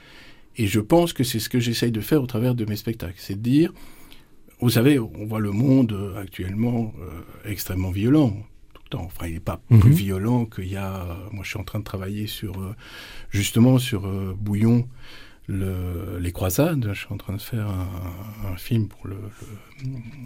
Et 0.56 0.66
je 0.66 0.80
pense 0.80 1.12
que 1.12 1.24
c'est 1.24 1.38
ce 1.40 1.48
que 1.48 1.60
j'essaye 1.60 1.92
de 1.92 2.00
faire 2.00 2.22
au 2.22 2.26
travers 2.26 2.54
de 2.54 2.64
mes 2.64 2.76
spectacles, 2.76 3.18
c'est 3.18 3.34
de 3.36 3.40
dire, 3.40 3.72
vous 4.60 4.70
savez, 4.70 4.98
on 4.98 5.26
voit 5.26 5.40
le 5.40 5.50
monde 5.50 5.92
euh, 5.92 6.20
actuellement 6.20 6.92
euh, 7.00 7.50
extrêmement 7.50 7.90
violent. 7.90 8.30
Tout 8.72 8.82
le 8.84 8.88
temps. 8.90 9.04
Enfin, 9.04 9.26
il 9.26 9.34
n'est 9.34 9.40
pas 9.40 9.60
-hmm. 9.70 9.80
plus 9.80 9.92
violent 9.92 10.46
qu'il 10.46 10.68
y 10.68 10.76
a. 10.76 11.18
Moi, 11.32 11.42
je 11.44 11.48
suis 11.50 11.58
en 11.58 11.64
train 11.64 11.80
de 11.80 11.84
travailler 11.84 12.26
sur 12.26 12.60
euh, 12.60 12.74
justement 13.30 13.78
sur 13.78 14.06
euh, 14.06 14.34
Bouillon, 14.38 14.88
le, 15.46 16.18
les 16.18 16.32
croisades. 16.32 16.88
Je 16.92 17.00
suis 17.00 17.12
en 17.12 17.16
train 17.16 17.34
de 17.34 17.40
faire 17.40 17.68
un, 17.68 18.56
film 18.56 18.88
pour 18.88 19.06
le, 19.06 19.18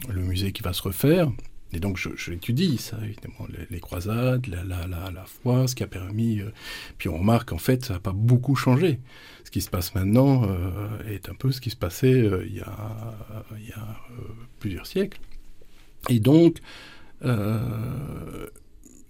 le, 0.08 0.20
musée 0.20 0.52
qui 0.52 0.62
va 0.62 0.72
se 0.72 0.82
refaire. 0.82 1.30
Et 1.72 1.80
donc, 1.80 1.98
j'étudie 2.16 2.76
je, 2.76 2.82
ça, 2.82 2.98
évidemment, 3.02 3.46
les, 3.70 3.80
croisades, 3.80 4.46
la, 4.46 4.64
la, 4.64 4.86
la, 4.86 5.24
foi, 5.24 5.66
ce 5.68 5.74
qui 5.74 5.82
a 5.82 5.86
permis. 5.86 6.40
Euh, 6.40 6.50
puis 6.96 7.08
on 7.08 7.18
remarque, 7.18 7.52
en 7.52 7.58
fait, 7.58 7.84
ça 7.84 7.94
n'a 7.94 8.00
pas 8.00 8.12
beaucoup 8.12 8.54
changé. 8.54 9.00
Ce 9.44 9.50
qui 9.50 9.60
se 9.60 9.68
passe 9.68 9.94
maintenant 9.94 10.44
euh, 10.44 10.88
est 11.06 11.28
un 11.28 11.34
peu 11.34 11.52
ce 11.52 11.60
qui 11.60 11.70
se 11.70 11.76
passait 11.76 12.22
euh, 12.22 12.44
il 12.46 12.56
y 12.56 12.60
a, 12.60 13.14
il 13.58 13.68
y 13.68 13.72
a 13.72 13.96
plusieurs 14.60 14.86
siècles. 14.86 15.20
Et 16.08 16.20
donc, 16.20 16.58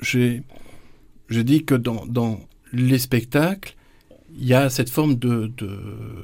j'ai 0.01 0.43
dit 1.31 1.65
que 1.65 1.75
dans, 1.75 2.07
dans 2.07 2.41
les 2.73 2.99
spectacles, 2.99 3.77
il 4.37 4.47
y 4.47 4.55
a 4.55 4.71
cette 4.71 4.91
forme 4.91 5.17
de, 5.17 5.51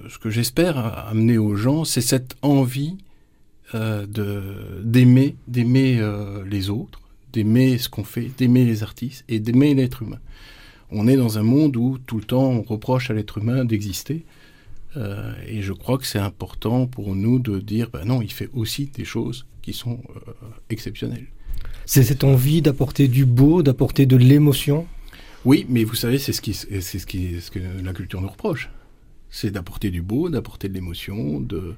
ce 0.09 0.19
que 0.19 0.31
j'espère 0.31 0.79
amener 1.09 1.39
aux 1.39 1.57
gens, 1.57 1.85
c'est 1.85 2.01
cette 2.01 2.37
envie 2.43 2.97
euh, 3.75 4.07
d'aimer 4.85 5.35
d'aimer 5.49 5.99
euh, 5.99 6.45
les 6.47 6.71
autres, 6.71 7.01
d'aimer 7.33 7.79
ce 7.79 7.89
qu'on 7.89 8.05
fait, 8.05 8.31
d'aimer 8.37 8.65
les 8.65 8.83
artistes 8.83 9.25
et 9.29 9.41
d'aimer 9.41 9.75
l'être 9.75 10.03
humain. 10.03 10.21
On 10.91 11.09
est 11.09 11.17
dans 11.17 11.39
un 11.39 11.43
monde 11.43 11.77
où 11.77 11.99
tout 11.99 12.19
le 12.19 12.25
temps 12.25 12.51
on 12.51 12.63
reproche 12.63 13.11
à 13.11 13.15
l'être 13.15 13.39
humain 13.39 13.65
d'exister. 13.65 14.25
Euh, 14.97 15.33
et 15.49 15.63
je 15.63 15.73
crois 15.73 15.99
que 15.99 16.07
c'est 16.07 16.21
important 16.21 16.87
pour 16.87 17.17
nous 17.17 17.41
de 17.41 17.59
dire, 17.59 17.91
ben 17.91 18.05
non, 18.05 18.23
il 18.23 18.31
fait 18.31 18.51
aussi 18.53 18.91
des 18.95 19.05
choses 19.05 19.47
qui 19.63 19.73
sont 19.73 19.99
exceptionnelles. 20.71 21.27
C'est 21.87 22.05
cette 22.05 22.23
envie 22.23 22.63
d'apporter 22.63 23.09
du 23.09 23.25
beau, 23.25 23.63
d'apporter 23.63 24.07
de 24.07 24.17
l'émotion 24.17 24.87
Oui, 25.45 25.67
mais 25.69 25.85
vous 25.85 25.95
savez, 25.95 26.19
c'est 26.19 26.33
ce, 26.33 26.41
qui, 26.41 26.55
c'est 26.55 26.81
ce, 26.81 27.07
qui, 27.07 27.41
ce 27.41 27.51
que 27.51 27.59
la 27.59 27.93
culture 27.93 28.21
nous 28.21 28.29
reproche. 28.29 28.71
C'est 29.29 29.51
d'apporter 29.51 29.91
du 29.91 30.01
beau, 30.01 30.31
d'apporter 30.31 30.69
de 30.69 30.75
l'émotion, 30.75 31.41
de, 31.41 31.75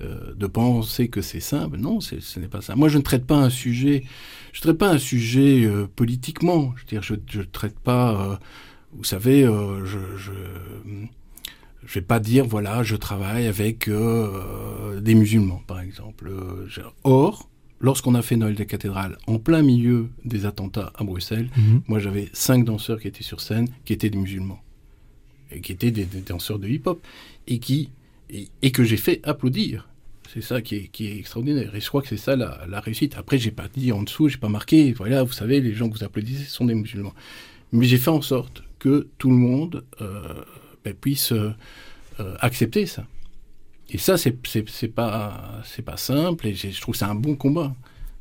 euh, 0.00 0.34
de 0.34 0.46
penser 0.48 1.08
que 1.08 1.22
c'est 1.22 1.40
simple. 1.40 1.76
Non, 1.76 2.00
ce 2.00 2.40
n'est 2.40 2.48
pas 2.48 2.60
ça. 2.60 2.74
Moi, 2.74 2.88
je 2.88 2.98
ne 2.98 3.02
traite 3.02 3.24
pas 3.26 3.36
un 3.36 3.50
sujet, 3.50 4.02
je 4.52 4.60
traite 4.60 4.78
pas 4.78 4.90
un 4.90 4.98
sujet 4.98 5.64
euh, 5.64 5.86
politiquement. 5.86 6.72
Je 6.76 6.82
veux 6.82 6.88
dire, 6.88 7.02
je, 7.02 7.14
je 7.30 7.42
traite 7.42 7.78
pas, 7.78 8.20
euh, 8.20 8.36
vous 8.92 9.04
savez, 9.04 9.42
je, 9.42 9.98
je, 10.16 10.32
vais 11.94 12.00
pas 12.00 12.18
dire 12.18 12.44
voilà, 12.44 12.82
je 12.82 12.96
travaille 12.96 13.46
avec 13.46 13.88
des 13.88 15.14
musulmans, 15.14 15.62
par 15.68 15.80
exemple. 15.80 16.32
Or, 17.04 17.48
lorsqu'on 17.80 18.14
a 18.14 18.22
fait 18.22 18.36
Noël 18.36 18.54
des 18.54 18.66
cathédrales 18.66 19.16
en 19.26 19.38
plein 19.38 19.62
milieu 19.62 20.08
des 20.24 20.46
attentats 20.46 20.92
à 20.94 21.04
Bruxelles, 21.04 21.50
-hmm. 21.56 21.80
moi 21.88 21.98
j'avais 21.98 22.28
cinq 22.32 22.64
danseurs 22.64 23.00
qui 23.00 23.08
étaient 23.08 23.22
sur 23.22 23.40
scène, 23.40 23.68
qui 23.84 23.92
étaient 23.92 24.10
des 24.10 24.18
musulmans 24.18 24.60
et 25.50 25.60
qui 25.60 25.72
étaient 25.72 25.90
des, 25.90 26.04
des 26.04 26.20
danseurs 26.20 26.58
de 26.58 26.68
hip-hop 26.68 26.98
et 27.46 27.58
qui 27.58 27.90
et, 28.30 28.48
et 28.62 28.70
que 28.70 28.84
j'ai 28.84 28.96
fait 28.96 29.20
applaudir. 29.24 29.88
C'est 30.32 30.40
ça 30.40 30.62
qui 30.62 30.74
est, 30.76 30.88
qui 30.88 31.06
est, 31.06 31.18
extraordinaire. 31.18 31.74
Et 31.74 31.80
je 31.80 31.88
crois 31.88 32.02
que 32.02 32.08
c'est 32.08 32.16
ça 32.16 32.34
la, 32.34 32.64
la, 32.68 32.80
réussite. 32.80 33.16
Après, 33.16 33.38
j'ai 33.38 33.50
pas 33.50 33.68
dit 33.68 33.92
en 33.92 34.02
dessous, 34.02 34.28
j'ai 34.28 34.38
pas 34.38 34.48
marqué, 34.48 34.92
voilà, 34.92 35.22
vous 35.22 35.32
savez, 35.32 35.60
les 35.60 35.74
gens 35.74 35.88
que 35.88 35.96
vous 35.98 36.04
applaudissez 36.04 36.44
sont 36.44 36.64
des 36.64 36.74
musulmans. 36.74 37.14
Mais 37.72 37.86
j'ai 37.86 37.98
fait 37.98 38.10
en 38.10 38.22
sorte 38.22 38.64
que 38.78 39.06
tout 39.18 39.30
le 39.30 39.36
monde 39.36 39.84
euh, 40.00 40.42
ben, 40.84 40.94
puisse 40.94 41.32
euh, 41.32 41.52
accepter 42.40 42.86
ça. 42.86 43.06
Et 43.90 43.98
ça, 43.98 44.16
c'est 44.16 44.32
pas, 44.88 45.62
pas 45.84 45.96
simple, 45.96 46.46
et 46.46 46.54
je 46.54 46.80
trouve 46.80 46.94
que 46.94 46.98
c'est 46.98 47.04
un 47.04 47.14
bon 47.14 47.36
combat. 47.36 47.74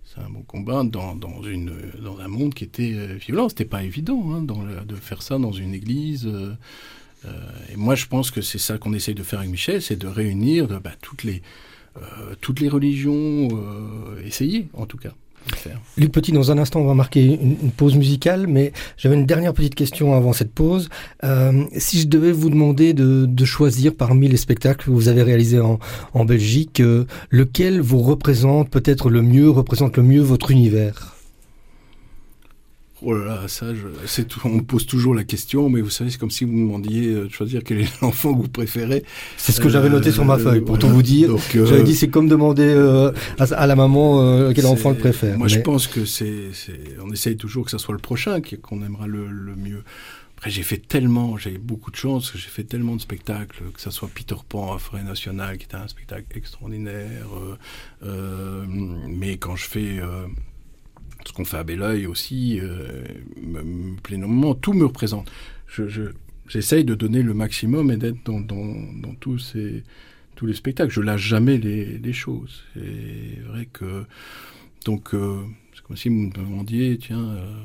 C'est 0.03 0.21
un 0.21 0.29
bon 0.29 0.43
combat 0.43 0.83
dans, 0.83 1.15
dans, 1.15 1.41
une, 1.41 1.73
dans 1.99 2.19
un 2.19 2.27
monde 2.27 2.53
qui 2.53 2.63
était 2.63 2.93
euh, 2.93 3.15
violent. 3.15 3.49
C'était 3.49 3.65
pas 3.65 3.83
évident 3.83 4.33
hein, 4.33 4.43
de 4.43 4.95
faire 4.95 5.23
ça 5.23 5.39
dans 5.39 5.51
une 5.51 5.73
église. 5.73 6.27
Euh, 6.27 6.53
euh, 7.25 7.31
et 7.71 7.75
moi, 7.75 7.95
je 7.95 8.05
pense 8.05 8.31
que 8.31 8.41
c'est 8.41 8.59
ça 8.59 8.77
qu'on 8.77 8.93
essaye 8.93 9.15
de 9.15 9.23
faire 9.23 9.39
avec 9.39 9.51
Michel, 9.51 9.81
c'est 9.81 9.95
de 9.95 10.07
réunir 10.07 10.67
bah, 10.81 10.91
toutes, 11.01 11.23
les, 11.23 11.41
toutes 12.41 12.59
les 12.59 12.69
religions, 12.69 13.47
euh, 13.51 14.23
essayer 14.25 14.67
en 14.73 14.85
tout 14.85 14.97
cas. 14.97 15.13
Luc 15.97 16.11
Petit, 16.11 16.31
dans 16.31 16.51
un 16.51 16.57
instant, 16.57 16.81
on 16.81 16.85
va 16.85 16.93
marquer 16.93 17.23
une, 17.25 17.71
pause 17.71 17.95
musicale, 17.95 18.47
mais 18.47 18.71
j'avais 18.97 19.15
une 19.15 19.25
dernière 19.25 19.53
petite 19.53 19.75
question 19.75 20.15
avant 20.15 20.33
cette 20.33 20.53
pause. 20.53 20.89
Euh, 21.23 21.63
si 21.77 21.99
je 21.99 22.07
devais 22.07 22.31
vous 22.31 22.49
demander 22.49 22.93
de, 22.93 23.45
choisir 23.45 23.93
parmi 23.93 24.29
les 24.29 24.37
spectacles 24.37 24.85
que 24.85 24.91
vous 24.91 25.09
avez 25.09 25.21
réalisés 25.21 25.59
en, 25.59 25.79
en 26.13 26.25
Belgique, 26.25 26.79
euh, 26.79 27.05
lequel 27.29 27.81
vous 27.81 27.99
représente 27.99 28.69
peut-être 28.69 29.09
le 29.09 29.21
mieux, 29.21 29.49
représente 29.49 29.97
le 29.97 30.03
mieux 30.03 30.21
votre 30.21 30.49
univers? 30.49 31.13
Oh 33.05 33.13
là 33.13 33.25
là, 33.25 33.47
ça, 33.47 33.65
tout, 34.23 34.39
on 34.45 34.49
me 34.49 34.61
pose 34.61 34.85
toujours 34.85 35.13
la 35.13 35.25
question, 35.25 35.69
mais 35.69 35.81
vous 35.81 35.89
savez, 35.89 36.09
c'est 36.09 36.17
comme 36.17 36.31
si 36.31 36.45
vous 36.45 36.53
me 36.53 36.65
demandiez 36.67 37.13
de 37.13 37.29
choisir 37.29 37.61
quel 37.63 37.81
est 37.81 37.89
l'enfant 38.01 38.33
que 38.33 38.41
vous 38.43 38.47
préférez. 38.47 39.03
C'est 39.37 39.51
ce 39.51 39.59
que 39.59 39.67
euh, 39.67 39.71
j'avais 39.71 39.89
noté 39.89 40.11
sur 40.11 40.23
ma 40.23 40.37
feuille, 40.37 40.61
pour 40.61 40.75
voilà. 40.75 40.81
tout 40.81 40.89
vous 40.89 41.03
dire. 41.03 41.31
Euh, 41.33 41.65
j'avais 41.65 41.83
dit, 41.83 41.95
c'est 41.95 42.07
comme 42.07 42.29
demander 42.29 42.63
euh, 42.63 43.11
à, 43.39 43.43
à, 43.43 43.67
la 43.67 43.75
maman 43.75 44.21
euh, 44.21 44.53
quel 44.55 44.65
enfant 44.67 44.91
elle 44.91 44.97
préfère. 44.99 45.37
Moi, 45.37 45.47
mais... 45.47 45.53
je 45.53 45.59
pense 45.59 45.87
que 45.87 46.05
c'est, 46.05 46.51
on 47.03 47.11
essaye 47.11 47.35
toujours 47.35 47.65
que 47.65 47.71
ça 47.71 47.77
soit 47.77 47.93
le 47.93 47.99
prochain 47.99 48.39
qu'on 48.61 48.81
aimera 48.83 49.05
le, 49.05 49.27
le 49.27 49.55
mieux. 49.55 49.83
Après, 50.37 50.49
j'ai 50.49 50.63
fait 50.63 50.77
tellement, 50.77 51.37
j'ai 51.37 51.57
beaucoup 51.57 51.91
de 51.91 51.95
chance, 51.95 52.33
j'ai 52.35 52.49
fait 52.49 52.63
tellement 52.65 52.95
de 52.95 53.01
spectacles, 53.01 53.63
que 53.73 53.79
ça 53.81 53.91
soit 53.91 54.09
Peter 54.13 54.35
Pan 54.47 54.73
à 54.73 54.77
Forêt 54.77 55.03
Nationale, 55.03 55.57
qui 55.57 55.65
était 55.65 55.75
un 55.75 55.87
spectacle 55.87 56.25
extraordinaire. 56.35 57.27
Euh, 58.03 58.65
mais 59.07 59.37
quand 59.37 59.55
je 59.55 59.65
fais 59.65 59.99
ce 61.25 61.33
qu'on 61.33 61.45
fait 61.45 61.57
à 61.57 61.63
Belleuil 61.63 62.05
aussi, 62.05 62.59
euh, 62.59 63.03
me, 63.41 63.95
pleinement, 64.01 64.55
tout 64.55 64.73
me 64.73 64.85
représente. 64.85 65.31
Je, 65.67 65.87
je, 65.87 66.03
j'essaye 66.47 66.83
de 66.83 66.95
donner 66.95 67.21
le 67.21 67.33
maximum 67.33 67.91
et 67.91 67.97
d'être 67.97 68.23
dans, 68.25 68.39
dans, 68.39 68.73
dans 69.01 69.15
tous, 69.19 69.39
ces, 69.39 69.83
tous 70.35 70.45
les 70.45 70.53
spectacles. 70.53 70.91
Je 70.91 71.01
lâche 71.01 71.21
jamais 71.21 71.57
les, 71.57 71.97
les 71.97 72.13
choses. 72.13 72.63
C'est 72.73 73.41
vrai 73.47 73.67
que. 73.71 74.05
Donc, 74.85 75.13
euh, 75.13 75.41
c'est 75.73 75.81
comme 75.83 75.95
si 75.95 76.09
vous 76.09 76.15
me 76.15 76.31
demandiez, 76.31 76.97
tiens, 76.97 77.25
euh, 77.25 77.63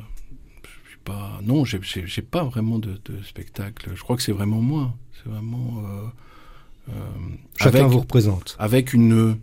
je 0.85 0.91
suis 0.91 0.99
pas. 1.05 1.41
Non, 1.43 1.65
j'ai, 1.65 1.81
j'ai, 1.83 2.07
j'ai 2.07 2.23
pas 2.23 2.45
vraiment 2.45 2.79
de, 2.79 2.93
de, 3.05 3.23
spectacle. 3.23 3.91
Je 3.95 4.03
crois 4.03 4.17
que 4.17 4.23
c'est 4.23 4.33
vraiment 4.33 4.61
moi. 4.61 4.95
C'est 5.15 5.31
vraiment. 5.31 5.83
Chacun 7.59 7.81
avec, 7.81 7.93
vous 7.93 8.01
représente. 8.01 8.57
Avec 8.59 8.95
une 8.95 9.37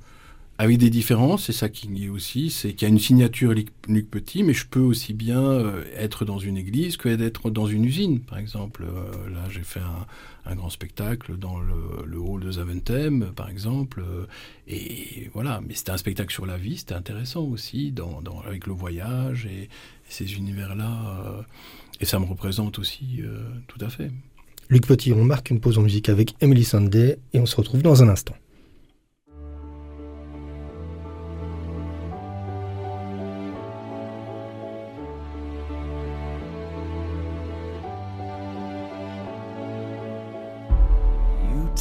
avec 0.58 0.78
des 0.78 0.90
différences, 0.90 1.46
c'est 1.46 1.54
ça 1.54 1.68
qui 1.68 2.06
est 2.06 2.08
aussi, 2.08 2.50
c'est 2.50 2.74
qu'il 2.74 2.84
y 2.84 2.86
a 2.86 2.94
une 2.94 3.00
signature 3.00 3.54
Luc 3.54 4.10
Petit, 4.10 4.42
mais 4.42 4.54
je 4.54 4.66
peux 4.66 4.80
aussi 4.80 5.14
bien 5.14 5.42
euh, 5.42 5.84
être 5.98 6.24
dans 6.24 6.40
une 6.40 6.56
église 6.56 6.96
que 6.96 7.14
d'être 7.14 7.50
dans 7.50 7.68
une 7.68 7.84
usine, 7.84 8.22
par 8.22 8.38
exemple. 8.38 8.86
Euh, 8.86 9.30
là, 9.30 9.42
j'ai 9.50 9.64
fait 9.64 9.82
un, 10.46 10.56
grand 10.56 10.70
spectacle 10.70 11.38
dans 11.38 11.60
le, 11.60 12.18
hall 12.18 12.42
de 12.42 12.52
Zaventem, 12.52 13.34
par 13.36 13.50
exemple, 13.50 14.02
euh, 14.02 14.26
et 14.70 15.30
voilà. 15.34 15.60
Mais 15.68 15.74
c'était 15.74 15.92
un 15.92 15.98
spectacle 15.98 16.32
sur 16.32 16.46
la 16.46 16.58
vie, 16.58 16.78
c'était 16.78 16.94
intéressant 16.94 17.44
aussi, 17.44 17.92
dans, 17.92 18.22
avec 18.48 18.66
le 18.66 18.74
voyage 18.74 19.46
et, 19.46 19.70
ces 20.08 20.36
univers-là, 20.36 21.44
et 22.00 22.06
ça 22.06 22.20
me 22.20 22.26
représente 22.26 22.78
aussi 22.78 23.22
tout 23.66 23.84
à 23.84 23.90
fait. 23.90 24.12
Luc 24.70 24.86
Petit, 24.86 25.14
on 25.14 25.26
marque 25.26 25.50
une 25.50 25.60
pause 25.60 25.80
en 25.80 25.82
musique 25.82 26.10
avec 26.10 26.36
Emily 26.42 26.64
Sunday 26.64 27.18
et 27.34 27.40
on 27.40 27.48
se 27.48 27.56
retrouve 27.56 27.82
dans 27.82 28.04
un 28.04 28.10
instant. 28.10 28.36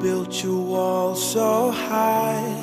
Built 0.00 0.44
your 0.44 0.60
wall 0.60 1.14
so 1.16 1.70
high 1.72 2.54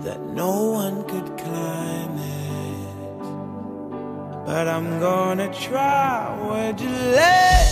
that 0.00 0.20
no 0.20 0.70
one 0.72 1.02
could 1.04 1.26
climb 1.38 2.18
it. 2.18 3.22
But 4.44 4.68
I'm 4.68 5.00
gonna 5.00 5.52
try. 5.54 6.36
Would 6.48 6.80
you 6.80 6.90
let 6.90 7.66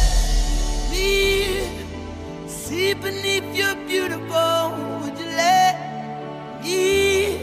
me 0.91 1.69
see 2.47 2.95
beneath 2.95 3.49
your 3.55 3.75
beautiful? 3.87 4.73
Would 5.03 5.19
you 5.19 5.31
let 5.37 5.75
me 6.63 7.41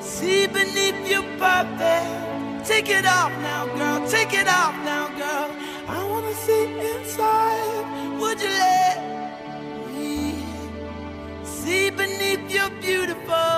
see 0.00 0.46
beneath 0.46 1.08
your 1.08 1.24
perfect? 1.38 2.66
Take 2.68 2.90
it 2.90 3.06
off 3.06 3.32
now, 3.40 3.64
girl. 3.78 4.06
Take 4.08 4.34
it 4.34 4.48
off 4.48 4.74
now, 4.84 5.08
girl. 5.16 5.50
I 5.88 6.04
wanna 6.10 6.34
see 6.34 6.64
inside. 6.92 8.20
Would 8.20 8.40
you 8.40 8.48
let 8.48 8.83
you're 12.54 12.70
beautiful. 12.80 13.53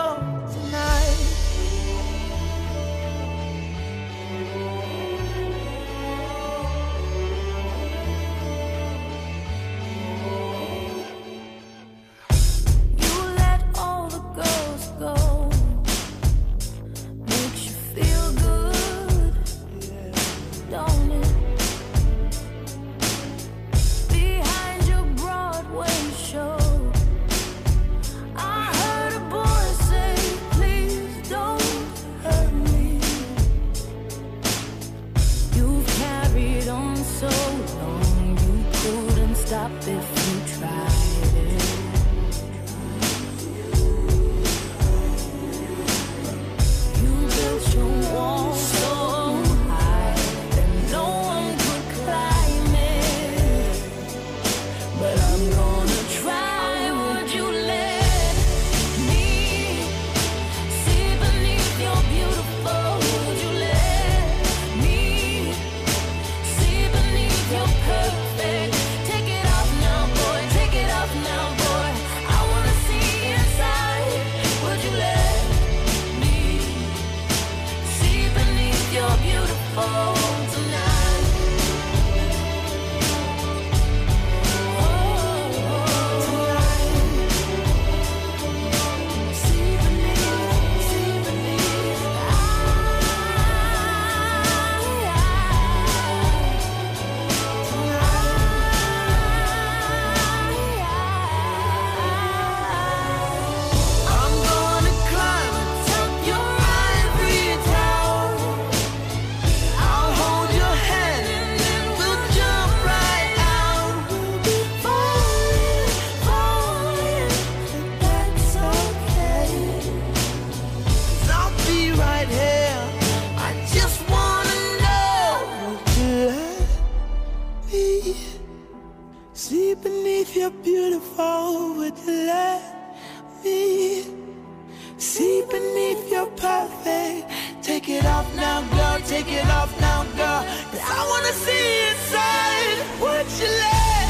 beneath 135.51 136.11
your 136.11 136.27
perfect. 136.27 137.31
Take 137.63 137.89
it 137.89 138.05
off 138.05 138.29
now, 138.37 138.63
girl, 138.77 138.99
take 139.07 139.31
it 139.31 139.47
off 139.47 139.73
now, 139.81 140.05
girl. 140.21 140.43
Cause 140.71 140.85
I 140.85 141.01
wanna 141.11 141.35
see 141.45 141.67
inside 141.91 142.79
what 143.03 143.27
you 143.41 143.51
let 143.67 144.09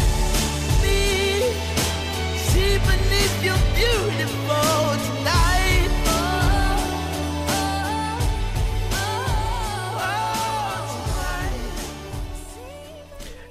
me 0.82 1.00
see 2.48 2.78
beneath 2.90 3.44
your 3.44 3.60
beautiful. 3.74 5.15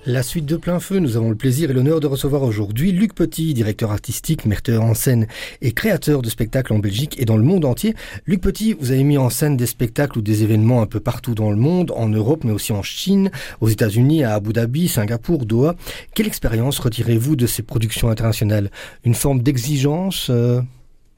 La 0.07 0.21
suite 0.21 0.45
de 0.45 0.55
plein 0.55 0.79
feu, 0.79 0.99
nous 0.99 1.17
avons 1.17 1.31
le 1.31 1.35
plaisir 1.35 1.71
et 1.71 1.73
l'honneur 1.73 1.99
de 1.99 2.05
recevoir 2.05 2.43
aujourd'hui 2.43 2.91
Luc 2.91 3.15
Petit, 3.15 3.55
directeur 3.55 3.91
artistique, 3.91 4.45
metteur 4.45 4.83
en 4.83 4.93
scène 4.93 5.25
et 5.63 5.71
créateur 5.71 6.21
de 6.21 6.29
spectacles 6.29 6.73
en 6.73 6.77
Belgique 6.77 7.19
et 7.19 7.25
dans 7.25 7.37
le 7.37 7.43
monde 7.43 7.65
entier. 7.65 7.95
Luc 8.27 8.39
Petit, 8.39 8.73
vous 8.73 8.91
avez 8.91 9.03
mis 9.03 9.17
en 9.17 9.31
scène 9.31 9.57
des 9.57 9.65
spectacles 9.65 10.19
ou 10.19 10.21
des 10.21 10.43
événements 10.43 10.83
un 10.83 10.85
peu 10.85 10.99
partout 10.99 11.33
dans 11.33 11.49
le 11.49 11.55
monde, 11.55 11.91
en 11.95 12.07
Europe 12.07 12.43
mais 12.43 12.51
aussi 12.51 12.71
en 12.71 12.83
Chine, 12.83 13.31
aux 13.61 13.69
États-Unis, 13.69 14.23
à 14.23 14.35
Abu 14.35 14.53
Dhabi, 14.53 14.89
Singapour, 14.89 15.43
Doha. 15.47 15.73
Quelle 16.13 16.27
expérience 16.27 16.77
retirez-vous 16.77 17.35
de 17.35 17.47
ces 17.47 17.63
productions 17.63 18.09
internationales? 18.09 18.69
Une 19.05 19.15
forme 19.15 19.41
d'exigence 19.41 20.27
euh, 20.29 20.61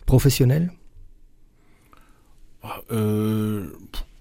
professionnelle? 0.06 0.72
Ah, 2.64 2.80
euh, 2.94 3.66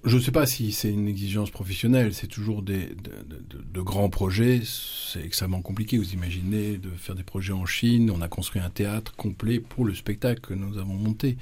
je 0.06 0.16
ne 0.16 0.22
sais 0.22 0.30
pas 0.30 0.46
si 0.46 0.72
c'est 0.72 0.90
une 0.90 1.08
exigence 1.08 1.50
professionnelle, 1.50 2.14
c'est 2.14 2.28
toujours 2.28 2.62
des, 2.62 2.90
de, 3.74 3.80
grands 3.80 4.08
projets, 4.08 4.62
c'est 4.64 5.24
extrêmement 5.24 5.62
compliqué. 5.62 5.98
Vous 5.98 6.12
imaginez 6.12 6.78
de 6.78 6.90
faire 6.90 7.14
des 7.14 7.24
projets 7.24 7.52
en 7.52 7.66
Chine, 7.66 8.10
on 8.10 8.20
a 8.20 8.28
construit 8.28 8.62
un 8.62 8.70
théâtre 8.70 9.14
complet 9.16 9.58
pour 9.60 9.84
le 9.84 9.94
spectacle 9.94 10.40
que 10.40 10.54
nous 10.54 10.78
avons 10.78 10.94
monté. 10.94 11.36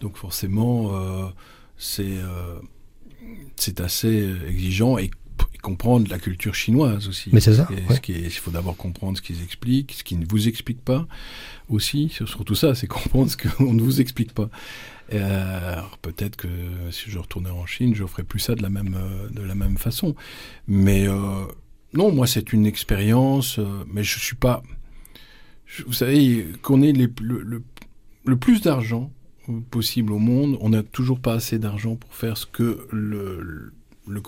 Donc 0.00 0.16
forcément, 0.16 0.96
euh, 0.96 1.26
c'est 1.76 2.16
euh, 2.16 2.58
c'est 3.56 3.80
assez 3.80 4.34
exigeant 4.48 4.98
et 4.98 5.10
comprendre 5.62 6.08
la 6.10 6.18
culture 6.18 6.54
chinoise 6.54 7.08
aussi. 7.08 7.30
Mais 7.32 7.40
c'est 7.40 7.54
ça. 7.54 7.68
Il 8.08 8.30
faut 8.30 8.50
d'abord 8.50 8.76
comprendre 8.76 9.18
ce 9.18 9.22
qu'ils 9.22 9.42
expliquent, 9.42 9.92
ce 9.92 10.04
qu'ils 10.04 10.20
ne 10.20 10.26
vous 10.26 10.48
expliquent 10.48 10.84
pas 10.84 11.06
aussi. 11.68 12.08
Surtout 12.24 12.54
ça, 12.54 12.74
c'est 12.74 12.86
comprendre 12.86 13.30
ce 13.30 13.36
qu'on 13.36 13.74
ne 13.74 13.82
vous 13.82 14.00
explique 14.00 14.32
pas. 14.32 14.48
Euh, 15.12 15.80
peut-être 16.02 16.36
que 16.36 16.48
si 16.90 17.10
je 17.10 17.18
retournais 17.18 17.50
en 17.50 17.66
Chine, 17.66 17.94
je 17.94 18.04
ferais 18.04 18.24
plus 18.24 18.40
ça 18.40 18.54
de 18.54 18.62
la 18.62 18.70
même, 18.70 18.96
euh, 18.96 19.28
de 19.30 19.42
la 19.42 19.54
même 19.54 19.78
façon. 19.78 20.14
Mais 20.66 21.08
euh, 21.08 21.44
non, 21.92 22.12
moi, 22.12 22.26
c'est 22.26 22.52
une 22.52 22.66
expérience, 22.66 23.60
mais 23.92 24.02
je 24.02 24.18
suis 24.18 24.36
pas. 24.36 24.62
vous 25.86 25.92
savez, 25.92 26.46
qu'on 26.62 26.82
ait 26.82 26.92
le, 26.92 27.62
le, 28.24 28.36
plus 28.36 28.60
d'argent 28.60 29.10
possible 29.70 30.12
au 30.12 30.18
monde, 30.18 30.58
on 30.60 30.70
n'a 30.70 30.82
toujours 30.82 31.20
pas 31.20 31.34
assez 31.34 31.58
d'argent 31.58 31.94
pour 31.94 32.14
faire 32.14 32.36
ce 32.36 32.46
que 32.46 32.88
le, 32.90 33.72
le, 34.08 34.22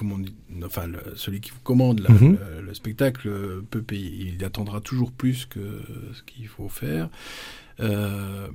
enfin, 0.64 0.86
celui 1.16 1.40
qui 1.40 1.50
vous 1.50 1.60
commande 1.64 2.06
mhm. 2.08 2.38
le, 2.64 2.74
spectacle 2.74 3.28
peut 3.70 3.82
payer. 3.82 4.32
Il 4.36 4.44
attendra 4.44 4.80
toujours 4.80 5.10
plus 5.10 5.44
que 5.46 5.82
ce 6.12 6.22
qu'il 6.22 6.46
faut 6.46 6.68
faire. 6.68 7.10
Euh, 7.80 8.48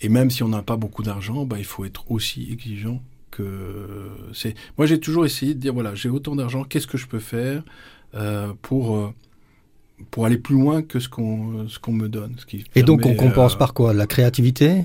et 0.00 0.08
même 0.08 0.30
si 0.30 0.42
on 0.42 0.48
n'a 0.48 0.62
pas 0.62 0.76
beaucoup 0.76 1.02
d'argent, 1.02 1.44
bah, 1.44 1.56
il 1.58 1.64
faut 1.64 1.84
être 1.84 2.10
aussi 2.10 2.48
exigeant 2.50 3.02
que 3.30 4.10
c'est. 4.32 4.54
Moi, 4.78 4.86
j'ai 4.86 4.98
toujours 4.98 5.24
essayé 5.24 5.54
de 5.54 5.60
dire 5.60 5.74
voilà, 5.74 5.94
j'ai 5.94 6.08
autant 6.08 6.34
d'argent, 6.34 6.64
qu'est-ce 6.64 6.86
que 6.86 6.98
je 6.98 7.06
peux 7.06 7.20
faire 7.20 7.62
euh, 8.14 8.52
pour 8.62 8.96
euh, 8.96 9.14
pour 10.10 10.26
aller 10.26 10.38
plus 10.38 10.54
loin 10.54 10.82
que 10.82 10.98
ce 10.98 11.08
qu'on 11.08 11.68
ce 11.68 11.78
qu'on 11.78 11.92
me 11.92 12.08
donne. 12.08 12.34
Ce 12.38 12.46
qui 12.46 12.64
Et 12.74 12.82
donc, 12.82 13.04
on 13.04 13.14
compense 13.14 13.54
euh, 13.54 13.58
par 13.58 13.74
quoi? 13.74 13.92
La 13.92 14.06
créativité? 14.06 14.84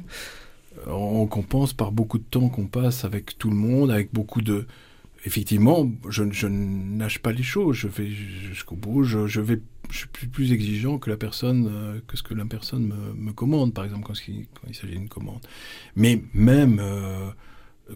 On 0.88 1.26
compense 1.26 1.74
par 1.74 1.91
beaucoup 1.91 2.20
de 2.20 2.24
temps 2.30 2.49
qu'on 2.49 2.68
passe 2.68 3.05
avec 3.05 3.38
tout 3.38 3.49
le 3.49 3.55
monde, 3.55 3.89
avec 3.89 4.13
beaucoup 4.13 4.41
de 4.41 4.68
effectivement, 5.26 5.89
je, 6.09 6.24
je 6.32 6.47
nage 6.47 7.20
pas 7.20 7.32
les 7.32 7.43
choses, 7.43 7.76
je 7.76 7.88
vais 7.88 8.09
jusqu'au 8.09 8.76
bout, 8.76 9.03
je, 9.03 9.26
je, 9.26 9.41
vais, 9.41 9.59
je 9.92 10.00
suis 10.00 10.28
plus, 10.28 10.52
exigeant 10.52 10.98
que 10.98 11.10
la 11.10 11.18
personne, 11.18 11.70
euh, 11.72 12.00
que 12.08 12.18
ce 12.18 12.24
que 12.24 12.34
la 12.34 12.46
personne 12.46 12.94
me, 13.16 13.32
commande, 13.34 13.74
par 13.74 13.86
exemple, 13.86 14.06
quand, 14.06 14.14
il, 14.28 14.76
s'agit 14.76 14.94
d'une 14.94 15.10
commande. 15.10 15.42
Mais 15.96 16.22
même 16.34 16.80
euh, 16.82 17.30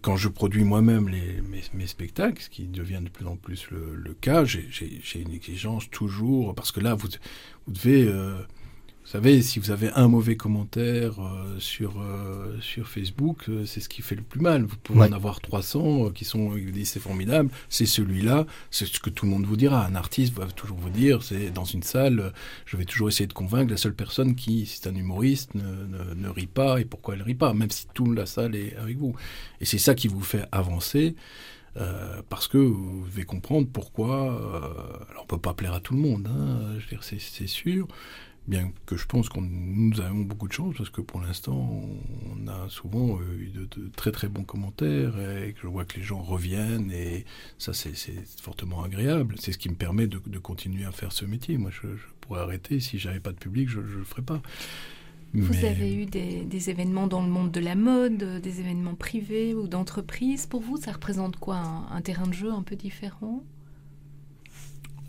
quand 0.02 0.16
je 0.16 0.30
produis 0.30 0.64
moi-même 0.64 1.10
mes, 1.74 1.88
spectacles, 1.88 2.42
ce 2.42 2.50
qui 2.50 2.68
devient 2.68 3.02
de 3.02 3.10
plus 3.10 3.26
en 3.26 3.36
plus 3.36 3.68
le, 3.72 4.14
cas, 4.14 4.46
j'ai 4.46 4.70
une 5.16 5.34
exigence 5.34 5.90
toujours, 5.90 6.56
parce 6.56 6.72
que 6.72 6.80
là, 6.80 6.96
vous, 6.96 7.10
vous 7.66 7.74
devez... 7.74 8.08
Euh, 8.08 8.40
vous 9.10 9.14
savez, 9.14 9.41
si 9.41 9.57
vous 9.57 9.72
avez 9.72 9.89
un 9.95 10.07
mauvais 10.07 10.36
commentaire 10.36 11.20
euh, 11.20 11.57
sur, 11.57 11.99
euh, 11.99 12.55
sur 12.62 12.88
Facebook, 12.88 13.49
euh, 13.49 13.66
c'est 13.66 13.80
ce 13.80 13.89
qui 13.89 14.03
fait 14.03 14.14
le 14.14 14.22
plus 14.22 14.39
mal. 14.39 14.66
Vous 14.66 14.78
pouvez 14.78 14.99
en 14.99 15.12
avoir 15.14 15.41
300 15.41 16.12
qui 16.12 16.26
sont 16.26 16.51
qui 16.51 16.72
disent 16.72 16.91
c'est 16.91 16.99
formidable, 16.99 17.49
c'est 17.70 17.88
celui-là, 17.88 18.45
c'est 18.70 18.86
ce 18.86 18.99
que 18.99 19.10
tout 19.10 19.26
le 19.26 19.32
monde 19.32 19.47
vous 19.47 19.57
dira. 19.57 19.84
Un 19.84 19.95
artiste 19.95 20.36
va 20.36 20.45
toujours 20.45 20.78
vous 20.78 20.91
dire, 20.91 21.24
c'est 21.24 21.49
dans 21.49 21.64
une 21.64 21.82
salle, 21.82 22.34
je 22.68 22.78
vais 22.78 22.86
toujours 22.86 23.10
essayer 23.10 23.26
de 23.26 23.34
convaincre 23.34 23.72
la 23.72 23.78
seule 23.78 23.95
personne 23.95 24.36
qui, 24.36 24.68
si 24.68 24.78
c'est 24.78 24.89
un 24.89 24.95
humoriste, 24.95 25.55
ne, 25.55 26.14
ne, 26.14 26.30
rit 26.30 26.45
pas 26.45 26.80
et 26.80 26.86
pourquoi 26.86 27.16
elle 27.16 27.24
rit 27.24 27.34
pas, 27.34 27.55
même 27.55 27.72
si 27.72 27.88
toute 27.95 28.16
la 28.16 28.28
salle 28.28 28.55
est 28.55 28.76
avec 28.76 28.97
vous. 28.97 29.16
Et 29.60 29.66
c'est 29.66 29.80
ça 29.80 29.95
qui 29.95 30.07
vous 30.07 30.22
fait 30.22 30.45
avancer. 30.51 31.16
parce 32.30 32.47
que 32.47 32.60
vous 32.60 33.05
devez 33.07 33.24
comprendre 33.24 33.68
pourquoi. 33.74 34.18
alors, 35.10 35.24
on 35.24 35.26
peut 35.26 35.39
pas 35.39 35.55
plaire 35.55 35.74
à 35.74 35.80
tout 35.80 35.95
le 35.95 35.99
monde, 35.99 36.28
hein, 36.30 36.78
c'est 37.01 37.47
sûr 37.47 37.88
bien 38.50 38.72
que 38.88 38.97
je 38.97 39.06
pense 39.06 39.30
que 39.30 39.39
nous 39.39 40.02
avons 40.02 40.22
beaucoup 40.22 40.47
de 40.47 40.54
chance 40.54 40.76
parce 40.76 40.89
que 40.89 41.02
pour 41.02 41.22
l'instant 41.22 41.82
on 42.36 42.47
a 42.47 42.68
souvent 42.68 43.20
euh, 43.20 43.39
eu 43.39 43.50
de, 43.50 43.89
très 43.95 44.12
très 44.12 44.28
bons 44.28 44.43
commentaires 44.43 45.14
et 45.20 45.54
que 45.54 45.60
je 45.62 45.68
vois 45.68 45.86
que 45.86 45.97
les 45.97 46.04
gens 46.04 46.22
reviennent 46.22 46.91
et 46.91 47.26
ça 47.60 47.74
c'est 47.74 47.93
fortement 48.41 48.84
agréable. 48.84 49.36
C'est 49.39 49.52
ce 49.52 49.58
qui 49.58 49.70
me 49.70 49.76
permet 49.76 50.08
de, 50.08 50.18
continuer 50.39 50.86
à 50.86 50.91
faire 50.91 51.12
ce 51.12 51.26
métier. 51.26 51.58
Moi 51.58 51.70
je, 51.72 51.88
pourrais 52.22 52.41
arrêter 52.41 52.80
si 52.80 53.00
j'avais 53.00 53.20
pas 53.20 53.32
de 53.32 53.38
public, 53.38 53.70
je 53.70 53.80
ne 53.80 53.86
le 53.86 54.04
ferais 54.04 54.22
pas. 54.22 54.41
Vous 55.34 55.64
avez 55.64 55.93
eu 55.93 56.08
des, 56.08 56.43
des, 56.43 56.70
événements 56.72 57.06
dans 57.06 57.22
le 57.22 57.30
monde 57.30 57.52
de 57.52 57.60
la 57.60 57.76
mode, 57.76 58.18
des 58.18 58.60
événements 58.62 58.95
privés 58.95 59.54
ou 59.54 59.68
d'entreprise. 59.68 60.47
Pour 60.47 60.62
vous, 60.62 60.78
ça 60.78 60.91
représente 60.91 61.38
quoi 61.38 61.58
un 61.58 62.02
terrain 62.02 62.26
de 62.26 62.34
jeu 62.34 62.52
un 62.52 62.64
peu 62.64 62.76
différent? 62.76 63.43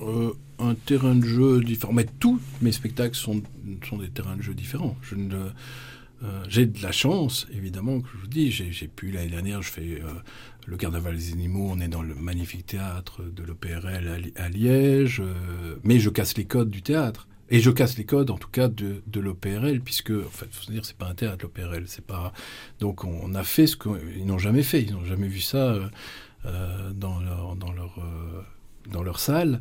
Euh, 0.02 0.32
un 0.58 0.74
terrain 0.74 1.14
de 1.14 1.24
jeu 1.24 1.60
différent. 1.60 1.92
Mais 1.92 2.06
tous 2.18 2.40
mes 2.60 2.72
spectacles 2.72 3.16
sont, 3.16 3.42
sont 3.88 3.98
des 3.98 4.10
terrains 4.10 4.36
de 4.36 4.42
jeu 4.42 4.54
différents. 4.54 4.96
Je 5.02 5.14
ne, 5.14 5.34
euh, 6.22 6.44
j'ai 6.48 6.66
de 6.66 6.82
la 6.82 6.92
chance, 6.92 7.46
évidemment, 7.52 8.00
que 8.00 8.08
je 8.12 8.18
vous 8.18 8.26
dis. 8.26 8.50
J'ai, 8.50 8.88
pu, 8.88 9.10
l'année 9.10 9.30
dernière, 9.30 9.62
je 9.62 9.70
fais 9.70 10.02
euh, 10.02 10.12
le 10.66 10.76
Carnaval 10.76 11.16
des 11.16 11.32
animaux, 11.32 11.68
on 11.70 11.80
est 11.80 11.88
dans 11.88 12.02
le 12.02 12.14
magnifique 12.14 12.66
théâtre 12.66 13.22
de 13.22 13.42
l'OPRL 13.42 14.32
à, 14.36 14.48
Liège, 14.48 15.22
mais 15.82 15.98
je 15.98 16.10
casse 16.10 16.36
les 16.36 16.44
codes 16.44 16.70
du 16.70 16.82
théâtre. 16.82 17.26
Et 17.52 17.58
je 17.58 17.70
casse 17.70 17.98
les 17.98 18.04
codes, 18.04 18.30
en 18.30 18.38
tout 18.38 18.50
cas, 18.50 18.68
de, 18.68 19.02
de 19.08 19.20
l'OPRL, 19.20 19.80
puisque, 19.80 20.12
en 20.12 20.30
fait, 20.30 20.46
faut 20.52 20.62
se 20.62 20.70
dire, 20.70 20.84
c'est 20.84 20.96
pas 20.96 21.08
un 21.08 21.14
théâtre, 21.14 21.44
l'OPRL, 21.44 21.84
c'est 21.86 22.04
pas. 22.04 22.32
Donc, 22.78 23.04
on 23.04 23.34
a 23.34 23.42
fait 23.42 23.66
ce 23.66 23.76
qu'ils 23.76 24.24
n'ont 24.24 24.38
jamais 24.38 24.62
fait. 24.62 24.82
Ils 24.82 24.92
n'ont 24.92 25.04
jamais 25.04 25.26
vu 25.26 25.40
ça 25.40 25.90
dans 26.44 27.18
dans 27.56 27.72
leur, 27.72 27.98
dans 28.90 29.02
leur 29.02 29.18
salle. 29.18 29.60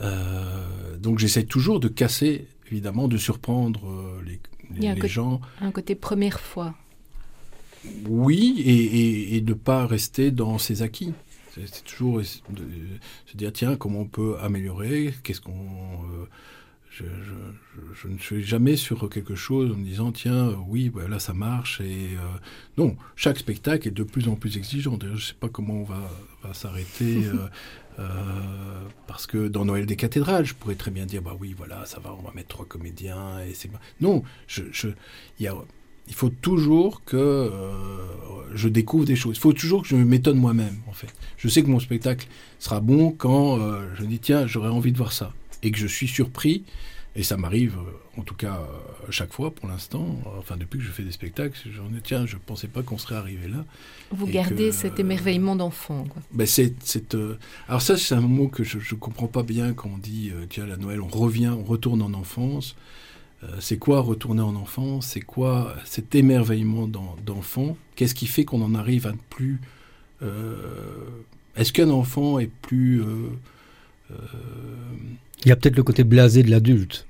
Euh, 0.00 0.96
donc 0.98 1.18
j'essaie 1.18 1.44
toujours 1.44 1.80
de 1.80 1.88
casser, 1.88 2.46
évidemment, 2.70 3.08
de 3.08 3.16
surprendre 3.16 3.88
euh, 3.88 4.22
les, 4.26 4.94
les, 4.94 5.08
gens. 5.08 5.40
Un 5.60 5.70
côté 5.70 5.94
première 5.94 6.40
fois. 6.40 6.74
Oui, 8.08 8.62
et, 8.64 9.40
de 9.40 9.50
ne 9.50 9.54
pas 9.54 9.86
rester 9.86 10.30
dans 10.30 10.58
ses 10.58 10.82
acquis. 10.82 11.12
C'est 11.54 11.84
toujours 11.84 12.18
de, 12.18 12.24
se 12.24 13.36
dire, 13.36 13.52
tiens, 13.52 13.76
comment 13.76 14.00
on 14.00 14.06
peut 14.06 14.36
améliorer? 14.40 15.14
Qu'est-ce 15.22 15.40
qu'on... 15.40 15.52
Euh, 15.52 16.26
je, 16.90 18.06
ne 18.06 18.18
suis 18.18 18.44
jamais 18.44 18.76
sur 18.76 19.10
quelque 19.10 19.34
chose 19.34 19.72
en 19.72 19.74
me 19.74 19.84
disant 19.84 20.12
tiens 20.12 20.54
oui 20.68 20.90
bah, 20.90 21.08
là 21.08 21.18
ça 21.18 21.34
marche 21.34 21.80
et 21.80 22.10
non 22.78 22.96
chaque 23.16 23.36
spectacle 23.36 23.88
est 23.88 23.90
de 23.90 24.04
plus 24.04 24.28
en 24.28 24.36
plus 24.36 24.56
exigeant 24.56 24.96
d'ailleurs 24.96 25.16
je 25.16 25.26
sais 25.26 25.34
pas 25.34 25.48
comment 25.48 25.74
on 25.74 25.82
va, 25.82 26.08
va 26.44 26.54
s'arrêter 26.54 27.24
Euh, 27.34 27.48
parce 29.06 29.26
que 29.26 29.48
dans 29.48 29.64
Noël 29.64 29.86
des 29.86 29.96
cathédrales, 29.96 30.44
je 30.44 30.54
pourrais 30.54 30.74
très 30.74 30.90
bien 30.90 31.06
dire 31.06 31.22
bah 31.22 31.36
oui, 31.38 31.54
voilà, 31.56 31.86
ça 31.86 32.00
va, 32.00 32.14
on 32.18 32.22
va 32.22 32.32
mettre 32.34 32.48
trois 32.48 32.66
comédiens 32.66 33.40
et 33.40 33.54
c'est 33.54 33.70
non. 34.00 34.22
Je, 34.46 34.62
y 35.38 35.48
il 36.06 36.14
faut 36.14 36.28
toujours 36.28 37.02
que 37.04 37.16
euh, 37.16 37.50
je 38.54 38.68
découvre 38.68 39.04
des 39.04 39.16
choses. 39.16 39.36
Il 39.36 39.40
faut 39.40 39.52
toujours 39.52 39.82
que 39.82 39.88
je 39.88 39.96
m'étonne 39.96 40.38
moi-même, 40.38 40.76
en 40.86 40.92
fait. 40.92 41.12
Je 41.36 41.48
sais 41.48 41.62
que 41.62 41.68
mon 41.68 41.80
spectacle 41.80 42.26
sera 42.58 42.80
bon 42.80 43.10
quand 43.10 43.58
euh, 43.58 43.86
je 43.94 44.04
dis 44.04 44.18
tiens, 44.18 44.46
j'aurais 44.46 44.68
envie 44.68 44.92
de 44.92 44.98
voir 44.98 45.12
ça 45.12 45.32
et 45.62 45.70
que 45.70 45.78
je 45.78 45.86
suis 45.86 46.08
surpris 46.08 46.64
et 47.16 47.22
ça 47.22 47.36
m'arrive, 47.36 47.76
euh, 47.78 48.20
en 48.20 48.22
tout 48.22 48.34
cas, 48.34 48.56
euh, 48.56 49.10
chaque 49.10 49.32
fois 49.32 49.52
pour 49.52 49.68
l'instant. 49.68 50.18
Enfin, 50.38 50.56
depuis 50.56 50.78
que 50.78 50.84
je 50.84 50.90
fais 50.90 51.04
des 51.04 51.12
spectacles, 51.12 51.56
j'en 51.70 51.86
ai, 51.96 52.00
tiens, 52.02 52.26
je 52.26 52.34
ne 52.34 52.40
pensais 52.40 52.66
pas 52.66 52.82
qu'on 52.82 52.98
serait 52.98 53.14
arrivé 53.14 53.46
là. 53.46 53.64
Vous 54.10 54.26
gardez 54.26 54.72
cet 54.72 54.98
émerveillement 54.98 55.54
d'enfant. 55.54 56.06
Ben 56.32 56.46
c'est, 56.46 57.14
euh, 57.14 57.36
alors 57.68 57.82
ça, 57.82 57.96
c'est 57.96 58.16
un 58.16 58.20
mot 58.20 58.48
que 58.48 58.64
je 58.64 58.78
ne 58.78 58.98
comprends 58.98 59.28
pas 59.28 59.44
bien 59.44 59.74
quand 59.74 59.90
on 59.94 59.98
dit, 59.98 60.32
tiens, 60.48 60.66
la 60.66 60.76
Noël, 60.76 61.00
on 61.00 61.08
revient, 61.08 61.52
on 61.56 61.62
retourne 61.62 62.02
en 62.02 62.14
enfance. 62.14 62.74
c'est 63.60 63.78
quoi 63.78 64.00
retourner 64.00 64.42
en 64.42 64.56
enfance? 64.56 65.06
C'est 65.06 65.20
quoi 65.20 65.74
cet 65.84 66.14
émerveillement 66.14 66.88
d'enfant? 66.88 67.76
Qu'est-ce 67.94 68.14
qui 68.14 68.26
fait 68.26 68.44
qu'on 68.44 68.62
en 68.62 68.74
arrive 68.74 69.06
à 69.06 69.12
ne 69.12 69.18
plus... 69.30 69.60
Est-ce 71.56 71.72
qu'un 71.72 71.90
enfant 71.90 72.40
est 72.40 72.50
plus... 72.62 73.02
Il 74.10 75.48
y 75.48 75.52
a 75.52 75.56
peut-être 75.56 75.76
le 75.76 75.82
côté 75.82 76.04
blasé 76.04 76.42
de 76.42 76.50
l'adulte. 76.50 77.06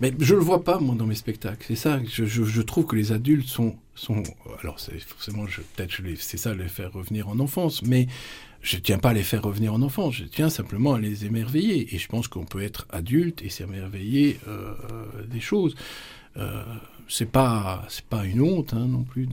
Mais 0.00 0.14
je 0.18 0.34
le 0.34 0.40
vois 0.40 0.64
pas, 0.64 0.80
moi, 0.80 0.94
dans 0.94 1.06
mes 1.06 1.14
spectacles. 1.14 1.62
C'est 1.68 1.76
ça. 1.76 2.00
Je, 2.06 2.62
trouve 2.62 2.86
que 2.86 2.96
les 2.96 3.12
adultes 3.12 3.48
sont. 3.48 3.76
sont 3.94 4.22
alors, 4.62 4.80
forcément, 5.06 5.44
peut-être, 5.76 5.94
c'est 6.16 6.38
ça, 6.38 6.54
les 6.54 6.68
faire 6.68 6.92
revenir 6.92 7.28
en 7.28 7.38
enfance. 7.38 7.82
Mais 7.82 8.06
je 8.62 8.76
ne 8.76 8.80
tiens 8.80 8.98
pas 8.98 9.10
à 9.10 9.12
les 9.12 9.22
faire 9.22 9.42
revenir 9.42 9.74
en 9.74 9.82
enfance. 9.82 10.14
Je 10.14 10.24
tiens 10.24 10.48
simplement 10.48 10.94
à 10.94 11.00
les 11.00 11.26
émerveiller. 11.26 11.94
Et 11.94 11.98
je 11.98 12.08
pense 12.08 12.28
qu'on 12.28 12.46
peut 12.46 12.62
être 12.62 12.86
adulte 12.90 13.42
et 13.42 13.50
s'émerveiller 13.50 14.40
euh, 14.48 14.74
des 15.30 15.40
choses. 15.40 15.74
Euh, 16.38 16.62
c'est 17.10 17.30
pas 17.30 17.84
c'est 17.88 18.04
pas 18.04 18.24
une 18.24 18.40
honte 18.40 18.72
hein, 18.72 18.86
non 18.86 19.02
plus 19.02 19.26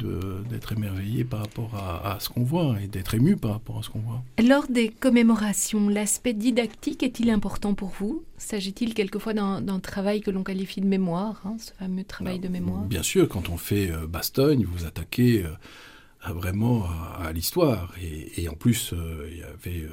d'être 0.50 0.74
émerveillé 0.74 1.24
par 1.24 1.42
rapport 1.42 1.76
à, 1.76 2.18
ce 2.20 2.28
qu'on 2.30 2.44
voit 2.44 2.76
et 2.82 2.88
d'être 2.88 3.14
ému 3.14 3.38
par 3.38 3.52
rapport 3.52 3.78
à 3.78 3.84
ce 3.84 3.90
qu'on 3.90 4.00
voit. 4.00 4.24
Lors 4.44 4.68
des 4.68 4.90
commémorations, 4.90 5.88
l'aspect 5.88 6.34
didactique 6.34 7.04
est-il 7.04 7.30
important 7.30 7.76
pour 7.76 7.90
vous? 7.90 8.24
S'agit-il 8.38 8.94
quelquefois 8.94 9.34
d'un 9.34 9.80
travail 9.80 10.22
que 10.22 10.32
l'on 10.32 10.44
qualifie 10.44 10.82
de 10.82 10.88
mémoire, 10.88 11.42
hein, 11.46 11.58
ce 11.60 11.72
fameux 11.74 12.04
travail 12.04 12.40
de 12.40 12.48
mémoire? 12.48 12.84
Bien 12.86 13.04
sûr, 13.04 13.30
quand 13.30 13.50
on 13.50 13.58
fait 13.58 13.92
euh, 13.92 14.08
Bastogne, 14.08 14.66
vous 14.66 14.86
attaquez 14.86 15.46
euh, 15.46 16.34
vraiment 16.34 16.86
à, 17.20 17.32
l'histoire. 17.32 17.94
Et, 18.02 18.50
en 18.50 18.54
plus, 18.54 18.94
il 19.32 19.38
y 19.38 19.44
avait, 19.44 19.88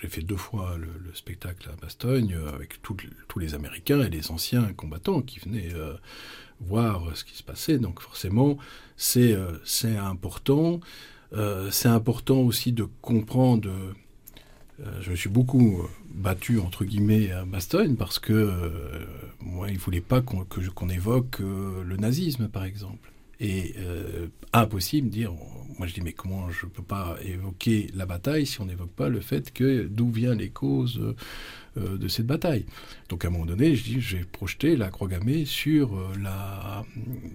j'ai 0.00 0.08
fait 0.08 0.22
deux 0.22 0.36
fois 0.36 0.76
le, 0.78 0.88
spectacle 1.14 1.68
à 1.72 1.76
Bastogne 1.80 2.36
avec 2.54 2.80
tous 2.82 3.38
les 3.38 3.54
Américains 3.54 4.02
et 4.02 4.08
les 4.08 4.30
anciens 4.30 4.72
combattants 4.72 5.20
qui 5.20 5.40
venaient 5.40 5.70
voir 6.60 7.16
ce 7.16 7.24
qui 7.24 7.36
se 7.36 7.42
passait. 7.42 7.78
Donc 7.78 8.00
forcément, 8.00 8.58
c'est 8.96 9.36
c'est 9.64 9.96
important. 9.96 10.80
c'est 11.70 11.88
important 11.88 12.38
aussi 12.40 12.72
de 12.72 12.86
comprendre 13.02 13.70
euh, 14.80 15.00
je 15.00 15.10
me 15.10 15.16
suis 15.16 15.28
beaucoup 15.28 15.82
euh, 15.82 15.88
battu 16.12 16.58
entre 16.58 16.84
guillemets 16.84 17.30
à 17.30 17.44
Bastogne 17.44 17.94
parce 17.94 18.18
que 18.18 18.32
euh, 18.32 19.04
moi 19.40 19.68
il 19.70 19.78
voulait 19.78 20.00
pas 20.00 20.20
qu'on 20.20 20.88
évoque 20.88 21.38
le 21.38 21.96
nazisme 21.96 22.48
par 22.48 22.64
exemple 22.64 23.10
et 23.40 23.74
impossible 24.52 25.08
de 25.08 25.12
dire 25.12 25.32
moi 25.78 25.86
je 25.86 25.94
dis 25.94 26.00
mais 26.00 26.12
comment 26.12 26.50
je 26.50 26.66
peux 26.66 26.82
pas 26.82 27.16
évoquer 27.22 27.90
la 27.94 28.06
bataille 28.06 28.46
si 28.46 28.60
on 28.60 28.66
n'évoque 28.66 28.92
pas 28.92 29.08
le 29.08 29.20
fait 29.20 29.52
que 29.52 29.86
d'où 29.86 30.10
viennent 30.10 30.38
les 30.38 30.50
causes 30.50 31.14
de 31.76 32.08
cette 32.08 32.26
bataille 32.26 32.66
donc 33.08 33.24
à 33.24 33.28
un 33.28 33.30
moment 33.30 33.46
donné 33.46 33.74
je 33.74 33.82
dis 33.82 34.00
j'ai 34.00 34.24
projeté 34.24 34.76
la 34.76 34.90
croix 34.90 35.08
gammée 35.08 35.44
sur 35.44 35.98
la 36.22 36.84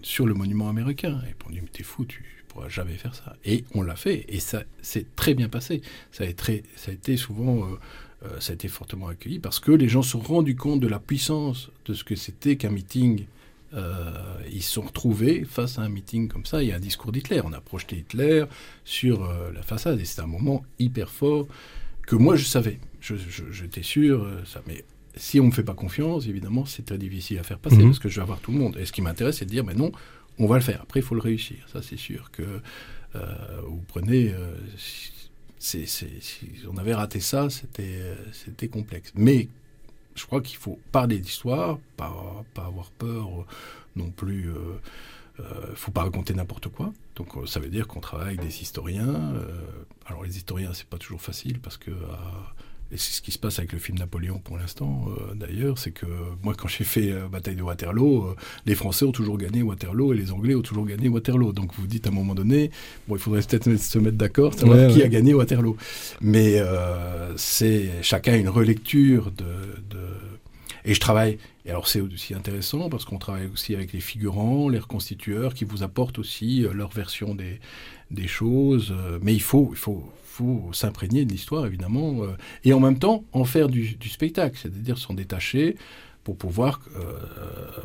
sur 0.02 0.26
le 0.26 0.34
monument 0.34 0.70
américain 0.70 1.22
et 1.30 1.36
on 1.46 1.50
dit 1.50 1.60
mais 1.62 1.70
t'es 1.72 1.84
fou 1.84 2.06
tu 2.06 2.40
pourra 2.50 2.68
jamais 2.68 2.96
faire 2.96 3.16
ça. 3.16 3.38
Et 3.46 3.64
on 3.74 3.82
l'a 3.82 3.96
fait, 3.96 4.26
et 4.28 4.42
ça 4.42 4.64
s'est 4.82 5.06
très 5.16 5.34
bien 5.34 5.48
passé. 5.48 5.82
Ça 6.12 6.26
a 6.26 6.28
été, 6.28 7.16
souvent, 7.16 7.64
euh, 7.64 7.80
euh, 8.26 8.40
ça 8.42 8.52
a 8.52 8.56
été 8.56 8.68
fortement 8.68 9.08
accueilli 9.08 9.40
parce 9.40 9.62
que 9.62 9.72
les 9.72 9.88
gens 9.88 10.02
se 10.02 10.12
sont 10.12 10.20
rendus 10.20 10.58
compte 10.58 10.82
de 10.82 10.88
la 10.88 11.00
puissance 11.00 11.70
de 11.86 11.94
ce 11.94 12.04
que 12.04 12.16
c'était 12.16 12.58
qu'un 12.58 12.72
meeting. 12.72 13.26
Euh, 13.74 14.12
ils 14.52 14.64
se 14.64 14.74
sont 14.74 14.82
retrouvés 14.82 15.46
face 15.46 15.78
à 15.78 15.84
un 15.84 15.90
meeting 15.90 16.28
comme 16.28 16.46
ça 16.46 16.62
et 16.64 16.74
un 16.74 16.80
discours 16.80 17.12
d'Hitler. 17.12 17.42
On 17.46 17.54
a 17.54 17.62
projeté 17.62 17.98
Hitler 17.98 18.46
sur 18.84 19.32
la 19.54 19.62
façade 19.62 20.00
et 20.00 20.06
c'est 20.06 20.22
un 20.22 20.28
moment 20.28 20.66
hyper 20.80 21.10
fort 21.10 21.48
que 22.08 22.16
moi 22.16 22.36
je 22.36 22.46
savais. 22.46 22.80
J'étais 23.02 23.84
sûr, 23.84 24.28
ça, 24.46 24.62
mais 24.68 24.84
si 25.16 25.40
on 25.40 25.44
ne 25.44 25.50
me 25.50 25.54
fait 25.54 25.64
pas 25.64 25.74
confiance, 25.74 26.28
évidemment, 26.28 26.66
c'est 26.66 26.86
très 26.86 26.98
difficile 26.98 27.40
à 27.40 27.44
faire 27.44 27.60
passer 27.60 27.78
mhm. 27.78 27.88
parce 27.88 28.00
que 28.00 28.10
je 28.10 28.16
vais 28.16 28.22
avoir 28.22 28.40
tout 28.40 28.52
le 28.52 28.58
monde. 28.58 28.78
Et 28.78 28.86
ce 28.86 28.92
qui 28.92 29.02
m'intéresse, 29.02 29.38
c'est 29.38 29.46
de 29.46 29.50
dire, 29.50 29.66
mais 29.66 29.74
non, 29.74 29.92
on 30.38 30.48
va 30.48 30.56
le 30.56 30.62
faire. 30.62 30.82
Après, 30.82 31.02
il 31.02 31.04
faut 31.04 31.16
le 31.16 31.22
réussir. 31.22 31.58
Ça, 31.72 31.82
c'est 31.82 31.98
sûr 31.98 32.32
que 32.32 32.62
euh, 33.16 33.62
vous 33.68 33.84
prenez. 33.88 34.32
Euh, 34.32 34.56
si 34.78 35.86
on 36.72 36.78
avait 36.78 36.94
raté 36.94 37.20
ça, 37.20 37.50
c'était 37.50 38.68
complexe. 38.70 39.12
Mais 39.14 39.50
je 40.16 40.26
crois 40.26 40.42
qu'il 40.42 40.58
faut 40.58 40.80
parler 40.94 41.20
d'histoire, 41.20 41.80
pas, 41.98 42.46
pas 42.54 42.66
avoir 42.66 42.92
peur 42.92 43.28
non 43.98 44.10
plus. 44.10 44.50
Il 45.38 45.44
ne 45.44 45.76
faut 45.76 45.92
pas 45.92 46.04
raconter 46.04 46.34
n'importe 46.34 46.70
quoi. 46.70 46.94
Donc 47.18 47.34
ça 47.46 47.60
veut 47.60 47.68
dire 47.68 47.90
qu'on 47.90 48.00
travaille 48.00 48.38
avec 48.38 48.42
des 48.42 48.62
historiens. 48.62 49.34
alors 50.06 50.24
les 50.24 50.38
historiens, 50.38 50.74
c'est 50.74 50.88
pas 50.88 50.98
toujours 50.98 51.22
facile 51.22 51.60
parce 51.60 51.76
que 51.76 51.92
et 52.92 52.98
c'est 52.98 53.14
ce 53.14 53.22
qui 53.22 53.32
se 53.32 53.38
passe 53.38 53.60
avec 53.60 53.72
le 53.72 53.80
film 53.80 54.00
Napoléon 54.00 54.40
pour 54.44 54.58
l'instant, 54.58 55.06
euh, 55.08 55.36
d'ailleurs, 55.36 55.78
c'est 55.78 55.92
que 55.92 56.08
moi, 56.44 56.56
quand 56.58 56.68
j'ai 56.68 56.84
fait 56.84 57.12
euh, 57.12 57.28
Bataille 57.28 57.56
de 57.56 57.62
Waterloo, 57.62 58.24
euh, 58.24 58.36
les 58.66 58.74
Français 58.74 59.06
ont 59.06 59.12
toujours 59.12 59.38
gagné 59.38 59.62
Waterloo 59.62 60.14
et 60.14 60.18
les 60.18 60.32
Anglais 60.32 60.56
ont 60.56 60.62
toujours 60.62 60.88
gagné 60.88 61.08
Waterloo. 61.08 61.54
Donc 61.54 61.72
vous 61.76 61.86
dites 61.86 62.08
à 62.08 62.10
un 62.10 62.14
moment 62.14 62.34
donné, 62.34 62.72
bon, 63.08 63.16
il 63.16 63.22
faudrait 63.22 63.42
peut-être 63.42 63.78
se 63.78 64.00
mettre 64.00 64.18
d'accord, 64.18 64.56
savoir 64.56 64.92
qui 64.92 65.04
a 65.04 65.08
gagné 65.08 65.36
Waterloo. 65.36 65.78
Mais 66.22 66.62
c'est 67.36 67.90
chacun 68.02 68.36
une 68.36 68.50
relecture 68.50 69.32
de, 69.32 69.46
de, 69.90 70.00
Et 70.86 70.94
je 70.94 71.00
travaille. 71.00 71.38
Et 71.66 71.70
alors 71.70 71.88
c'est 71.88 72.02
aussi 72.02 72.34
intéressant 72.34 72.90
parce 72.90 73.06
qu'on 73.06 73.18
travaille 73.18 73.48
aussi 73.48 73.76
avec 73.76 73.94
les 73.94 74.00
figurants, 74.00 74.70
les 74.70 74.80
reconstitueurs, 74.80 75.54
qui 75.54 75.66
vous 75.66 75.84
apportent 75.84 76.20
aussi 76.20 76.66
leur 76.74 76.90
version 76.90 77.36
des, 77.36 77.60
choses. 78.28 78.94
Mais 79.22 79.34
il 79.34 79.42
faut, 79.42 79.70
il 79.72 79.78
faut 79.78 80.12
faut 80.40 80.70
s'imprégner 80.72 81.26
de 81.26 81.32
l'histoire, 81.32 81.66
évidemment, 81.66 82.24
euh, 82.24 82.38
et 82.64 82.72
en 82.72 82.80
même 82.80 82.98
temps 82.98 83.26
en 83.34 83.44
faire 83.44 83.68
du, 83.68 83.98
spectacle, 84.10 84.58
c'est-à-dire 84.62 84.98
s'en 84.98 85.14
détacher 85.14 85.76
pour 86.24 86.38
pouvoir. 86.38 86.80
Euh, 86.96 87.18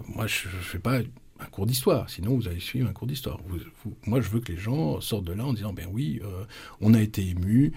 moi, 0.07 0.27
je 0.29 0.47
ne 0.47 0.63
fais 0.63 0.79
pas 0.79 0.99
un 1.41 1.47
cours 1.51 1.67
d'histoire, 1.67 2.09
sinon 2.09 2.37
vous 2.37 2.47
allez 2.47 2.61
suivre 2.61 2.89
un 2.89 2.93
cours 2.93 3.09
d'histoire. 3.09 3.39
moi, 4.07 4.21
je 4.21 4.29
veux 4.29 4.41
que 4.41 4.53
les 4.53 4.59
gens 4.59 5.01
sortent 5.01 5.25
de 5.25 5.33
là 5.33 5.45
en 5.45 5.53
disant 5.53 5.73
ben 5.73 5.89
oui, 5.91 6.21
euh, 6.23 6.45
on 6.81 6.95
a 6.95 7.01
été 7.01 7.27
ému. 7.29 7.73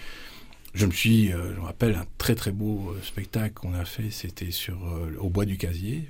Je 0.78 0.86
me 0.86 0.91
suis, 0.91 1.30
je 1.30 1.59
me 1.59 1.61
rappelle 1.61 1.95
un 1.95 2.05
très 2.19 2.36
très 2.36 2.51
beau 2.51 2.95
spectacle 3.01 3.55
qu'on 3.55 3.73
a 3.73 3.84
fait, 3.84 4.11
c'était 4.11 4.51
sur 4.51 4.78
au 5.19 5.30
bois 5.30 5.45
du 5.45 5.57
casier 5.57 6.07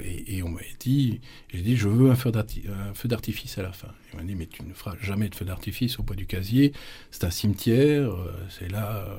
et, 0.00 0.42
on 0.42 0.48
m'a 0.48 0.60
dit, 0.80 1.20
j'ai 1.52 1.60
dit, 1.60 1.76
je 1.76 1.88
veux 1.88 2.10
un 2.10 2.14
feu 2.14 2.30
d'artifice 2.32 3.58
à 3.58 3.62
la 3.62 3.72
fin. 3.72 3.88
Il 4.12 4.18
m'a 4.18 4.24
dit, 4.24 4.34
mais 4.34 4.46
tu 4.46 4.62
ne 4.62 4.72
feras 4.72 4.96
jamais 5.00 5.28
de 5.28 5.34
feu 5.34 5.44
d'artifice 5.44 5.98
au 5.98 6.02
bois 6.02 6.16
du 6.16 6.26
casier, 6.26 6.72
c'est 7.10 7.24
un 7.24 7.30
cimetière, 7.30 8.10
euh, 8.10 8.32
c'est 8.48 8.70
là. 8.70 9.06
Euh. 9.06 9.16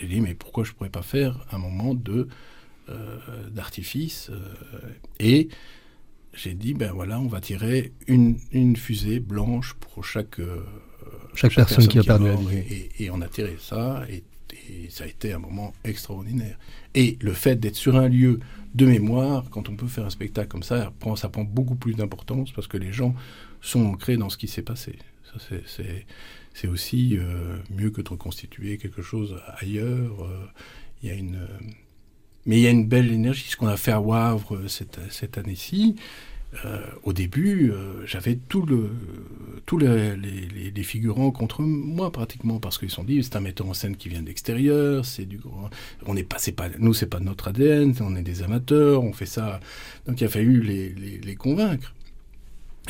J'ai 0.00 0.06
dit, 0.06 0.20
mais 0.20 0.34
pourquoi 0.34 0.64
je 0.64 0.72
ne 0.72 0.76
pourrais 0.76 0.90
pas 0.90 1.02
faire 1.02 1.46
un 1.50 1.58
moment 1.58 1.96
euh, 2.88 3.18
d'artifice 3.50 4.30
Et 5.18 5.48
j'ai 6.34 6.52
dit, 6.52 6.74
ben 6.74 6.92
voilà, 6.92 7.18
on 7.20 7.26
va 7.26 7.40
tirer 7.40 7.92
une, 8.06 8.38
une 8.52 8.76
fusée 8.76 9.18
blanche 9.18 9.74
pour 9.74 10.04
chaque, 10.04 10.40
chaque, 11.38 11.54
personne, 11.54 11.86
qui 11.88 11.98
a 11.98 12.02
perdu 12.02 12.26
la 12.26 12.36
vie. 12.36 12.56
Et, 12.56 13.04
et, 13.04 13.10
on 13.10 13.20
a 13.20 13.28
tiré 13.28 13.56
ça, 13.60 14.04
et, 14.10 14.22
et 14.70 14.90
ça 14.90 15.04
a 15.04 15.06
été 15.06 15.32
un 15.32 15.38
moment 15.38 15.72
extraordinaire. 15.84 16.58
Et 16.94 17.16
le 17.20 17.32
fait 17.32 17.56
d'être 17.56 17.76
sur 17.76 17.96
un 17.96 18.08
lieu 18.08 18.40
de 18.74 18.86
mémoire, 18.86 19.44
quand 19.50 19.68
on 19.68 19.76
peut 19.76 19.86
faire 19.86 20.04
un 20.04 20.10
spectacle 20.10 20.48
comme 20.48 20.62
ça, 20.62 20.92
ça 21.16 21.28
prend 21.28 21.44
beaucoup 21.44 21.74
plus 21.74 21.94
d'importance 21.94 22.52
parce 22.52 22.66
que 22.66 22.76
les 22.76 22.92
gens 22.92 23.14
sont 23.60 23.84
ancrés 23.86 24.16
dans 24.16 24.28
ce 24.28 24.36
qui 24.36 24.48
s'est 24.48 24.62
passé. 24.62 24.98
c'est 26.54 26.68
aussi 26.68 27.16
euh, 27.16 27.56
mieux 27.70 27.90
que 27.90 28.02
de 28.02 28.08
reconstituer 28.08 28.78
quelque 28.78 29.02
chose 29.02 29.40
ailleurs. 29.58 30.24
Euh, 30.24 30.46
il 31.02 31.08
y 31.08 31.12
a 31.12 31.14
une, 31.14 31.38
mais 32.46 32.56
il 32.56 32.62
y 32.62 32.66
a 32.66 32.70
une 32.70 32.86
belle 32.86 33.12
énergie. 33.12 33.48
Ce 33.48 33.56
qu'on 33.56 33.68
a 33.68 33.76
fait 33.76 33.92
à 33.92 34.00
Wavre 34.00 34.56
euh, 34.56 34.68
cette, 34.68 34.98
cette 35.10 35.38
année-ci, 35.38 35.96
euh, 36.64 36.80
au 37.02 37.12
début, 37.12 37.70
euh, 37.70 38.06
j'avais 38.06 38.36
tous 38.48 38.64
les, 39.78 40.82
figurants 40.82 41.30
contre 41.30 41.60
moi 41.62 42.10
pratiquement 42.10 42.58
parce 42.58 42.78
qu'ils 42.78 42.90
sont 42.90 43.04
dit 43.04 43.22
c'est 43.22 43.36
un 43.36 43.40
metteur 43.40 43.68
en 43.68 43.74
scène 43.74 43.96
qui 43.96 44.08
vient 44.08 44.22
d'extérieur, 44.22 45.04
c'est 45.04 45.26
du 45.26 45.38
on 46.06 46.14
n'est 46.14 46.22
pas, 46.22 46.38
pas, 46.56 46.68
nous 46.78 46.94
c'est 46.94 47.06
pas 47.06 47.20
notre 47.20 47.48
ADN, 47.48 47.94
on 48.00 48.16
est 48.16 48.22
des 48.22 48.42
amateurs, 48.42 49.04
on 49.04 49.12
fait 49.12 49.26
ça, 49.26 49.60
donc 50.06 50.20
il 50.20 50.24
a 50.24 50.28
fallu 50.28 50.62
les, 50.62 51.36
convaincre. 51.36 51.94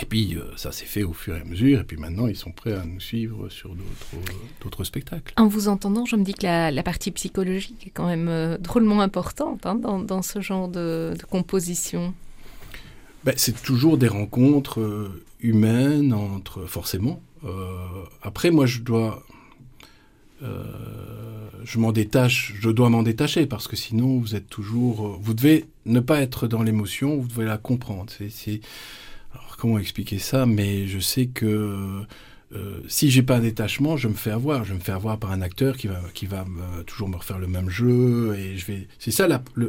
Et 0.00 0.04
puis 0.04 0.36
euh, 0.36 0.44
ça 0.56 0.70
s'est 0.70 0.86
fait 0.86 1.02
au 1.02 1.12
fur 1.12 1.36
et 1.36 1.40
à 1.40 1.44
mesure, 1.44 1.80
et 1.80 1.84
puis 1.84 1.96
maintenant 1.96 2.28
ils 2.28 2.36
sont 2.36 2.52
prêts 2.52 2.74
à 2.74 2.84
nous 2.84 3.00
suivre 3.00 3.48
sur 3.48 3.74
d'autres 4.62 4.84
spectacles. 4.84 5.34
En 5.36 5.48
vous 5.48 5.66
entendant, 5.66 6.04
je 6.04 6.14
me 6.14 6.22
dis 6.22 6.34
que 6.34 6.46
la, 6.46 6.82
partie 6.84 7.10
psychologique 7.10 7.88
est 7.88 7.90
quand 7.90 8.06
même 8.06 8.56
drôlement 8.58 9.00
importante 9.00 9.66
hein, 9.66 9.74
dans, 9.74 10.22
ce 10.22 10.40
genre 10.40 10.68
de, 10.68 11.14
de 11.18 11.24
composition. 11.24 12.14
Ben, 13.24 13.34
c'est 13.36 13.60
toujours 13.62 13.98
des 13.98 14.08
rencontres 14.08 14.80
euh, 14.80 15.24
humaines 15.40 16.12
entre 16.12 16.66
forcément. 16.66 17.20
Euh, 17.44 17.76
après, 18.22 18.50
moi, 18.50 18.66
je 18.66 18.80
dois, 18.80 19.24
euh, 20.42 20.64
je 21.64 21.78
m'en 21.78 21.92
détache, 21.92 22.54
je 22.60 22.70
dois 22.70 22.90
m'en 22.90 23.02
détacher 23.02 23.46
parce 23.46 23.68
que 23.68 23.76
sinon, 23.76 24.18
vous 24.18 24.34
êtes 24.34 24.48
toujours, 24.48 25.18
vous 25.20 25.34
devez 25.34 25.66
ne 25.84 26.00
pas 26.00 26.20
être 26.20 26.46
dans 26.46 26.62
l'émotion, 26.62 27.16
vous 27.16 27.28
devez 27.28 27.44
la 27.44 27.58
comprendre. 27.58 28.12
C'est, 28.30 28.60
comment 29.58 29.78
expliquer 29.78 30.18
ça? 30.18 30.46
Mais 30.46 30.86
je 30.86 31.00
sais 31.00 31.26
que 31.26 32.02
euh, 32.54 32.80
si 32.88 33.10
j'ai 33.10 33.22
pas 33.22 33.36
un 33.36 33.40
détachement, 33.40 33.96
je 33.98 34.08
me 34.08 34.14
fais 34.14 34.30
avoir. 34.30 34.64
Je 34.64 34.72
me 34.72 34.80
fais 34.80 34.92
avoir 34.92 35.18
par 35.18 35.32
un 35.32 35.42
acteur 35.42 35.76
qui 35.76 35.86
va, 35.86 36.00
qui 36.14 36.26
va 36.26 36.46
toujours 36.86 37.08
me 37.08 37.16
refaire 37.16 37.38
le 37.38 37.46
même 37.46 37.68
jeu. 37.68 38.36
Et 38.38 38.56
je 38.56 38.66
vais. 38.66 38.88
C'est 38.98 39.10
ça, 39.10 39.28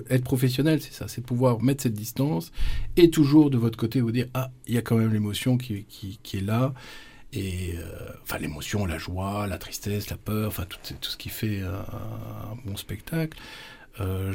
être 0.10 0.24
professionnel, 0.24 0.82
c'est 0.82 0.94
ça, 0.94 1.08
c'est 1.08 1.22
pouvoir 1.22 1.62
mettre 1.62 1.84
cette 1.84 1.94
distance 1.94 2.52
et 2.96 3.10
toujours 3.10 3.50
de 3.50 3.58
votre 3.58 3.78
côté 3.78 4.02
vous 4.02 4.12
dire 4.12 4.28
ah, 4.34 4.52
il 4.68 4.76
y 4.76 4.78
a 4.78 4.82
quand 4.82 4.98
même 4.98 5.12
l'émotion 5.12 5.58
qui, 5.58 5.86
est 6.34 6.42
là. 6.42 6.74
Et 7.32 7.76
euh, 7.76 8.10
enfin 8.24 8.40
l'émotion, 8.40 8.86
la 8.86 8.98
joie, 8.98 9.46
la 9.46 9.58
tristesse, 9.58 10.10
la 10.10 10.18
peur, 10.18 10.48
enfin 10.48 10.66
tout, 10.66 10.80
ce 11.02 11.18
qui 11.18 11.30
fait 11.30 11.62
un, 11.62 12.56
bon 12.66 12.78
spectacle. 12.78 13.38
Euh, 14.00 14.32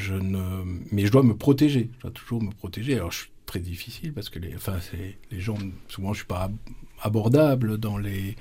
mais 0.92 1.06
je 1.06 1.10
dois 1.10 1.22
me 1.22 1.34
protéger. 1.34 1.90
Je 1.96 2.02
dois 2.02 2.10
toujours 2.10 2.42
me 2.42 2.50
protéger. 2.50 2.96
Alors 2.96 3.10
je 3.10 3.20
suis 3.20 3.30
très 3.46 3.60
difficile 3.60 4.12
parce 4.12 4.28
que 4.28 4.38
les, 4.38 4.54
les 5.30 5.40
gens, 5.40 5.56
souvent 5.88 6.12
je 6.12 6.18
suis 6.18 6.26
pas 6.26 6.50
abordable 7.04 7.78
dans 7.78 7.98
les 7.98 8.36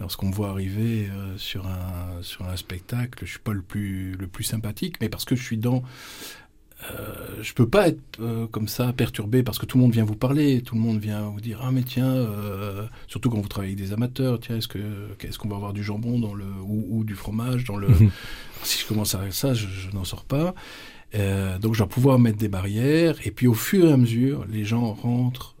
lorsqu'on 0.00 0.28
me 0.28 0.34
voit 0.34 0.48
arriver 0.48 1.08
euh, 1.08 1.36
sur 1.36 1.66
un 1.66 2.22
sur 2.22 2.46
un 2.48 2.56
spectacle, 2.56 3.24
je 3.24 3.30
suis 3.30 3.38
pas 3.38 3.52
le 3.52 3.62
plus 3.62 4.12
le 4.12 4.26
plus 4.26 4.44
sympathique, 4.44 4.96
mais 5.00 5.08
parce 5.08 5.24
que 5.24 5.36
je 5.36 5.42
suis 5.42 5.58
dans 5.58 5.82
euh, 6.92 7.42
je 7.42 7.54
peux 7.54 7.68
pas 7.68 7.88
être 7.88 8.00
euh, 8.20 8.46
comme 8.46 8.68
ça 8.68 8.92
perturbé 8.92 9.42
parce 9.42 9.58
que 9.58 9.64
tout 9.64 9.78
le 9.78 9.82
monde 9.82 9.92
vient 9.92 10.04
vous 10.04 10.16
parler, 10.16 10.60
tout 10.60 10.74
le 10.74 10.80
monde 10.80 10.98
vient 10.98 11.22
vous 11.22 11.40
dire 11.40 11.60
ah 11.62 11.70
mais 11.72 11.82
tiens 11.82 12.12
euh, 12.12 12.84
surtout 13.06 13.30
quand 13.30 13.40
vous 13.40 13.48
travaillez 13.48 13.72
avec 13.72 13.86
des 13.86 13.92
amateurs 13.92 14.38
tiens 14.40 14.56
est-ce 14.56 14.68
que 14.68 14.78
est-ce 15.20 15.38
qu'on 15.38 15.48
va 15.48 15.56
avoir 15.56 15.72
du 15.72 15.82
jambon 15.82 16.18
dans 16.18 16.34
le 16.34 16.44
ou, 16.66 17.04
du 17.04 17.14
fromage 17.14 17.64
dans 17.64 17.76
le 17.76 17.88
si 18.62 18.80
je 18.80 18.86
commence 18.86 19.14
à 19.14 19.30
ça 19.30 19.54
je, 19.54 19.66
je 19.66 19.90
n'en 19.94 20.04
sors 20.04 20.24
pas. 20.24 20.54
Donc 21.62 21.74
je 21.74 21.78
dois 21.78 21.88
pouvoir 21.88 22.18
mettre 22.18 22.38
des 22.38 22.48
barrières 22.48 23.16
et 23.24 23.30
puis 23.30 23.46
au 23.46 23.54
fur 23.54 23.88
et 23.88 23.92
à 23.92 23.96
mesure 23.96 24.44
les 24.50 24.64
gens 24.64 24.92
rentrent 24.92 25.53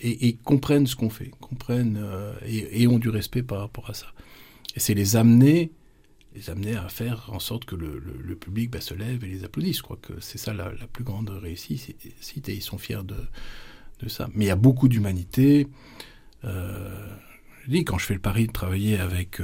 et, 0.00 0.36
comprennent 0.44 0.86
ce 0.86 0.96
qu'on 0.96 1.10
fait, 1.10 1.30
comprennent 1.40 2.00
et, 2.46 2.86
ont 2.86 2.98
du 2.98 3.08
respect 3.08 3.42
par 3.42 3.60
rapport 3.60 3.90
à 3.90 3.94
ça. 3.94 4.06
Et 4.76 4.80
c'est 4.80 4.94
les 4.94 5.16
amener 5.16 5.70
les 6.34 6.50
amener 6.50 6.76
à 6.76 6.88
faire 6.88 7.30
en 7.32 7.38
sorte 7.38 7.64
que 7.64 7.76
le, 7.76 8.34
public 8.36 8.70
bah, 8.70 8.80
se 8.80 8.94
lève 8.94 9.22
et 9.24 9.28
les 9.28 9.44
applaudisse. 9.44 9.78
Je 9.78 9.82
crois 9.82 9.98
que 10.00 10.14
c'est 10.20 10.38
ça 10.38 10.52
la, 10.52 10.70
plus 10.92 11.04
grande 11.04 11.30
réussite 11.30 12.48
et 12.48 12.54
ils 12.54 12.62
sont 12.62 12.78
fiers 12.78 13.04
de, 13.04 13.16
de 14.02 14.08
ça. 14.08 14.28
Mais 14.34 14.46
il 14.46 14.48
y 14.48 14.52
a 14.52 14.56
beaucoup 14.56 14.88
d'humanité. 14.88 15.68
Euh, 16.44 17.06
je 17.64 17.70
dis, 17.70 17.84
quand 17.84 17.98
je 17.98 18.06
fais 18.06 18.14
le 18.14 18.20
pari 18.20 18.46
de 18.46 18.52
travailler 18.52 18.98
avec 18.98 19.40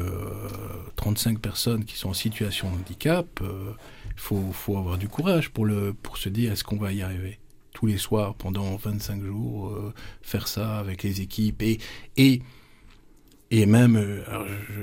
35 0.97 1.37
euh, 1.37 1.39
personnes 1.39 1.85
qui 1.85 1.97
sont 1.97 2.11
en 2.11 2.15
situation 2.15 2.71
de 2.71 2.77
handicap, 2.77 3.27
il 3.41 3.47
euh, 3.47 3.73
faut, 4.17 4.51
faut, 4.53 4.77
avoir 4.77 4.99
du 4.99 5.09
courage 5.09 5.51
pour, 5.51 5.65
le, 5.65 5.93
pour 5.93 6.17
se 6.17 6.29
dire 6.29 6.53
est-ce 6.53 6.65
qu'on 6.65 6.79
va 6.79 6.93
y 6.93 7.03
arriver? 7.03 7.39
Tous 7.79 7.87
les 7.87 7.97
soirs 7.97 8.35
pendant 8.35 8.75
25 8.75 9.23
jours, 9.23 9.73
faire 10.21 10.49
ça 10.49 10.79
avec 10.79 11.05
les 11.05 11.21
équipes 11.21 11.63
et, 11.63 11.79
et 12.17 12.43
et 13.51 13.65
même, 13.65 14.23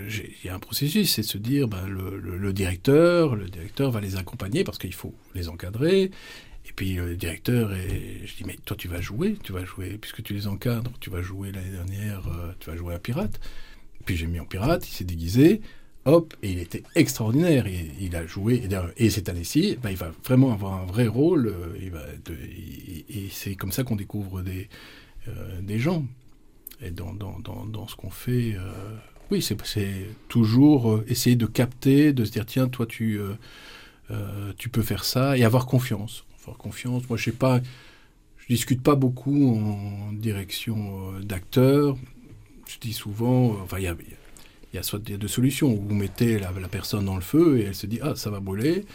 il 0.07 0.45
y 0.45 0.49
a 0.49 0.55
un 0.55 0.59
processus, 0.59 1.13
c'est 1.13 1.21
de 1.21 1.27
se 1.27 1.37
dire, 1.37 1.67
ben, 1.67 1.85
le, 1.85 2.51
directeur, 2.51 3.35
le 3.35 3.47
directeur 3.47 3.91
va 3.91 4.01
les 4.01 4.15
accompagner 4.15 4.63
parce 4.63 4.79
qu'il 4.79 4.93
faut 4.93 5.13
les 5.35 5.49
encadrer. 5.49 6.09
Et 6.67 6.73
puis 6.75 6.93
le 6.95 7.15
directeur, 7.15 7.73
et 7.73 8.21
je 8.25 8.35
dis, 8.35 8.43
mais 8.43 8.55
toi 8.65 8.75
tu 8.75 8.87
vas 8.87 9.01
jouer, 9.01 9.37
tu 9.43 9.53
vas 9.53 9.63
jouer, 9.65 9.99
puisque 9.99 10.23
tu 10.23 10.33
les 10.33 10.47
encadres, 10.47 10.91
tu 10.99 11.11
vas 11.11 11.21
jouer 11.21 11.51
l'année 11.51 11.69
dernière, 11.69 12.27
euh, 12.27 12.53
tu 12.59 12.71
vas 12.71 12.75
jouer 12.75 12.95
à 12.95 12.99
pirate. 12.99 13.39
puis 14.05 14.17
j'ai 14.17 14.25
mis 14.25 14.39
en 14.39 14.45
pirate, 14.45 14.87
il 14.87 14.91
s'est 14.91 15.03
déguisé, 15.03 15.61
hop, 16.05 16.33
et 16.43 16.51
il 16.51 16.59
était 16.59 16.83
extraordinaire. 16.95 17.67
Et, 17.67 17.91
il 17.99 18.15
a 18.15 18.25
joué, 18.25 18.63
et, 18.97 19.09
cette 19.09 19.29
année-ci, 19.29 19.77
ben, 19.81 19.89
il 19.89 19.97
va 19.97 20.11
vraiment 20.23 20.53
avoir 20.53 20.73
un 20.73 20.85
vrai 20.85 21.07
rôle, 21.07 21.47
euh, 21.47 21.77
il 21.79 21.91
et, 23.09 23.29
c'est 23.31 23.55
comme 23.55 23.71
ça 23.71 23.83
qu'on 23.83 23.95
découvre 23.95 24.41
des, 24.41 24.69
euh, 25.27 25.61
des 25.61 25.79
gens. 25.79 26.05
Et 26.81 26.91
dans, 26.91 27.13
dans, 27.13 27.39
dans, 27.39 27.65
dans 27.65 27.87
ce 27.87 27.95
qu'on 27.95 28.09
fait, 28.09 28.57
oui, 29.31 29.41
c'est 29.41 30.07
toujours 30.27 31.01
essayer 31.07 31.37
de 31.37 31.45
capter, 31.45 32.11
de 32.11 32.25
se 32.25 32.31
dire, 32.31 32.45
tiens, 32.45 32.67
toi 32.67 32.85
tu... 32.85 33.19
tu 34.57 34.69
peux 34.69 34.81
faire 34.81 35.05
ça 35.05 35.37
et 35.37 35.45
avoir 35.45 35.67
confiance 35.67 36.25
confiance. 36.53 37.07
Moi, 37.09 37.17
je 37.17 37.25
sais 37.25 37.31
pas, 37.31 37.59
je 38.37 38.47
discute 38.47 38.81
pas 38.81 38.95
beaucoup 38.95 39.57
en 39.57 40.11
direction 40.13 41.13
euh, 41.13 41.19
d'acteurs. 41.21 41.97
Je 42.67 42.77
dis 42.79 42.93
souvent, 42.93 43.53
euh, 43.53 43.63
enfin, 43.63 43.77
il 43.79 43.83
y 43.83 43.87
a 43.87 43.95
soit 44.83 44.99
deux 44.99 45.27
solutions. 45.27 45.73
Vous 45.73 45.95
mettez 45.95 46.39
la, 46.39 46.51
personne 46.69 47.05
dans 47.05 47.15
le 47.15 47.21
feu 47.21 47.59
et 47.59 47.63
elle 47.65 47.75
se 47.75 47.87
dit 47.87 47.99
ah 48.01 48.15
ça 48.15 48.29
va 48.29 48.39
brûler, 48.39 48.85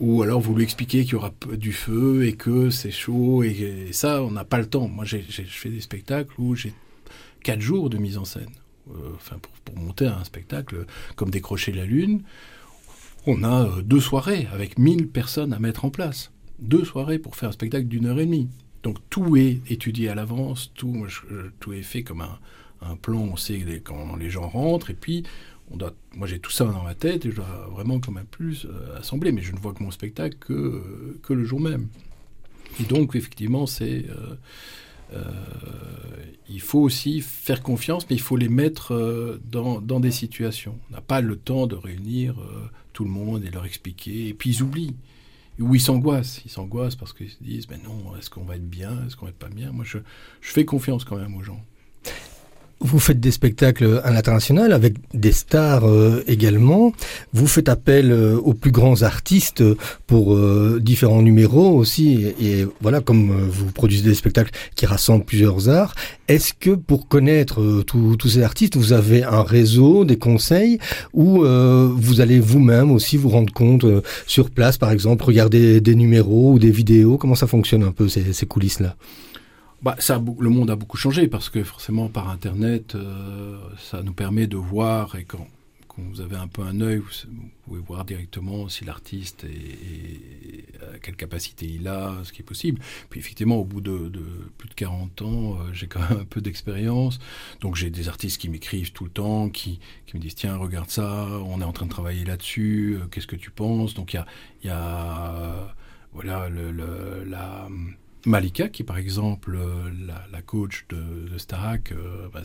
ou 0.00 0.22
alors 0.22 0.40
vous 0.40 0.54
lui 0.54 0.62
expliquez 0.62 1.04
qu'il 1.04 1.12
y 1.12 1.16
aura 1.16 1.32
du 1.56 1.72
feu 1.72 2.26
et 2.26 2.34
que 2.34 2.70
c'est 2.70 2.90
chaud 2.90 3.42
et, 3.42 3.88
ça 3.92 4.22
on 4.22 4.30
n'a 4.30 4.44
pas 4.44 4.58
le 4.58 4.66
temps. 4.66 4.88
Moi, 4.88 5.04
je 5.04 5.18
fais 5.18 5.70
des 5.70 5.80
spectacles 5.80 6.32
où 6.38 6.54
j'ai 6.54 6.72
quatre 7.42 7.60
jours 7.60 7.90
de 7.90 7.98
mise 7.98 8.18
en 8.18 8.24
scène. 8.24 8.50
Euh, 8.90 9.10
enfin, 9.14 9.36
pour, 9.64 9.76
monter 9.76 10.06
un 10.06 10.24
spectacle 10.24 10.86
comme 11.14 11.30
Décrocher 11.30 11.72
la 11.72 11.84
Lune, 11.84 12.22
on 13.26 13.44
a 13.44 13.82
deux 13.82 14.00
soirées 14.00 14.48
avec 14.52 14.78
1000 14.78 15.08
personnes 15.08 15.52
à 15.52 15.58
mettre 15.58 15.84
en 15.84 15.90
place 15.90 16.32
deux 16.58 16.84
soirées 16.84 17.18
pour 17.18 17.36
faire 17.36 17.50
un 17.50 17.52
spectacle 17.52 17.86
d'une 17.86 18.06
heure 18.06 18.18
et 18.18 18.24
demie. 18.24 18.48
Donc 18.82 18.96
tout 19.10 19.36
est 19.36 19.60
étudié 19.70 20.08
à 20.08 20.14
l'avance, 20.14 20.72
tout, 20.74 21.06
tout 21.60 21.72
est 21.72 21.82
fait 21.82 22.02
comme 22.02 22.22
un, 22.22 22.38
un, 22.80 22.96
plan, 22.96 23.18
on 23.18 23.36
sait 23.36 23.82
quand 23.84 24.16
les 24.16 24.30
gens 24.30 24.48
rentrent, 24.48 24.90
et 24.90 24.94
puis 24.94 25.24
on 25.70 25.76
doit, 25.76 25.94
moi 26.14 26.26
j'ai 26.26 26.38
tout 26.38 26.50
ça 26.50 26.64
dans 26.64 26.82
ma 26.82 26.94
tête, 26.94 27.26
et 27.26 27.30
je 27.30 27.36
dois 27.36 27.68
vraiment 27.70 28.00
comme 28.00 28.16
un 28.16 28.24
plus 28.24 28.66
euh, 28.66 28.98
assembler, 28.98 29.32
mais 29.32 29.42
je 29.42 29.52
ne 29.52 29.58
vois 29.58 29.74
que 29.74 29.82
mon 29.82 29.90
spectacle 29.90 30.36
que, 30.38 31.18
que 31.22 31.32
le 31.32 31.44
jour 31.44 31.60
même. 31.60 31.88
Et 32.80 32.84
donc 32.84 33.14
effectivement, 33.14 33.66
c'est... 33.66 34.06
Euh, 34.08 34.34
euh, 35.14 35.22
il 36.50 36.60
faut 36.60 36.80
aussi 36.80 37.22
faire 37.22 37.62
confiance, 37.62 38.06
mais 38.10 38.16
il 38.16 38.20
faut 38.20 38.36
les 38.36 38.50
mettre 38.50 39.38
dans, 39.50 39.80
dans, 39.80 40.00
des 40.00 40.10
situations. 40.10 40.78
On 40.90 40.94
n'a 40.94 41.00
pas 41.00 41.22
le 41.22 41.36
temps 41.36 41.66
de 41.66 41.74
réunir 41.74 42.36
tout 42.92 43.04
le 43.04 43.10
monde 43.10 43.42
et 43.44 43.50
leur 43.50 43.64
expliquer, 43.64 44.28
et 44.28 44.34
puis 44.34 44.50
ils 44.50 44.62
oublient 44.62 44.94
où 45.60 45.74
ils 45.74 45.80
s'angoissent. 45.80 46.40
Ils 46.44 46.50
s'angoissent 46.50 46.96
parce 46.96 47.12
qu'ils 47.12 47.30
se 47.30 47.42
disent, 47.42 47.68
mais 47.68 47.78
non, 47.78 48.16
est-ce 48.16 48.30
qu'on 48.30 48.44
va 48.44 48.56
être 48.56 48.68
bien, 48.68 49.06
est-ce 49.06 49.16
qu'on 49.16 49.26
va 49.26 49.30
être 49.30 49.38
pas 49.38 49.48
bien? 49.48 49.72
Moi, 49.72 49.84
je, 49.84 49.98
je 50.40 50.50
fais 50.50 50.64
confiance 50.64 51.04
quand 51.04 51.16
même 51.16 51.34
aux 51.36 51.42
gens. 51.42 51.62
Vous 52.80 53.00
faites 53.00 53.18
des 53.18 53.32
spectacles 53.32 54.00
à 54.04 54.12
l'international 54.12 54.72
avec 54.72 54.94
des 55.12 55.32
stars 55.32 55.84
euh, 55.84 56.22
également. 56.28 56.92
Vous 57.32 57.48
faites 57.48 57.68
appel 57.68 58.12
euh, 58.12 58.36
aux 58.36 58.54
plus 58.54 58.70
grands 58.70 59.02
artistes 59.02 59.64
pour 60.06 60.34
euh, 60.34 60.78
différents 60.80 61.22
numéros 61.22 61.76
aussi. 61.76 62.32
Et, 62.40 62.66
voilà, 62.80 63.00
comme 63.00 63.48
vous 63.48 63.72
produisez 63.72 64.08
des 64.08 64.14
spectacles 64.14 64.52
qui 64.76 64.86
rassemblent 64.86 65.24
plusieurs 65.24 65.68
arts, 65.68 65.96
est-ce 66.28 66.52
que 66.54 66.70
pour 66.70 67.08
connaître 67.08 67.82
tous 67.82 68.28
ces 68.28 68.42
artistes, 68.42 68.76
vous 68.76 68.92
avez 68.92 69.24
un 69.24 69.42
réseau, 69.42 70.04
des 70.04 70.18
conseils, 70.18 70.78
ou 71.14 71.40
vous 71.40 72.20
allez 72.20 72.38
vous-même 72.38 72.90
aussi 72.90 73.16
vous 73.16 73.30
rendre 73.30 73.52
compte 73.52 73.86
sur 74.26 74.50
place, 74.50 74.76
par 74.76 74.92
exemple, 74.92 75.24
regarder 75.24 75.80
des 75.80 75.94
numéros 75.94 76.52
ou 76.52 76.58
des 76.58 76.70
vidéos? 76.70 77.16
Comment 77.16 77.34
ça 77.34 77.46
fonctionne 77.46 77.82
un 77.82 77.92
peu 77.92 78.08
ces, 78.08 78.32
ces 78.32 78.46
coulisses-là? 78.46 78.94
Bah, 79.82 79.94
ça, 80.00 80.20
le 80.38 80.50
monde 80.50 80.70
a 80.70 80.76
beaucoup 80.76 80.96
changé 80.96 81.28
parce 81.28 81.50
que 81.50 81.62
forcément 81.62 82.08
par 82.08 82.28
Internet, 82.30 82.94
euh, 82.96 83.58
ça 83.78 84.02
nous 84.02 84.12
permet 84.12 84.48
de 84.48 84.56
voir 84.56 85.14
et 85.16 85.24
quand, 85.24 85.46
vous 85.98 86.20
avez 86.20 86.36
un 86.36 86.46
peu 86.46 86.62
un 86.62 86.80
œil, 86.80 86.98
vous, 86.98 87.50
pouvez 87.64 87.80
voir 87.80 88.04
directement 88.04 88.68
si 88.68 88.84
l'artiste 88.84 89.42
est, 89.42 90.64
à 90.94 90.98
quelle 91.00 91.16
capacité 91.16 91.66
il 91.66 91.88
a, 91.88 92.14
ce 92.22 92.32
qui 92.32 92.42
est 92.42 92.44
possible. 92.44 92.80
Puis 93.10 93.18
effectivement, 93.18 93.56
au 93.56 93.64
bout 93.64 93.80
de, 93.80 94.08
plus 94.58 94.68
de 94.68 94.74
40 94.74 95.22
ans, 95.22 95.54
euh, 95.54 95.72
j'ai 95.72 95.88
quand 95.88 95.98
même 96.08 96.20
un 96.20 96.24
peu 96.24 96.40
d'expérience. 96.40 97.18
Donc 97.60 97.74
j'ai 97.74 97.90
des 97.90 98.08
artistes 98.08 98.40
qui 98.40 98.48
m'écrivent 98.48 98.92
tout 98.92 99.04
le 99.04 99.10
temps, 99.10 99.48
qui, 99.48 99.80
qui, 100.06 100.16
me 100.16 100.20
disent 100.22 100.36
tiens 100.36 100.56
regarde 100.56 100.88
ça, 100.88 101.26
on 101.44 101.60
est 101.60 101.64
en 101.64 101.72
train 101.72 101.86
de 101.86 101.90
travailler 101.90 102.24
là-dessus, 102.24 102.98
euh, 103.00 103.06
qu'est-ce 103.06 103.26
que 103.26 103.36
tu 103.36 103.50
penses? 103.50 103.94
Donc 103.94 104.14
il 104.14 104.24
y 104.64 104.70
a, 104.70 105.74
voilà 106.12 106.48
la 106.48 107.68
Malika, 108.26 108.68
qui 108.68 108.82
par 108.84 108.98
exemple 108.98 109.56
euh, 109.56 109.90
la, 110.32 110.42
coach 110.42 110.86
de, 110.88 111.28
de 111.30 111.38
Starak, 111.38 111.92
euh, 111.92 112.28
bah, 112.32 112.42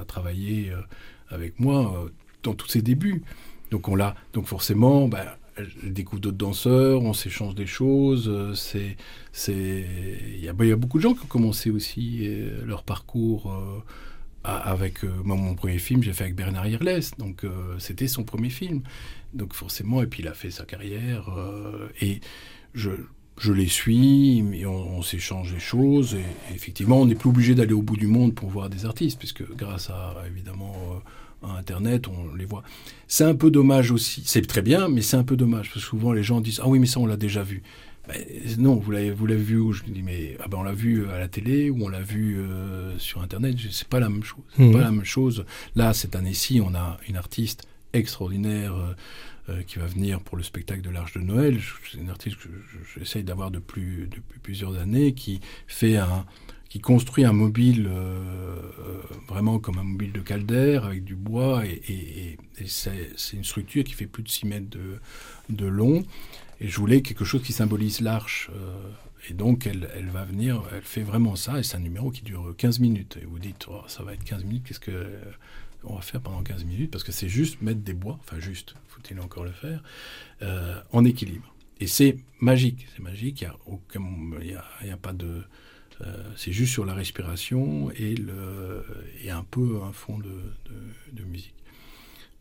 a 0.00 0.04
travaillé 0.04 0.70
euh, 0.70 0.80
avec 1.28 1.58
moi 1.60 2.08
dans 2.42 2.54
tous 2.54 2.68
ses 2.68 2.82
débuts. 2.82 3.22
Donc 3.70 3.88
on 3.88 3.96
l'a, 3.96 4.14
donc 4.32 4.46
forcément, 4.46 5.08
bah, 5.08 5.38
elle 5.56 5.92
découvre 5.92 6.20
d'autres 6.20 6.36
danseurs, 6.36 7.02
on 7.02 7.12
s'échange 7.12 7.54
des 7.54 7.66
choses. 7.66 8.54
c'est, 8.54 8.96
c'est, 9.32 9.86
il 10.36 10.44
y, 10.44 10.52
bah, 10.52 10.64
a 10.64 10.76
beaucoup 10.76 10.98
de 10.98 11.02
gens 11.02 11.14
qui 11.14 11.24
ont 11.24 11.28
commencé 11.28 11.70
aussi 11.70 12.28
leur 12.64 12.82
parcours 12.82 13.52
avec 14.42 15.04
mon 15.04 15.54
premier 15.54 15.78
film, 15.78 16.02
j'ai 16.02 16.12
fait 16.12 16.24
avec 16.24 16.36
Bernard 16.36 16.66
Hirles, 16.66 17.00
donc 17.18 17.46
c'était 17.78 18.08
son 18.08 18.24
premier 18.24 18.50
film. 18.50 18.82
Donc 19.32 19.54
forcément, 19.54 20.02
et 20.02 20.06
puis 20.06 20.22
il 20.22 20.28
a 20.28 20.34
fait 20.34 20.50
sa 20.50 20.64
carrière 20.64 21.30
et 22.00 22.20
je 22.74 22.90
je 23.38 23.52
les 23.52 23.66
suis, 23.66 24.42
mais 24.42 24.64
on, 24.66 25.02
s'échange 25.02 25.52
des 25.52 25.60
choses. 25.60 26.14
Et, 26.14 26.54
effectivement, 26.54 27.00
on 27.00 27.06
n'est 27.06 27.14
plus 27.14 27.30
obligé 27.30 27.54
d'aller 27.54 27.72
au 27.72 27.82
bout 27.82 27.96
du 27.96 28.06
monde 28.06 28.34
pour 28.34 28.48
voir 28.48 28.70
des 28.70 28.86
artistes, 28.86 29.18
puisque 29.18 29.44
grâce 29.56 29.90
à 29.90 30.14
évidemment 30.26 30.74
euh, 31.42 31.48
à 31.48 31.58
Internet, 31.58 32.08
on 32.08 32.34
les 32.34 32.44
voit. 32.44 32.62
C'est 33.08 33.24
un 33.24 33.34
peu 33.34 33.50
dommage 33.50 33.90
aussi. 33.90 34.22
C'est 34.24 34.46
très 34.46 34.62
bien, 34.62 34.88
mais 34.88 35.02
c'est 35.02 35.16
un 35.16 35.24
peu 35.24 35.36
dommage 35.36 35.68
parce 35.68 35.84
que 35.84 35.90
souvent 35.90 36.12
les 36.12 36.22
gens 36.22 36.40
disent 36.40 36.60
ah 36.62 36.68
oui, 36.68 36.78
mais 36.78 36.86
ça 36.86 37.00
on 37.00 37.06
l'a 37.06 37.16
déjà 37.16 37.42
vu. 37.42 37.62
Ben, 38.06 38.16
non, 38.58 38.76
vous 38.76 38.90
l'avez 38.90 39.10
vous 39.10 39.26
l'avez 39.26 39.42
vu 39.42 39.58
où? 39.58 39.72
Je 39.72 39.82
dis 39.82 40.02
mais 40.02 40.36
ah 40.40 40.48
ben 40.48 40.58
on 40.58 40.62
l'a 40.62 40.72
vu 40.72 41.08
à 41.08 41.18
la 41.18 41.28
télé 41.28 41.70
ou 41.70 41.84
on 41.84 41.88
l'a 41.88 42.02
vu 42.02 42.38
euh, 42.38 42.98
sur 42.98 43.20
Internet. 43.20 43.56
C'est 43.70 43.88
pas 43.88 44.00
la 44.00 44.08
même 44.08 44.24
chose. 44.24 44.44
C'est 44.56 44.70
pas 44.70 44.78
mmh. 44.78 44.80
la 44.80 44.90
même 44.90 45.04
chose. 45.04 45.44
Là, 45.74 45.92
cette 45.92 46.14
année-ci, 46.14 46.60
on 46.64 46.74
a 46.74 46.98
une 47.08 47.16
artiste 47.16 47.66
extraordinaire. 47.92 48.74
Euh, 48.74 48.94
euh, 49.50 49.62
qui 49.62 49.78
va 49.78 49.84
venir 49.84 50.20
pour 50.20 50.38
le 50.38 50.42
spectacle 50.42 50.80
de 50.80 50.88
l'Arche 50.88 51.12
de 51.12 51.20
Noël. 51.20 51.60
C'est 51.92 51.98
une 51.98 52.08
artiste 52.08 52.38
que 52.38 52.48
j'essaye 52.96 53.24
d'avoir 53.24 53.50
depuis 53.50 54.08
plusieurs 54.42 54.78
années, 54.78 55.12
qui 55.12 55.42
fait 55.66 55.98
un, 55.98 56.24
qui 56.70 56.80
construit 56.80 57.26
un 57.26 57.34
mobile 57.34 57.86
euh, 57.86 58.62
euh, 58.78 59.02
vraiment 59.28 59.58
comme 59.58 59.76
un 59.76 59.82
mobile 59.82 60.12
de 60.12 60.20
caldaire 60.20 60.86
avec 60.86 61.04
du 61.04 61.14
bois 61.14 61.66
et, 61.66 62.38
c'est 62.64 63.10
une 63.34 63.44
structure 63.44 63.84
qui 63.84 63.92
fait 63.92 64.06
plus 64.06 64.22
de 64.22 64.30
6 64.30 64.46
mètres 64.46 64.78
de, 65.50 65.66
long. 65.66 66.02
Et 66.62 66.68
je 66.68 66.78
voulais 66.78 67.02
quelque 67.02 67.26
chose 67.26 67.42
qui 67.42 67.52
symbolise 67.52 68.00
l'arche. 68.00 68.50
et 69.28 69.34
donc 69.34 69.66
elle, 69.66 69.90
elle, 69.94 70.08
va 70.08 70.24
venir, 70.24 70.62
elle 70.72 70.80
fait 70.80 71.02
vraiment 71.02 71.36
ça 71.36 71.58
et 71.58 71.62
c'est 71.62 71.76
un 71.76 71.80
numéro 71.80 72.10
qui 72.10 72.22
dure 72.22 72.54
15 72.56 72.78
minutes. 72.78 73.18
Et 73.20 73.26
vous 73.26 73.38
dites, 73.38 73.66
oh, 73.68 73.82
ça 73.88 74.04
va 74.04 74.14
être 74.14 74.24
15 74.24 74.44
minutes, 74.44 74.64
qu'est-ce 74.66 74.80
que 74.80 75.06
on 75.86 75.96
va 75.96 76.00
faire 76.00 76.20
pendant 76.20 76.42
15 76.42 76.64
minutes 76.64 76.90
parce 76.90 77.04
que 77.04 77.12
c'est 77.12 77.28
juste 77.28 77.60
mettre 77.62 77.80
des 77.80 77.94
bois, 77.94 78.18
enfin 78.20 78.38
juste, 78.38 78.74
faut-il 78.88 79.18
encore 79.20 79.44
le 79.44 79.52
faire, 79.52 79.82
euh, 80.42 80.80
en 80.92 81.04
équilibre. 81.04 81.54
Et 81.80 81.86
c'est 81.86 82.16
magique, 82.40 82.86
c'est 82.94 83.02
magique, 83.02 83.42
il 83.42 83.78
n'y 84.42 84.54
a, 84.54 84.94
a, 84.94 84.96
pas 84.96 85.12
de... 85.12 85.42
Euh, 86.00 86.32
c'est 86.36 86.52
juste 86.52 86.72
sur 86.72 86.84
la 86.84 86.94
respiration 86.94 87.90
et, 87.92 88.14
le, 88.14 88.84
et 89.22 89.30
un 89.30 89.44
peu 89.44 89.80
un 89.82 89.92
fond 89.92 90.18
de, 90.18 91.24
musique. 91.24 91.54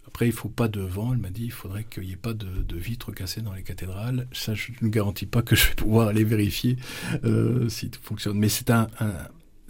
Après, 0.08 0.26
il 0.26 0.32
ne 0.32 0.36
faut 0.36 0.50
pas 0.50 0.68
de 0.68 0.82
vent, 0.82 1.14
elle 1.14 1.20
m'a 1.20 1.30
dit, 1.30 1.46
il 1.46 1.52
faudrait 1.52 1.84
qu'il 1.84 2.04
n'y 2.04 2.12
ait 2.12 2.18
pas 2.18 2.34
de, 2.34 2.62
de, 2.62 2.78
vitres 2.78 3.12
cassées 3.12 3.42
dans 3.42 3.54
les 3.54 3.64
cathédrales. 3.64 4.28
Ça, 4.32 4.54
je 4.54 4.72
ne 4.82 4.90
garantis 4.90 5.26
pas 5.26 5.42
que 5.42 5.56
je 5.56 5.70
vais 5.70 5.76
pouvoir 5.76 6.10
aller 6.10 6.24
vérifier 6.24 6.78
euh, 7.24 7.70
si 7.70 7.90
tout 7.90 8.02
fonctionne. 8.02 8.38
Mais 8.38 8.50
c'est 8.50 8.70
un 8.70 8.88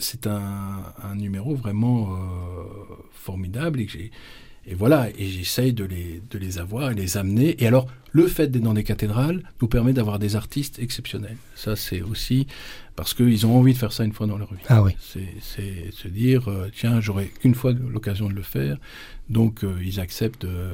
c'est 0.03 0.27
un, 0.27 0.93
numéro 1.15 1.55
vraiment 1.55 2.17
formidable 3.11 3.81
et 3.81 3.87
j'ai 3.87 4.11
et 4.65 4.75
voilà, 4.75 5.09
et 5.17 5.25
j'essaye 5.25 5.73
de 5.73 5.83
les, 5.83 6.21
de 6.31 6.37
les 6.37 6.57
avoir 6.57 6.91
et 6.91 6.95
les 6.95 7.17
amener. 7.17 7.61
Et 7.61 7.67
alors, 7.67 7.87
le 8.11 8.27
fait 8.27 8.47
d'être 8.47 8.63
dans 8.63 8.73
des 8.73 8.85
cathédrales 8.85 9.43
nous 9.61 9.67
permet 9.67 9.91
d'avoir 9.91 10.19
des 10.19 10.37
artistes 10.37 10.79
exceptionnels. 10.79 11.35
Ça, 11.55 11.75
c'est 11.75 12.01
aussi 12.01 12.47
parce 12.95 13.13
qu'ils 13.13 13.45
ont 13.45 13.57
envie 13.57 13.73
de 13.73 13.77
faire 13.77 13.91
ça 13.91 14.05
une 14.05 14.13
fois 14.13 14.25
dans 14.25 14.37
leur 14.37 14.53
vie. 14.53 14.61
Ah 14.69 14.81
oui. 14.81 14.93
C'est 15.01 15.91
se 15.91 16.07
dire, 16.07 16.49
euh, 16.49 16.69
tiens, 16.73 17.01
j'aurai 17.01 17.27
qu'une 17.27 17.55
fois 17.55 17.73
l'occasion 17.73 18.29
de 18.29 18.33
le 18.33 18.41
faire. 18.41 18.77
Donc, 19.29 19.65
euh, 19.65 19.75
ils 19.83 19.99
acceptent 19.99 20.43
de, 20.43 20.69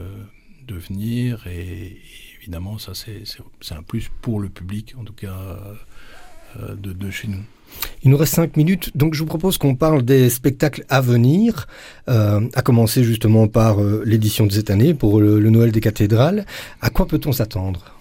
de 0.67 0.75
venir. 0.75 1.47
Et, 1.47 1.97
évidemment, 2.41 2.77
ça, 2.77 2.93
c'est 2.93 3.73
un 3.73 3.83
plus 3.83 4.11
pour 4.21 4.39
le 4.39 4.49
public, 4.49 4.93
en 4.99 5.03
tout 5.03 5.13
cas, 5.13 5.57
euh, 6.59 6.75
de, 6.75 6.93
de 6.93 7.09
chez 7.09 7.27
nous. 7.27 7.43
Il 8.03 8.11
nous 8.11 8.17
reste 8.17 8.35
cinq 8.35 8.55
minutes, 8.55 8.95
donc 8.95 9.13
je 9.13 9.19
vous 9.19 9.25
propose 9.25 9.57
qu'on 9.57 9.75
parle 9.75 10.03
des 10.03 10.29
spectacles 10.29 10.85
à 10.89 11.01
venir, 11.01 11.67
euh, 12.07 12.47
à 12.53 12.61
commencer 12.61 13.03
justement 13.03 13.47
par 13.47 13.81
euh, 13.81 14.03
l'édition 14.05 14.45
de 14.45 14.51
cette 14.51 14.69
année 14.69 14.93
pour 14.93 15.19
le, 15.19 15.39
Noël 15.49 15.71
des 15.71 15.81
cathédrales. 15.81 16.45
À 16.81 16.89
quoi 16.89 17.07
peut-on 17.07 17.31
s'attendre? 17.31 17.95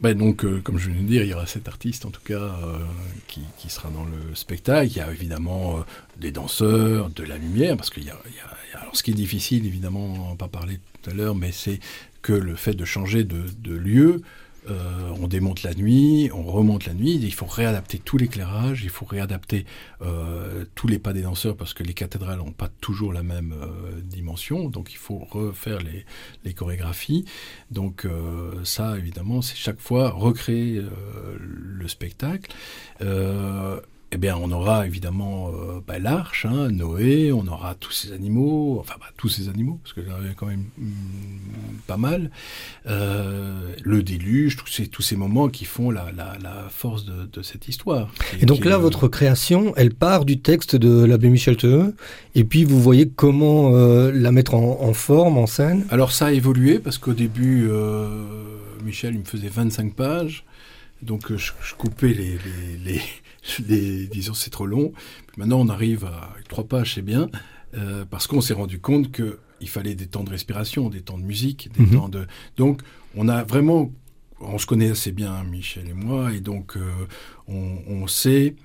Ben 0.00 0.18
donc, 0.18 0.44
euh, 0.44 0.60
comme 0.60 0.78
je 0.78 0.90
viens 0.90 1.00
de 1.00 1.06
dire, 1.06 1.22
il 1.22 1.28
y 1.28 1.34
aura 1.34 1.46
cet 1.46 1.68
artiste 1.68 2.04
en 2.04 2.10
tout 2.10 2.20
cas 2.24 2.56
qui, 3.28 3.42
sera 3.68 3.88
dans 3.90 4.04
le 4.04 4.34
spectacle. 4.34 4.90
Il 4.90 4.96
y 4.96 5.00
a 5.00 5.10
évidemment 5.12 5.84
des 6.20 6.32
danseurs, 6.32 7.10
de 7.10 7.22
la 7.22 7.38
lumière, 7.38 7.76
parce 7.76 7.90
qu'il 7.90 8.04
y, 8.04 8.10
a, 8.10 8.18
ce 8.92 9.02
qui 9.02 9.12
est 9.12 9.14
difficile 9.14 9.66
évidemment, 9.66 10.04
on 10.04 10.30
va 10.30 10.36
pas 10.36 10.48
parler 10.48 10.80
tout 11.02 11.10
à 11.10 11.14
l'heure, 11.14 11.34
mais 11.34 11.52
c'est 11.52 11.78
que 12.22 12.32
le 12.32 12.56
fait 12.56 12.74
de 12.74 12.84
changer 12.84 13.24
de 13.24 13.72
lieu, 13.72 14.22
euh, 14.68 15.10
on 15.20 15.28
démonte 15.28 15.62
la 15.62 15.74
nuit, 15.74 16.30
on 16.32 16.42
remonte 16.42 16.86
la 16.86 16.94
nuit, 16.94 17.14
il 17.14 17.34
faut 17.34 17.46
réadapter 17.46 17.98
tout 17.98 18.16
l'éclairage, 18.16 18.82
il 18.82 18.90
faut 18.90 19.04
réadapter 19.04 19.66
euh, 20.02 20.64
tous 20.74 20.88
les 20.88 20.98
pas 20.98 21.12
des 21.12 21.22
danseurs 21.22 21.56
parce 21.56 21.74
que 21.74 21.82
les 21.82 21.94
cathédrales 21.94 22.38
n'ont 22.38 22.52
pas 22.52 22.68
toujours 22.80 23.12
la 23.12 23.22
même 23.22 23.54
euh, 23.60 24.00
dimension, 24.02 24.68
donc 24.68 24.92
il 24.92 24.98
faut 24.98 25.18
refaire 25.18 25.78
les, 25.80 26.54
chorégraphies. 26.54 27.24
Donc 27.72 28.06
ça, 28.62 28.96
évidemment, 28.96 29.42
c'est 29.42 29.56
chaque 29.56 29.80
fois 29.80 30.10
recréer 30.10 30.80
le 31.40 31.88
spectacle. 31.88 32.52
Eh 34.14 34.16
bien, 34.16 34.36
on 34.40 34.52
aura 34.52 34.86
évidemment 34.86 35.48
euh, 35.48 35.80
bah, 35.84 35.98
l'arche, 35.98 36.46
hein, 36.46 36.68
Noé, 36.70 37.32
on 37.32 37.48
aura 37.48 37.74
tous 37.74 37.90
ces 37.90 38.12
animaux, 38.12 38.78
enfin 38.78 38.94
bah, 39.00 39.06
tous 39.16 39.28
ces 39.28 39.48
animaux, 39.48 39.80
parce 39.82 39.92
que 39.92 40.02
y 40.02 40.30
a 40.30 40.34
quand 40.36 40.46
même 40.46 40.66
mm, 40.78 40.86
pas 41.88 41.96
mal, 41.96 42.30
euh, 42.86 43.72
le 43.82 44.04
déluge, 44.04 44.56
tous 44.56 44.68
ces, 44.68 44.86
tous 44.86 45.02
ces 45.02 45.16
moments 45.16 45.48
qui 45.48 45.64
font 45.64 45.90
la, 45.90 46.06
force 46.70 47.04
de, 47.04 47.42
cette 47.42 47.66
histoire. 47.66 48.08
Et, 48.40 48.46
donc 48.46 48.64
là, 48.64 48.78
votre 48.78 49.08
création, 49.08 49.74
elle 49.76 49.92
part 49.92 50.24
du 50.24 50.38
texte 50.38 50.76
de 50.76 51.04
l'abbé 51.04 51.28
Michel 51.28 51.56
Theux, 51.56 51.96
et 52.36 52.44
puis 52.44 52.62
vous 52.62 52.80
voyez 52.80 53.08
comment 53.08 53.74
euh, 53.74 54.12
la 54.14 54.30
mettre 54.30 54.54
en, 54.54 54.94
forme, 54.94 55.38
en 55.38 55.48
scène 55.48 55.86
Alors 55.90 56.12
ça 56.12 56.26
a 56.26 56.32
évolué, 56.32 56.78
parce 56.78 56.98
qu'au 56.98 57.14
début, 57.14 57.68
Michel, 58.84 59.14
il 59.14 59.20
me 59.20 59.24
faisait 59.24 59.48
25 59.48 59.92
pages, 59.92 60.44
donc 61.02 61.34
je, 61.34 61.50
coupais 61.76 62.14
les 62.14 63.00
disons 63.58 64.34
c'est 64.34 64.50
trop 64.50 64.66
long. 64.66 64.92
maintenant 65.36 65.60
on 65.60 65.68
arrive 65.68 66.04
à 66.04 66.34
trois 66.48 66.64
pages, 66.64 66.94
c'est 66.94 67.02
bien, 67.02 67.28
euh, 67.74 68.04
parce 68.08 68.26
qu'on 68.26 68.40
s'est 68.40 68.54
rendu 68.54 68.80
compte 68.80 69.10
que 69.10 69.38
il 69.60 69.68
fallait 69.68 69.94
des 69.94 70.06
temps 70.06 70.24
de 70.24 70.30
respiration, 70.30 70.90
des 70.90 71.00
temps 71.00 71.18
de 71.18 71.22
musique, 71.22 71.70
des 71.72 71.82
mhm. 71.82 71.90
temps 71.90 72.08
de. 72.08 72.26
Donc 72.56 72.82
on 73.16 73.28
a 73.28 73.44
vraiment, 73.44 73.92
on 74.40 74.58
se 74.58 74.66
connaît 74.66 74.90
assez 74.90 75.12
bien 75.12 75.42
Michel 75.44 75.88
et 75.88 75.94
moi, 75.94 76.32
et 76.32 76.40
donc 76.40 76.76
euh, 76.76 76.90
on, 77.48 78.06
sait 78.06 78.56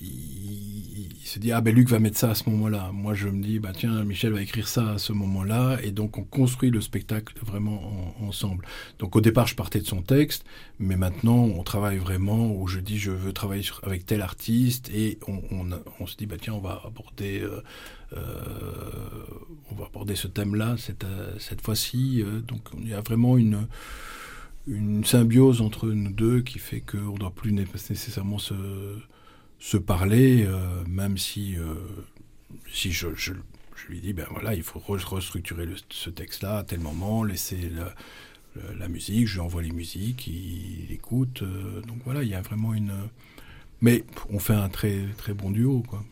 il, 0.00 1.16
se 1.24 1.38
dit 1.38 1.52
ah 1.52 1.60
ben 1.60 1.72
Luc 1.72 1.88
va 1.88 2.00
mettre 2.00 2.18
ça 2.18 2.30
à 2.30 2.34
ce 2.34 2.48
moment-là. 2.50 2.90
Moi 2.92 3.14
je 3.14 3.28
me 3.28 3.40
dis 3.40 3.60
bah 3.60 3.70
tiens 3.72 4.02
Michel 4.02 4.32
va 4.32 4.42
écrire 4.42 4.66
ça 4.66 4.92
à 4.92 4.98
ce 4.98 5.12
moment-là 5.12 5.78
et 5.82 5.92
donc 5.92 6.18
on 6.18 6.24
construit 6.24 6.70
le 6.70 6.80
spectacle 6.80 7.34
vraiment 7.40 8.14
ensemble. 8.20 8.66
Donc 8.98 9.14
au 9.14 9.20
départ 9.20 9.46
je 9.46 9.54
partais 9.54 9.80
de 9.80 9.86
son 9.86 10.02
texte, 10.02 10.44
mais 10.80 10.96
maintenant 10.96 11.44
on 11.44 11.62
travaille 11.62 11.98
vraiment 11.98 12.52
où 12.52 12.66
je 12.66 12.80
dis 12.80 12.98
je 12.98 13.12
veux 13.12 13.32
travailler 13.32 13.64
avec 13.84 14.06
tel 14.06 14.22
artiste 14.22 14.90
et 14.92 15.18
on, 15.28 16.06
se 16.06 16.16
dit 16.16 16.26
bah 16.26 16.36
tiens 16.40 16.54
on 16.54 16.60
va 16.60 16.82
aborder 16.84 17.40
euh, 17.40 17.62
euh, 18.16 18.20
on 19.70 19.76
va 19.76 19.86
aborder 19.86 20.16
ce 20.16 20.26
thème-là 20.26 20.76
cette, 20.78 21.04
euh, 21.04 21.32
cette 21.38 21.60
fois-ci. 21.60 22.24
donc 22.48 22.62
il 22.76 22.88
y 22.88 22.94
a 22.94 23.00
vraiment 23.00 23.38
une 23.38 23.68
une 24.66 25.04
symbiose 25.04 25.62
entre 25.62 25.88
nous 25.88 26.12
deux 26.12 26.40
qui 26.42 26.58
fait 26.58 26.80
qu'on 26.80 27.12
ne 27.12 27.18
doit 27.18 27.34
plus 27.34 27.52
nécessairement 27.52 28.38
se 28.38 28.54
se 29.60 29.76
parler, 29.76 30.44
euh, 30.46 30.82
même 30.88 31.18
si, 31.18 31.56
euh, 31.56 31.74
si 32.72 32.90
je, 32.90 33.14
je, 33.14 33.34
lui 33.88 34.00
dis, 34.00 34.12
ben 34.14 34.26
voilà, 34.30 34.54
il 34.54 34.62
faut 34.62 34.80
restructurer 34.80 35.68
ce 35.90 36.10
texte-là 36.10 36.58
à 36.58 36.64
tel 36.64 36.80
moment, 36.80 37.22
laisser 37.22 37.70
la, 38.78 38.88
musique, 38.88 39.28
je 39.28 39.34
lui 39.34 39.40
envoie 39.40 39.62
les 39.62 39.70
musiques, 39.70 40.26
il, 40.26 40.90
écoute. 40.90 41.42
Euh, 41.42 41.82
donc 41.82 41.98
voilà, 42.04 42.22
il 42.22 42.28
y 42.28 42.34
a 42.34 42.40
vraiment 42.40 42.74
une... 42.74 42.92
Mais 43.82 44.04
on 44.30 44.38
fait 44.38 44.54
un 44.54 44.68
très, 44.68 45.04
très 45.16 45.34
bon 45.34 45.50
duo, 45.50 45.82
quoi. 45.86 46.04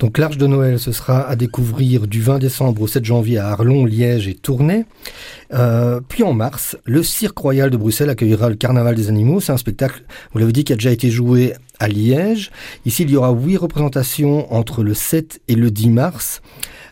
Donc 0.00 0.16
l'Arche 0.16 0.38
de 0.38 0.46
Noël, 0.46 0.78
ce 0.78 0.92
sera 0.92 1.28
à 1.28 1.36
découvrir 1.36 2.06
du 2.06 2.22
20 2.22 2.38
décembre 2.38 2.80
au 2.80 2.86
7 2.86 3.04
janvier 3.04 3.36
à 3.36 3.48
Arlon, 3.48 3.84
Liège 3.84 4.28
et 4.28 4.34
Tournai. 4.34 4.86
Euh, 5.52 6.00
puis 6.08 6.22
en 6.22 6.32
mars, 6.32 6.78
le 6.86 7.02
Cirque 7.02 7.36
Royal 7.36 7.68
de 7.68 7.76
Bruxelles 7.76 8.08
accueillera 8.08 8.48
le 8.48 8.54
Carnaval 8.54 8.94
des 8.94 9.10
Animaux. 9.10 9.40
C'est 9.40 9.52
un 9.52 9.58
spectacle, 9.58 10.02
vous 10.32 10.38
l'avez 10.38 10.52
dit, 10.52 10.64
qui 10.64 10.72
a 10.72 10.76
déjà 10.76 10.90
été 10.90 11.10
joué 11.10 11.52
à 11.78 11.88
Liège. 11.88 12.50
Ici, 12.86 13.02
il 13.02 13.10
y 13.10 13.16
aura 13.16 13.30
huit 13.30 13.58
représentations 13.58 14.50
entre 14.54 14.82
le 14.82 14.94
7 14.94 15.42
et 15.48 15.54
le 15.54 15.70
10 15.70 15.90
mars. 15.90 16.40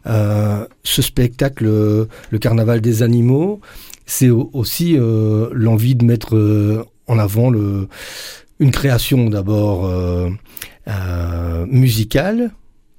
Euh, 0.06 0.66
ce 0.84 1.00
spectacle, 1.00 1.64
le 1.64 2.38
Carnaval 2.38 2.82
des 2.82 3.02
Animaux, 3.02 3.60
c'est 4.04 4.28
aussi 4.30 4.96
euh, 4.98 5.48
l'envie 5.52 5.94
de 5.94 6.04
mettre 6.04 6.86
en 7.06 7.18
avant 7.18 7.50
une 8.60 8.70
création 8.70 9.30
d'abord 9.30 9.90
musicale, 11.66 12.50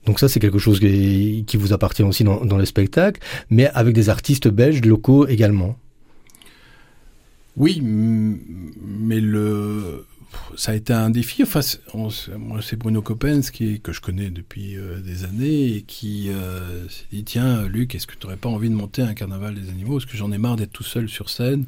donc 0.10 0.20
ça, 0.20 0.28
c'est 0.28 0.40
quelque 0.40 0.58
chose 0.58 0.80
qui, 0.80 1.46
vous 1.54 1.72
appartient 1.72 2.02
aussi 2.02 2.24
dans, 2.24 2.44
dans, 2.44 2.58
les 2.58 2.66
spectacles, 2.66 3.22
mais 3.52 3.68
avec 3.76 3.94
des 3.94 4.10
artistes 4.10 4.48
belges 4.48 4.82
locaux 4.82 5.28
également. 5.28 5.78
Oui, 7.58 7.80
mais 7.80 9.20
le, 9.20 10.08
ça 10.58 10.72
a 10.72 10.76
été 10.76 10.94
un 10.94 11.12
défi. 11.12 11.44
Enfin, 11.44 11.60
moi, 12.40 12.60
c'est 12.64 12.76
Bruno 12.76 13.04
Coppens 13.04 13.52
qui, 13.54 13.82
que 13.82 13.94
je 13.94 14.02
connais 14.02 14.32
depuis 14.32 14.78
euh, 14.78 15.00
des 15.00 15.26
années 15.26 15.76
et 15.76 15.82
qui 15.84 16.32
euh, 16.32 16.90
s'est 16.90 17.06
dit 17.12 17.24
Tiens, 17.24 17.68
Luc, 17.68 17.94
est-ce 17.94 18.08
que 18.08 18.16
tu 18.16 18.26
n'aurais 18.26 18.38
pas 18.38 18.50
envie 18.50 18.72
de 18.72 18.76
monter 18.76 19.04
un 19.04 19.14
carnaval 19.14 19.54
des 19.54 19.70
animaux? 19.70 19.98
Parce 19.98 20.08
que 20.08 20.18
j'en 20.18 20.32
ai 20.32 20.40
marre 20.40 20.56
d'être 20.56 20.74
tout 20.74 20.84
seul 20.84 21.08
sur 21.08 21.30
scène 21.30 21.66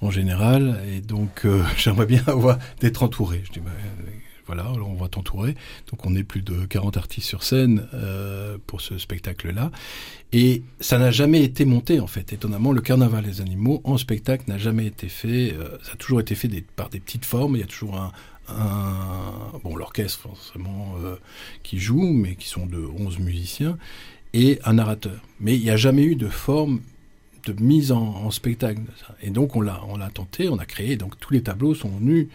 en 0.00 0.12
général, 0.12 0.80
et 0.94 1.00
donc 1.00 1.44
euh, 1.44 1.64
j'aimerais 1.76 2.06
bien 2.06 2.22
avoir 2.28 2.60
d'être 2.78 3.02
entouré. 3.02 3.42
Bah, 3.56 3.72
voilà, 4.46 4.70
on 4.72 4.94
va 4.94 5.08
t'entourer. 5.08 5.54
Donc 5.90 6.04
on 6.04 6.14
est 6.14 6.24
plus 6.24 6.42
de 6.42 6.66
40 6.66 6.96
artistes 6.96 7.26
sur 7.26 7.42
scène 7.42 7.86
euh, 7.94 8.58
pour 8.66 8.80
ce 8.80 8.98
spectacle-là. 8.98 9.70
Et 10.32 10.62
ça 10.80 10.98
n'a 10.98 11.10
jamais 11.10 11.42
été 11.42 11.64
monté, 11.64 12.00
en 12.00 12.06
fait. 12.06 12.32
Étonnamment, 12.32 12.72
le 12.72 12.80
carnaval 12.80 13.24
des 13.24 13.40
animaux 13.40 13.80
en 13.84 13.96
spectacle 13.96 14.44
n'a 14.48 14.58
jamais 14.58 14.86
été 14.86 15.08
fait. 15.08 15.54
Euh, 15.54 15.78
ça 15.82 15.92
a 15.92 15.96
toujours 15.96 16.20
été 16.20 16.34
fait 16.34 16.48
par 16.76 16.90
des 16.90 17.00
petites 17.00 17.24
formes. 17.24 17.56
Il 17.56 17.60
y 17.60 17.62
a 17.62 17.66
toujours 17.66 17.96
un, 17.96 18.12
bon, 19.62 19.76
l'orchestre 19.76 20.20
forcément 20.20 20.96
euh, 21.02 21.16
qui 21.62 21.78
joue, 21.78 22.12
mais 22.12 22.34
qui 22.34 22.48
sont 22.48 22.66
de 22.66 22.84
11 22.98 23.18
musiciens, 23.20 23.78
et 24.32 24.58
un 24.64 24.74
narrateur. 24.74 25.20
Mais 25.40 25.56
il 25.56 25.62
n'y 25.62 25.70
a 25.70 25.76
jamais 25.76 26.02
eu 26.02 26.16
de 26.16 26.28
forme 26.28 26.80
de 27.46 27.52
mise 27.62 27.92
en, 27.92 28.02
en 28.02 28.30
spectacle. 28.30 28.80
Et 29.22 29.30
donc 29.30 29.56
on 29.56 29.60
l'a, 29.60 29.80
on 29.88 29.96
l'a 29.96 30.10
tenté, 30.10 30.48
on 30.48 30.58
a 30.58 30.66
créé. 30.66 30.96
Donc 30.96 31.18
tous 31.18 31.32
les 31.32 31.42
tableaux 31.42 31.74
sont 31.74 31.90
venus 31.90 32.28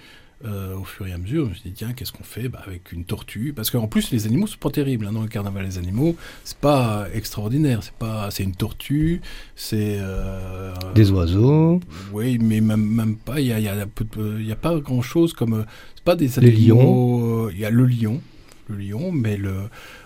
euh, 0.46 0.74
au 0.78 0.86
fur 0.86 1.06
et 1.06 1.12
à 1.12 1.18
mesure, 1.18 1.46
je 1.46 1.50
me 1.50 1.54
suis 1.54 1.70
dit, 1.70 1.76
tiens, 1.76 1.92
qu'est-ce 1.92 2.14
qu'on 2.14 2.24
fait 2.24 2.48
bah, 2.48 2.62
avec 2.66 2.94
une 2.94 3.04
tortue? 3.04 3.52
Parce 3.54 3.70
qu'en 3.70 3.88
plus, 3.88 4.10
les 4.12 4.26
animaux, 4.26 4.48
sont 4.48 4.58
pas 4.58 4.70
terribles. 4.70 5.06
Hein, 5.06 5.12
dans 5.12 5.22
le 5.22 5.28
carnaval 5.28 5.66
des 5.68 5.78
animaux, 5.78 6.16
c'est 6.46 6.58
pas 6.58 7.08
extraordinaire. 7.14 7.84
C'est 7.84 7.94
pas, 7.94 8.32
c'est 8.32 8.44
une 8.44 8.56
tortue, 8.56 9.22
c'est. 9.58 9.98
Euh, 10.00 10.74
Des 10.96 11.12
oiseaux. 11.12 11.82
Oui, 12.14 12.38
mais 12.40 12.62
même, 12.62 12.86
même 12.86 13.18
pas. 13.18 13.42
Il 13.42 13.48
y 13.48 13.52
a, 13.52 13.60
y, 13.60 13.68
a 13.68 13.76
y 13.76 14.52
a, 14.52 14.56
pas 14.56 14.80
grand-chose 14.80 15.34
comme. 15.34 15.66
C'est 15.96 16.06
pas 16.06 16.16
des 16.16 16.40
animaux. 16.40 17.50
Il 17.50 17.60
y 17.60 17.66
a 17.66 17.70
le 17.70 17.86
lion, 17.86 18.22
le 18.70 18.78
lion, 18.78 19.12
mais 19.12 19.36
le 19.36 19.54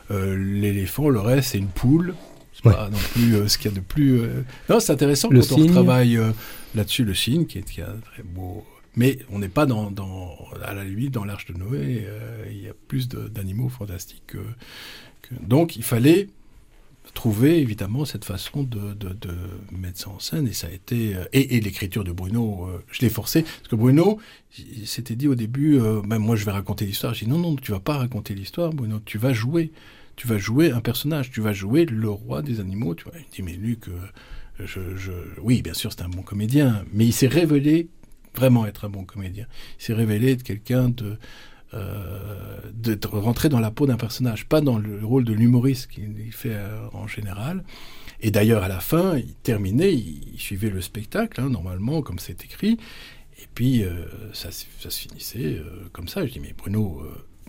l'éléphant, 0.10 1.10
le 1.10 1.20
reste, 1.20 1.52
c'est 1.52 1.58
une 1.58 1.68
poule. 1.68 2.16
C'est 2.54 2.64
pas 2.64 2.88
non 2.92 2.98
plus 3.14 3.50
ce 3.50 3.58
qu'il 3.58 3.72
y 3.72 3.74
a 3.74 3.78
de 3.78 3.84
plus. 3.84 4.22
Non, 4.70 4.80
c'est 4.80 4.94
intéressant 4.94 5.30
quand 5.30 5.52
on 5.52 5.66
travaille 5.68 6.20
là-dessus, 6.74 7.04
le 7.04 7.14
cygne, 7.14 7.46
qui 7.46 7.60
est, 7.60 7.64
qui 7.64 7.82
est 7.82 7.84
un 7.84 7.98
très 7.98 8.24
beau 8.24 8.64
mais 8.96 9.20
on 9.30 9.40
n'est 9.40 9.50
pas 9.50 9.66
dans, 9.66 9.92
à 10.64 10.74
la 10.74 10.84
limite 10.84 11.12
dans 11.12 11.26
l'Arche 11.26 11.48
de 11.48 11.58
Noé. 11.58 12.04
Euh, 12.06 12.46
il 12.50 12.62
y 12.62 12.70
a 12.70 12.74
plus 12.88 13.08
d'animaux 13.08 13.70
fantastiques. 13.70 14.24
Que, 14.28 14.40
Donc 15.42 15.76
il 15.76 15.84
fallait 15.84 16.30
trouver 17.14 17.60
évidemment 17.60 18.06
cette 18.06 18.26
façon 18.26 18.64
de, 18.64 18.96
mettre 19.72 20.00
ça 20.00 20.10
en 20.10 20.20
scène 20.20 20.48
et 20.48 20.54
ça 20.54 20.68
a 20.68 20.72
été 20.72 21.16
euh, 21.16 21.26
et, 21.32 21.60
l'écriture 21.60 22.04
de 22.04 22.12
Bruno 22.12 22.66
euh, 22.68 22.82
je 22.92 23.02
l'ai 23.02 23.10
forcé 23.10 23.44
parce 23.44 23.68
que 23.68 23.76
Bruno 23.76 24.20
il 24.58 24.88
s'était 24.88 25.16
dit 25.16 25.28
au 25.28 25.36
début 25.36 25.80
ben 26.06 26.18
moi 26.18 26.36
je 26.36 26.46
vais 26.46 26.52
raconter 26.52 26.86
l'histoire 26.86 27.14
j'ai 27.14 27.26
dit 27.26 27.32
non 27.32 27.38
non 27.38 27.56
tu 27.56 27.72
vas 27.72 27.82
pas 27.82 27.98
raconter 27.98 28.34
l'histoire 28.34 28.72
Bruno 28.72 29.00
tu 29.04 29.20
vas 29.20 29.32
jouer 29.32 29.72
tu 30.16 30.28
vas 30.28 30.40
jouer 30.40 30.72
un 30.72 30.80
personnage 30.80 31.30
tu 31.30 31.42
vas 31.42 31.54
jouer 31.54 31.86
le 31.86 32.10
roi 32.10 32.42
des 32.42 32.60
animaux 32.60 32.96
tu 32.96 33.04
vois 33.04 33.14
il 33.20 33.26
dit 33.32 33.44
mais 33.44 33.54
Luc 33.54 33.86
oui 35.44 35.62
bien 35.62 35.74
sûr 35.74 35.92
c'est 35.92 36.04
un 36.04 36.10
bon 36.10 36.24
comédien 36.24 36.84
mais 36.94 37.06
il 37.06 37.14
s'est 37.14 37.28
révélé 37.28 37.90
vraiment 38.36 38.66
être 38.66 38.86
un 38.86 38.90
bon 38.90 39.06
comédien 39.06 39.48
il 39.80 39.84
s'est 39.84 39.94
révélé 39.94 40.32
être 40.32 40.44
quelqu'un 40.44 40.90
de 40.90 41.18
euh, 41.74 42.60
d'être 42.72 43.18
rentré 43.18 43.50
dans 43.50 43.60
la 43.60 43.72
peau 43.72 43.88
d'un 43.88 43.98
personnage, 43.98 44.46
pas 44.46 44.62
dans 44.62 44.78
le 44.78 45.04
rôle 45.04 45.24
de 45.24 45.34
l'humoriste 45.34 45.90
qu'il 45.90 46.32
fait 46.32 46.54
euh, 46.54 46.88
en 46.94 47.08
général. 47.08 47.64
Et 48.20 48.30
d'ailleurs, 48.30 48.62
à 48.62 48.68
la 48.68 48.80
fin, 48.80 49.18
il 49.18 49.34
terminait, 49.34 49.92
il, 49.94 50.40
suivait 50.40 50.70
le 50.70 50.82
spectacle, 50.82 51.42
hein, 51.42 51.50
normalement, 51.50 52.04
comme 52.04 52.20
c'est 52.20 52.44
écrit. 52.44 52.78
Et 53.42 53.48
puis, 53.56 53.84
euh, 53.84 54.06
ça, 54.34 54.52
se 54.52 54.66
finissait 54.90 55.60
comme 55.94 56.08
ça. 56.08 56.28
Je 56.28 56.34
dis, 56.34 56.40
mais 56.40 56.54
Bruno, 56.56 57.02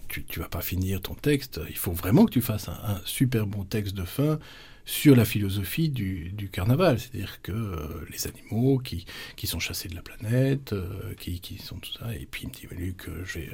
tu, 0.08 0.24
tu 0.24 0.40
vas 0.40 0.48
pas 0.48 0.62
finir 0.62 1.02
ton 1.02 1.14
texte. 1.14 1.60
Il 1.68 1.76
faut 1.76 1.92
vraiment 1.92 2.24
que 2.24 2.32
tu 2.32 2.40
fasses 2.40 2.68
un 2.68 3.00
super 3.04 3.46
bon 3.46 3.64
texte 3.64 3.94
de 3.94 4.04
fin 4.04 4.38
sur 4.84 5.16
la 5.16 5.24
philosophie 5.24 5.88
du, 5.88 6.30
du 6.32 6.48
carnaval, 6.48 6.98
c'est-à-dire 6.98 7.40
que 7.42 7.52
euh, 7.52 8.06
les 8.10 8.26
animaux 8.26 8.78
qui, 8.78 9.06
qui 9.36 9.46
sont 9.46 9.58
chassés 9.58 9.88
de 9.88 9.94
la 9.94 10.02
planète, 10.02 10.72
euh, 10.72 11.14
qui, 11.18 11.40
qui 11.40 11.58
sont 11.58 11.76
tout 11.76 11.92
ça, 11.98 12.14
et 12.14 12.26
puis 12.30 12.42
il 12.42 12.48
me 12.48 12.52
dit, 12.52 12.66
mais 12.70 12.76
Luc, 12.76 13.08
euh, 13.08 13.22
je 13.24 13.38
vais, 13.38 13.50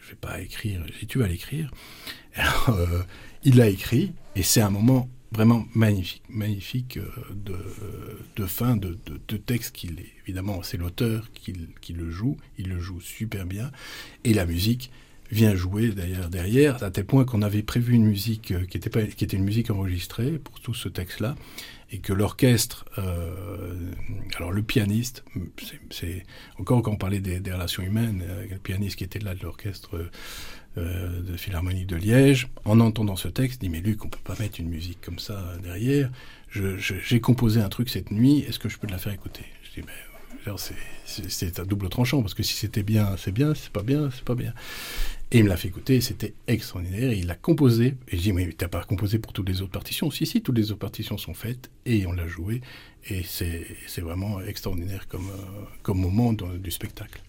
je 0.00 0.10
vais 0.10 0.16
pas 0.16 0.40
écrire, 0.40 0.84
si 0.98 1.06
tu 1.06 1.18
vas 1.18 1.28
l'écrire. 1.28 1.70
Il 3.44 3.56
l'a 3.56 3.68
écrit, 3.68 4.14
et 4.36 4.42
c'est 4.42 4.62
un 4.62 4.70
moment 4.70 5.08
vraiment 5.30 5.66
magnifique, 5.74 6.22
magnifique 6.28 6.98
de, 7.34 7.56
de 8.36 8.46
fin 8.46 8.76
de, 8.76 8.98
de, 9.04 9.20
de 9.28 9.36
texte 9.36 9.76
qu'il 9.76 9.98
est. 10.00 10.12
Évidemment, 10.24 10.62
c'est 10.62 10.78
l'auteur 10.78 11.30
qui, 11.32 11.54
qui 11.80 11.92
le 11.92 12.10
joue, 12.10 12.38
il 12.56 12.68
le 12.68 12.80
joue 12.80 13.00
super 13.00 13.44
bien, 13.44 13.70
et 14.24 14.32
la 14.32 14.46
musique 14.46 14.90
vient 15.30 15.54
jouer 15.54 15.88
d'ailleurs 15.88 16.28
derrière, 16.28 16.82
à 16.82 16.90
tel 16.90 17.04
point 17.04 17.24
qu'on 17.24 17.42
avait 17.42 17.62
prévu 17.62 17.94
une 17.94 18.04
musique 18.04 18.52
euh, 18.52 18.64
qui 18.66 18.76
était, 18.76 18.90
pas, 18.90 19.02
qui 19.02 19.24
était 19.24 19.36
une 19.36 19.44
musique 19.44 19.70
enregistrée 19.70 20.32
pour 20.38 20.60
tout 20.60 20.74
ce 20.74 20.88
texte-là, 20.88 21.34
et 21.90 21.98
que 21.98 22.12
l'orchestre, 22.12 22.84
euh, 22.98 23.92
alors 24.36 24.52
le 24.52 24.62
pianiste, 24.62 25.24
c'est 25.90 26.24
encore 26.58 26.82
quand 26.82 26.92
on 26.92 26.96
parlait 26.96 27.20
des, 27.20 27.38
relations 27.52 27.82
humaines, 27.82 28.22
euh, 28.26 28.46
le 28.50 28.58
pianiste 28.58 28.96
qui 28.96 29.04
était 29.04 29.18
là 29.18 29.34
de 29.34 29.42
l'orchestre 29.42 30.10
de 30.76 31.36
Philharmonie 31.36 31.84
de 31.84 31.94
Liège, 31.94 32.48
en 32.64 32.80
entendant 32.80 33.14
ce 33.14 33.28
texte, 33.28 33.60
dit 33.60 33.68
mais 33.68 33.80
Luc, 33.80 34.04
on 34.04 34.08
peut 34.08 34.18
pas 34.24 34.34
mettre 34.40 34.58
une 34.58 34.68
musique 34.68 35.00
comme 35.00 35.20
ça 35.20 35.40
derrière. 35.62 36.10
J'ai 36.50 37.20
composé 37.20 37.60
un 37.60 37.68
truc 37.68 37.88
cette 37.88 38.10
nuit, 38.10 38.40
est-ce 38.40 38.58
que 38.58 38.68
je 38.68 38.78
peux 38.78 38.88
te 38.88 38.92
la 38.92 38.98
faire 38.98 39.12
écouter? 39.12 39.44
Je 39.62 39.80
dis 39.80 39.86
mais 39.86 39.92
c'est 41.06 41.58
un 41.58 41.64
double 41.64 41.88
tranchant 41.88 42.20
parce 42.20 42.34
que 42.34 42.42
si 42.42 42.54
c'était 42.54 42.82
bien, 42.82 43.16
c'est 43.16 43.32
bien, 43.32 43.54
c'est 43.54 43.70
pas 43.70 43.82
bien, 43.82 44.10
c'est 44.10 44.24
pas 44.24 44.34
bien. 44.34 44.52
Et 45.34 45.38
il 45.38 45.44
me 45.44 45.48
l'a 45.48 45.56
fait 45.56 45.66
écouter, 45.66 46.00
c'était 46.00 46.32
extraordinaire. 46.46 47.12
Il 47.12 47.26
l'a 47.26 47.34
composé. 47.34 47.96
Et 48.06 48.16
je 48.16 48.22
dis, 48.22 48.32
mais 48.32 48.50
t'as 48.56 48.68
pas 48.68 48.84
composé 48.84 49.18
pour 49.18 49.32
toutes 49.32 49.48
les 49.48 49.62
autres 49.62 49.72
partitions? 49.72 50.08
Si, 50.12 50.26
si, 50.26 50.42
toutes 50.42 50.56
les 50.56 50.70
autres 50.70 50.78
partitions 50.78 51.18
sont 51.18 51.34
faites 51.34 51.72
et 51.86 52.06
on 52.06 52.12
l'a 52.12 52.28
joué. 52.28 52.60
Et 53.10 53.22
c'est 53.24 54.00
vraiment 54.00 54.40
extraordinaire 54.42 55.08
comme, 55.08 55.28
euh, 55.28 55.64
comme 55.82 55.98
moment 55.98 56.32
du 56.32 56.70
spectacle. 56.70 57.20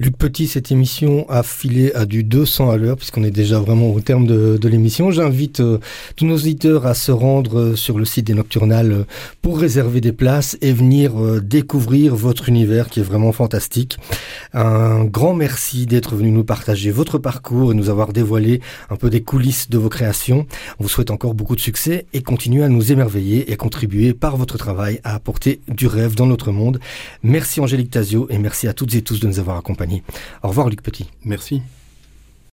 Luc 0.00 0.16
Petit, 0.16 0.46
cette 0.46 0.70
émission 0.70 1.28
a 1.28 1.42
filé 1.42 1.92
à 1.92 2.06
du 2.06 2.22
200 2.22 2.70
à 2.70 2.76
l'heure, 2.76 2.96
puisqu'on 2.96 3.24
est 3.24 3.32
déjà 3.32 3.58
vraiment 3.58 3.90
au 3.90 4.00
terme 4.00 4.28
de, 4.28 4.68
l'émission. 4.68 5.10
J'invite 5.10 5.58
euh, 5.58 5.78
tous 6.14 6.24
nos 6.24 6.36
auditeurs 6.36 6.86
à 6.86 6.94
se 6.94 7.10
rendre 7.10 7.58
euh, 7.58 7.76
sur 7.76 7.98
le 7.98 8.04
site 8.04 8.28
des 8.28 8.34
Nocturnales 8.34 8.92
euh, 8.92 9.04
pour 9.42 9.58
réserver 9.58 10.00
des 10.00 10.12
places 10.12 10.56
et 10.60 10.72
venir 10.72 11.14
découvrir 11.42 12.14
votre 12.14 12.48
univers 12.48 12.88
qui 12.88 13.00
est 13.00 13.02
vraiment 13.02 13.32
fantastique. 13.32 13.98
Un 14.52 15.04
grand 15.04 15.34
merci 15.34 15.86
d'être 15.86 16.14
venu 16.14 16.30
nous 16.30 16.44
partager 16.44 16.92
votre 16.92 17.18
parcours 17.18 17.72
et 17.72 17.74
nous 17.74 17.90
avoir 17.90 18.12
dévoilé 18.12 18.60
un 18.90 18.96
peu 18.96 19.10
des 19.10 19.22
coulisses 19.22 19.68
de 19.68 19.78
vos 19.78 19.88
créations. 19.88 20.46
On 20.78 20.84
vous 20.84 20.88
souhaite 20.88 21.10
encore 21.10 21.34
beaucoup 21.34 21.56
de 21.56 21.60
succès 21.60 22.06
et 22.12 22.22
continuez 22.22 22.62
à 22.62 22.68
nous 22.68 22.92
émerveiller 22.92 23.50
et 23.50 23.56
contribuer 23.56 24.14
par 24.14 24.36
votre 24.36 24.58
travail 24.58 25.00
à 25.02 25.16
apporter 25.16 25.60
du 25.66 25.88
rêve 25.88 26.14
dans 26.14 26.26
notre 26.26 26.52
monde. 26.52 26.78
Merci 27.24 27.60
Angélique 27.60 27.90
Tazio 27.90 28.28
et 28.30 28.38
merci 28.38 28.68
à 28.68 28.72
toutes 28.72 28.94
et 28.94 29.02
tous 29.02 29.18
de 29.18 29.26
nous 29.26 29.40
avoir 29.40 29.56
accompagnés. 29.58 30.02
Au 30.42 30.48
revoir 30.48 30.68
Luc 30.68 30.82
Petit. 30.82 31.10
Merci. 31.24 31.62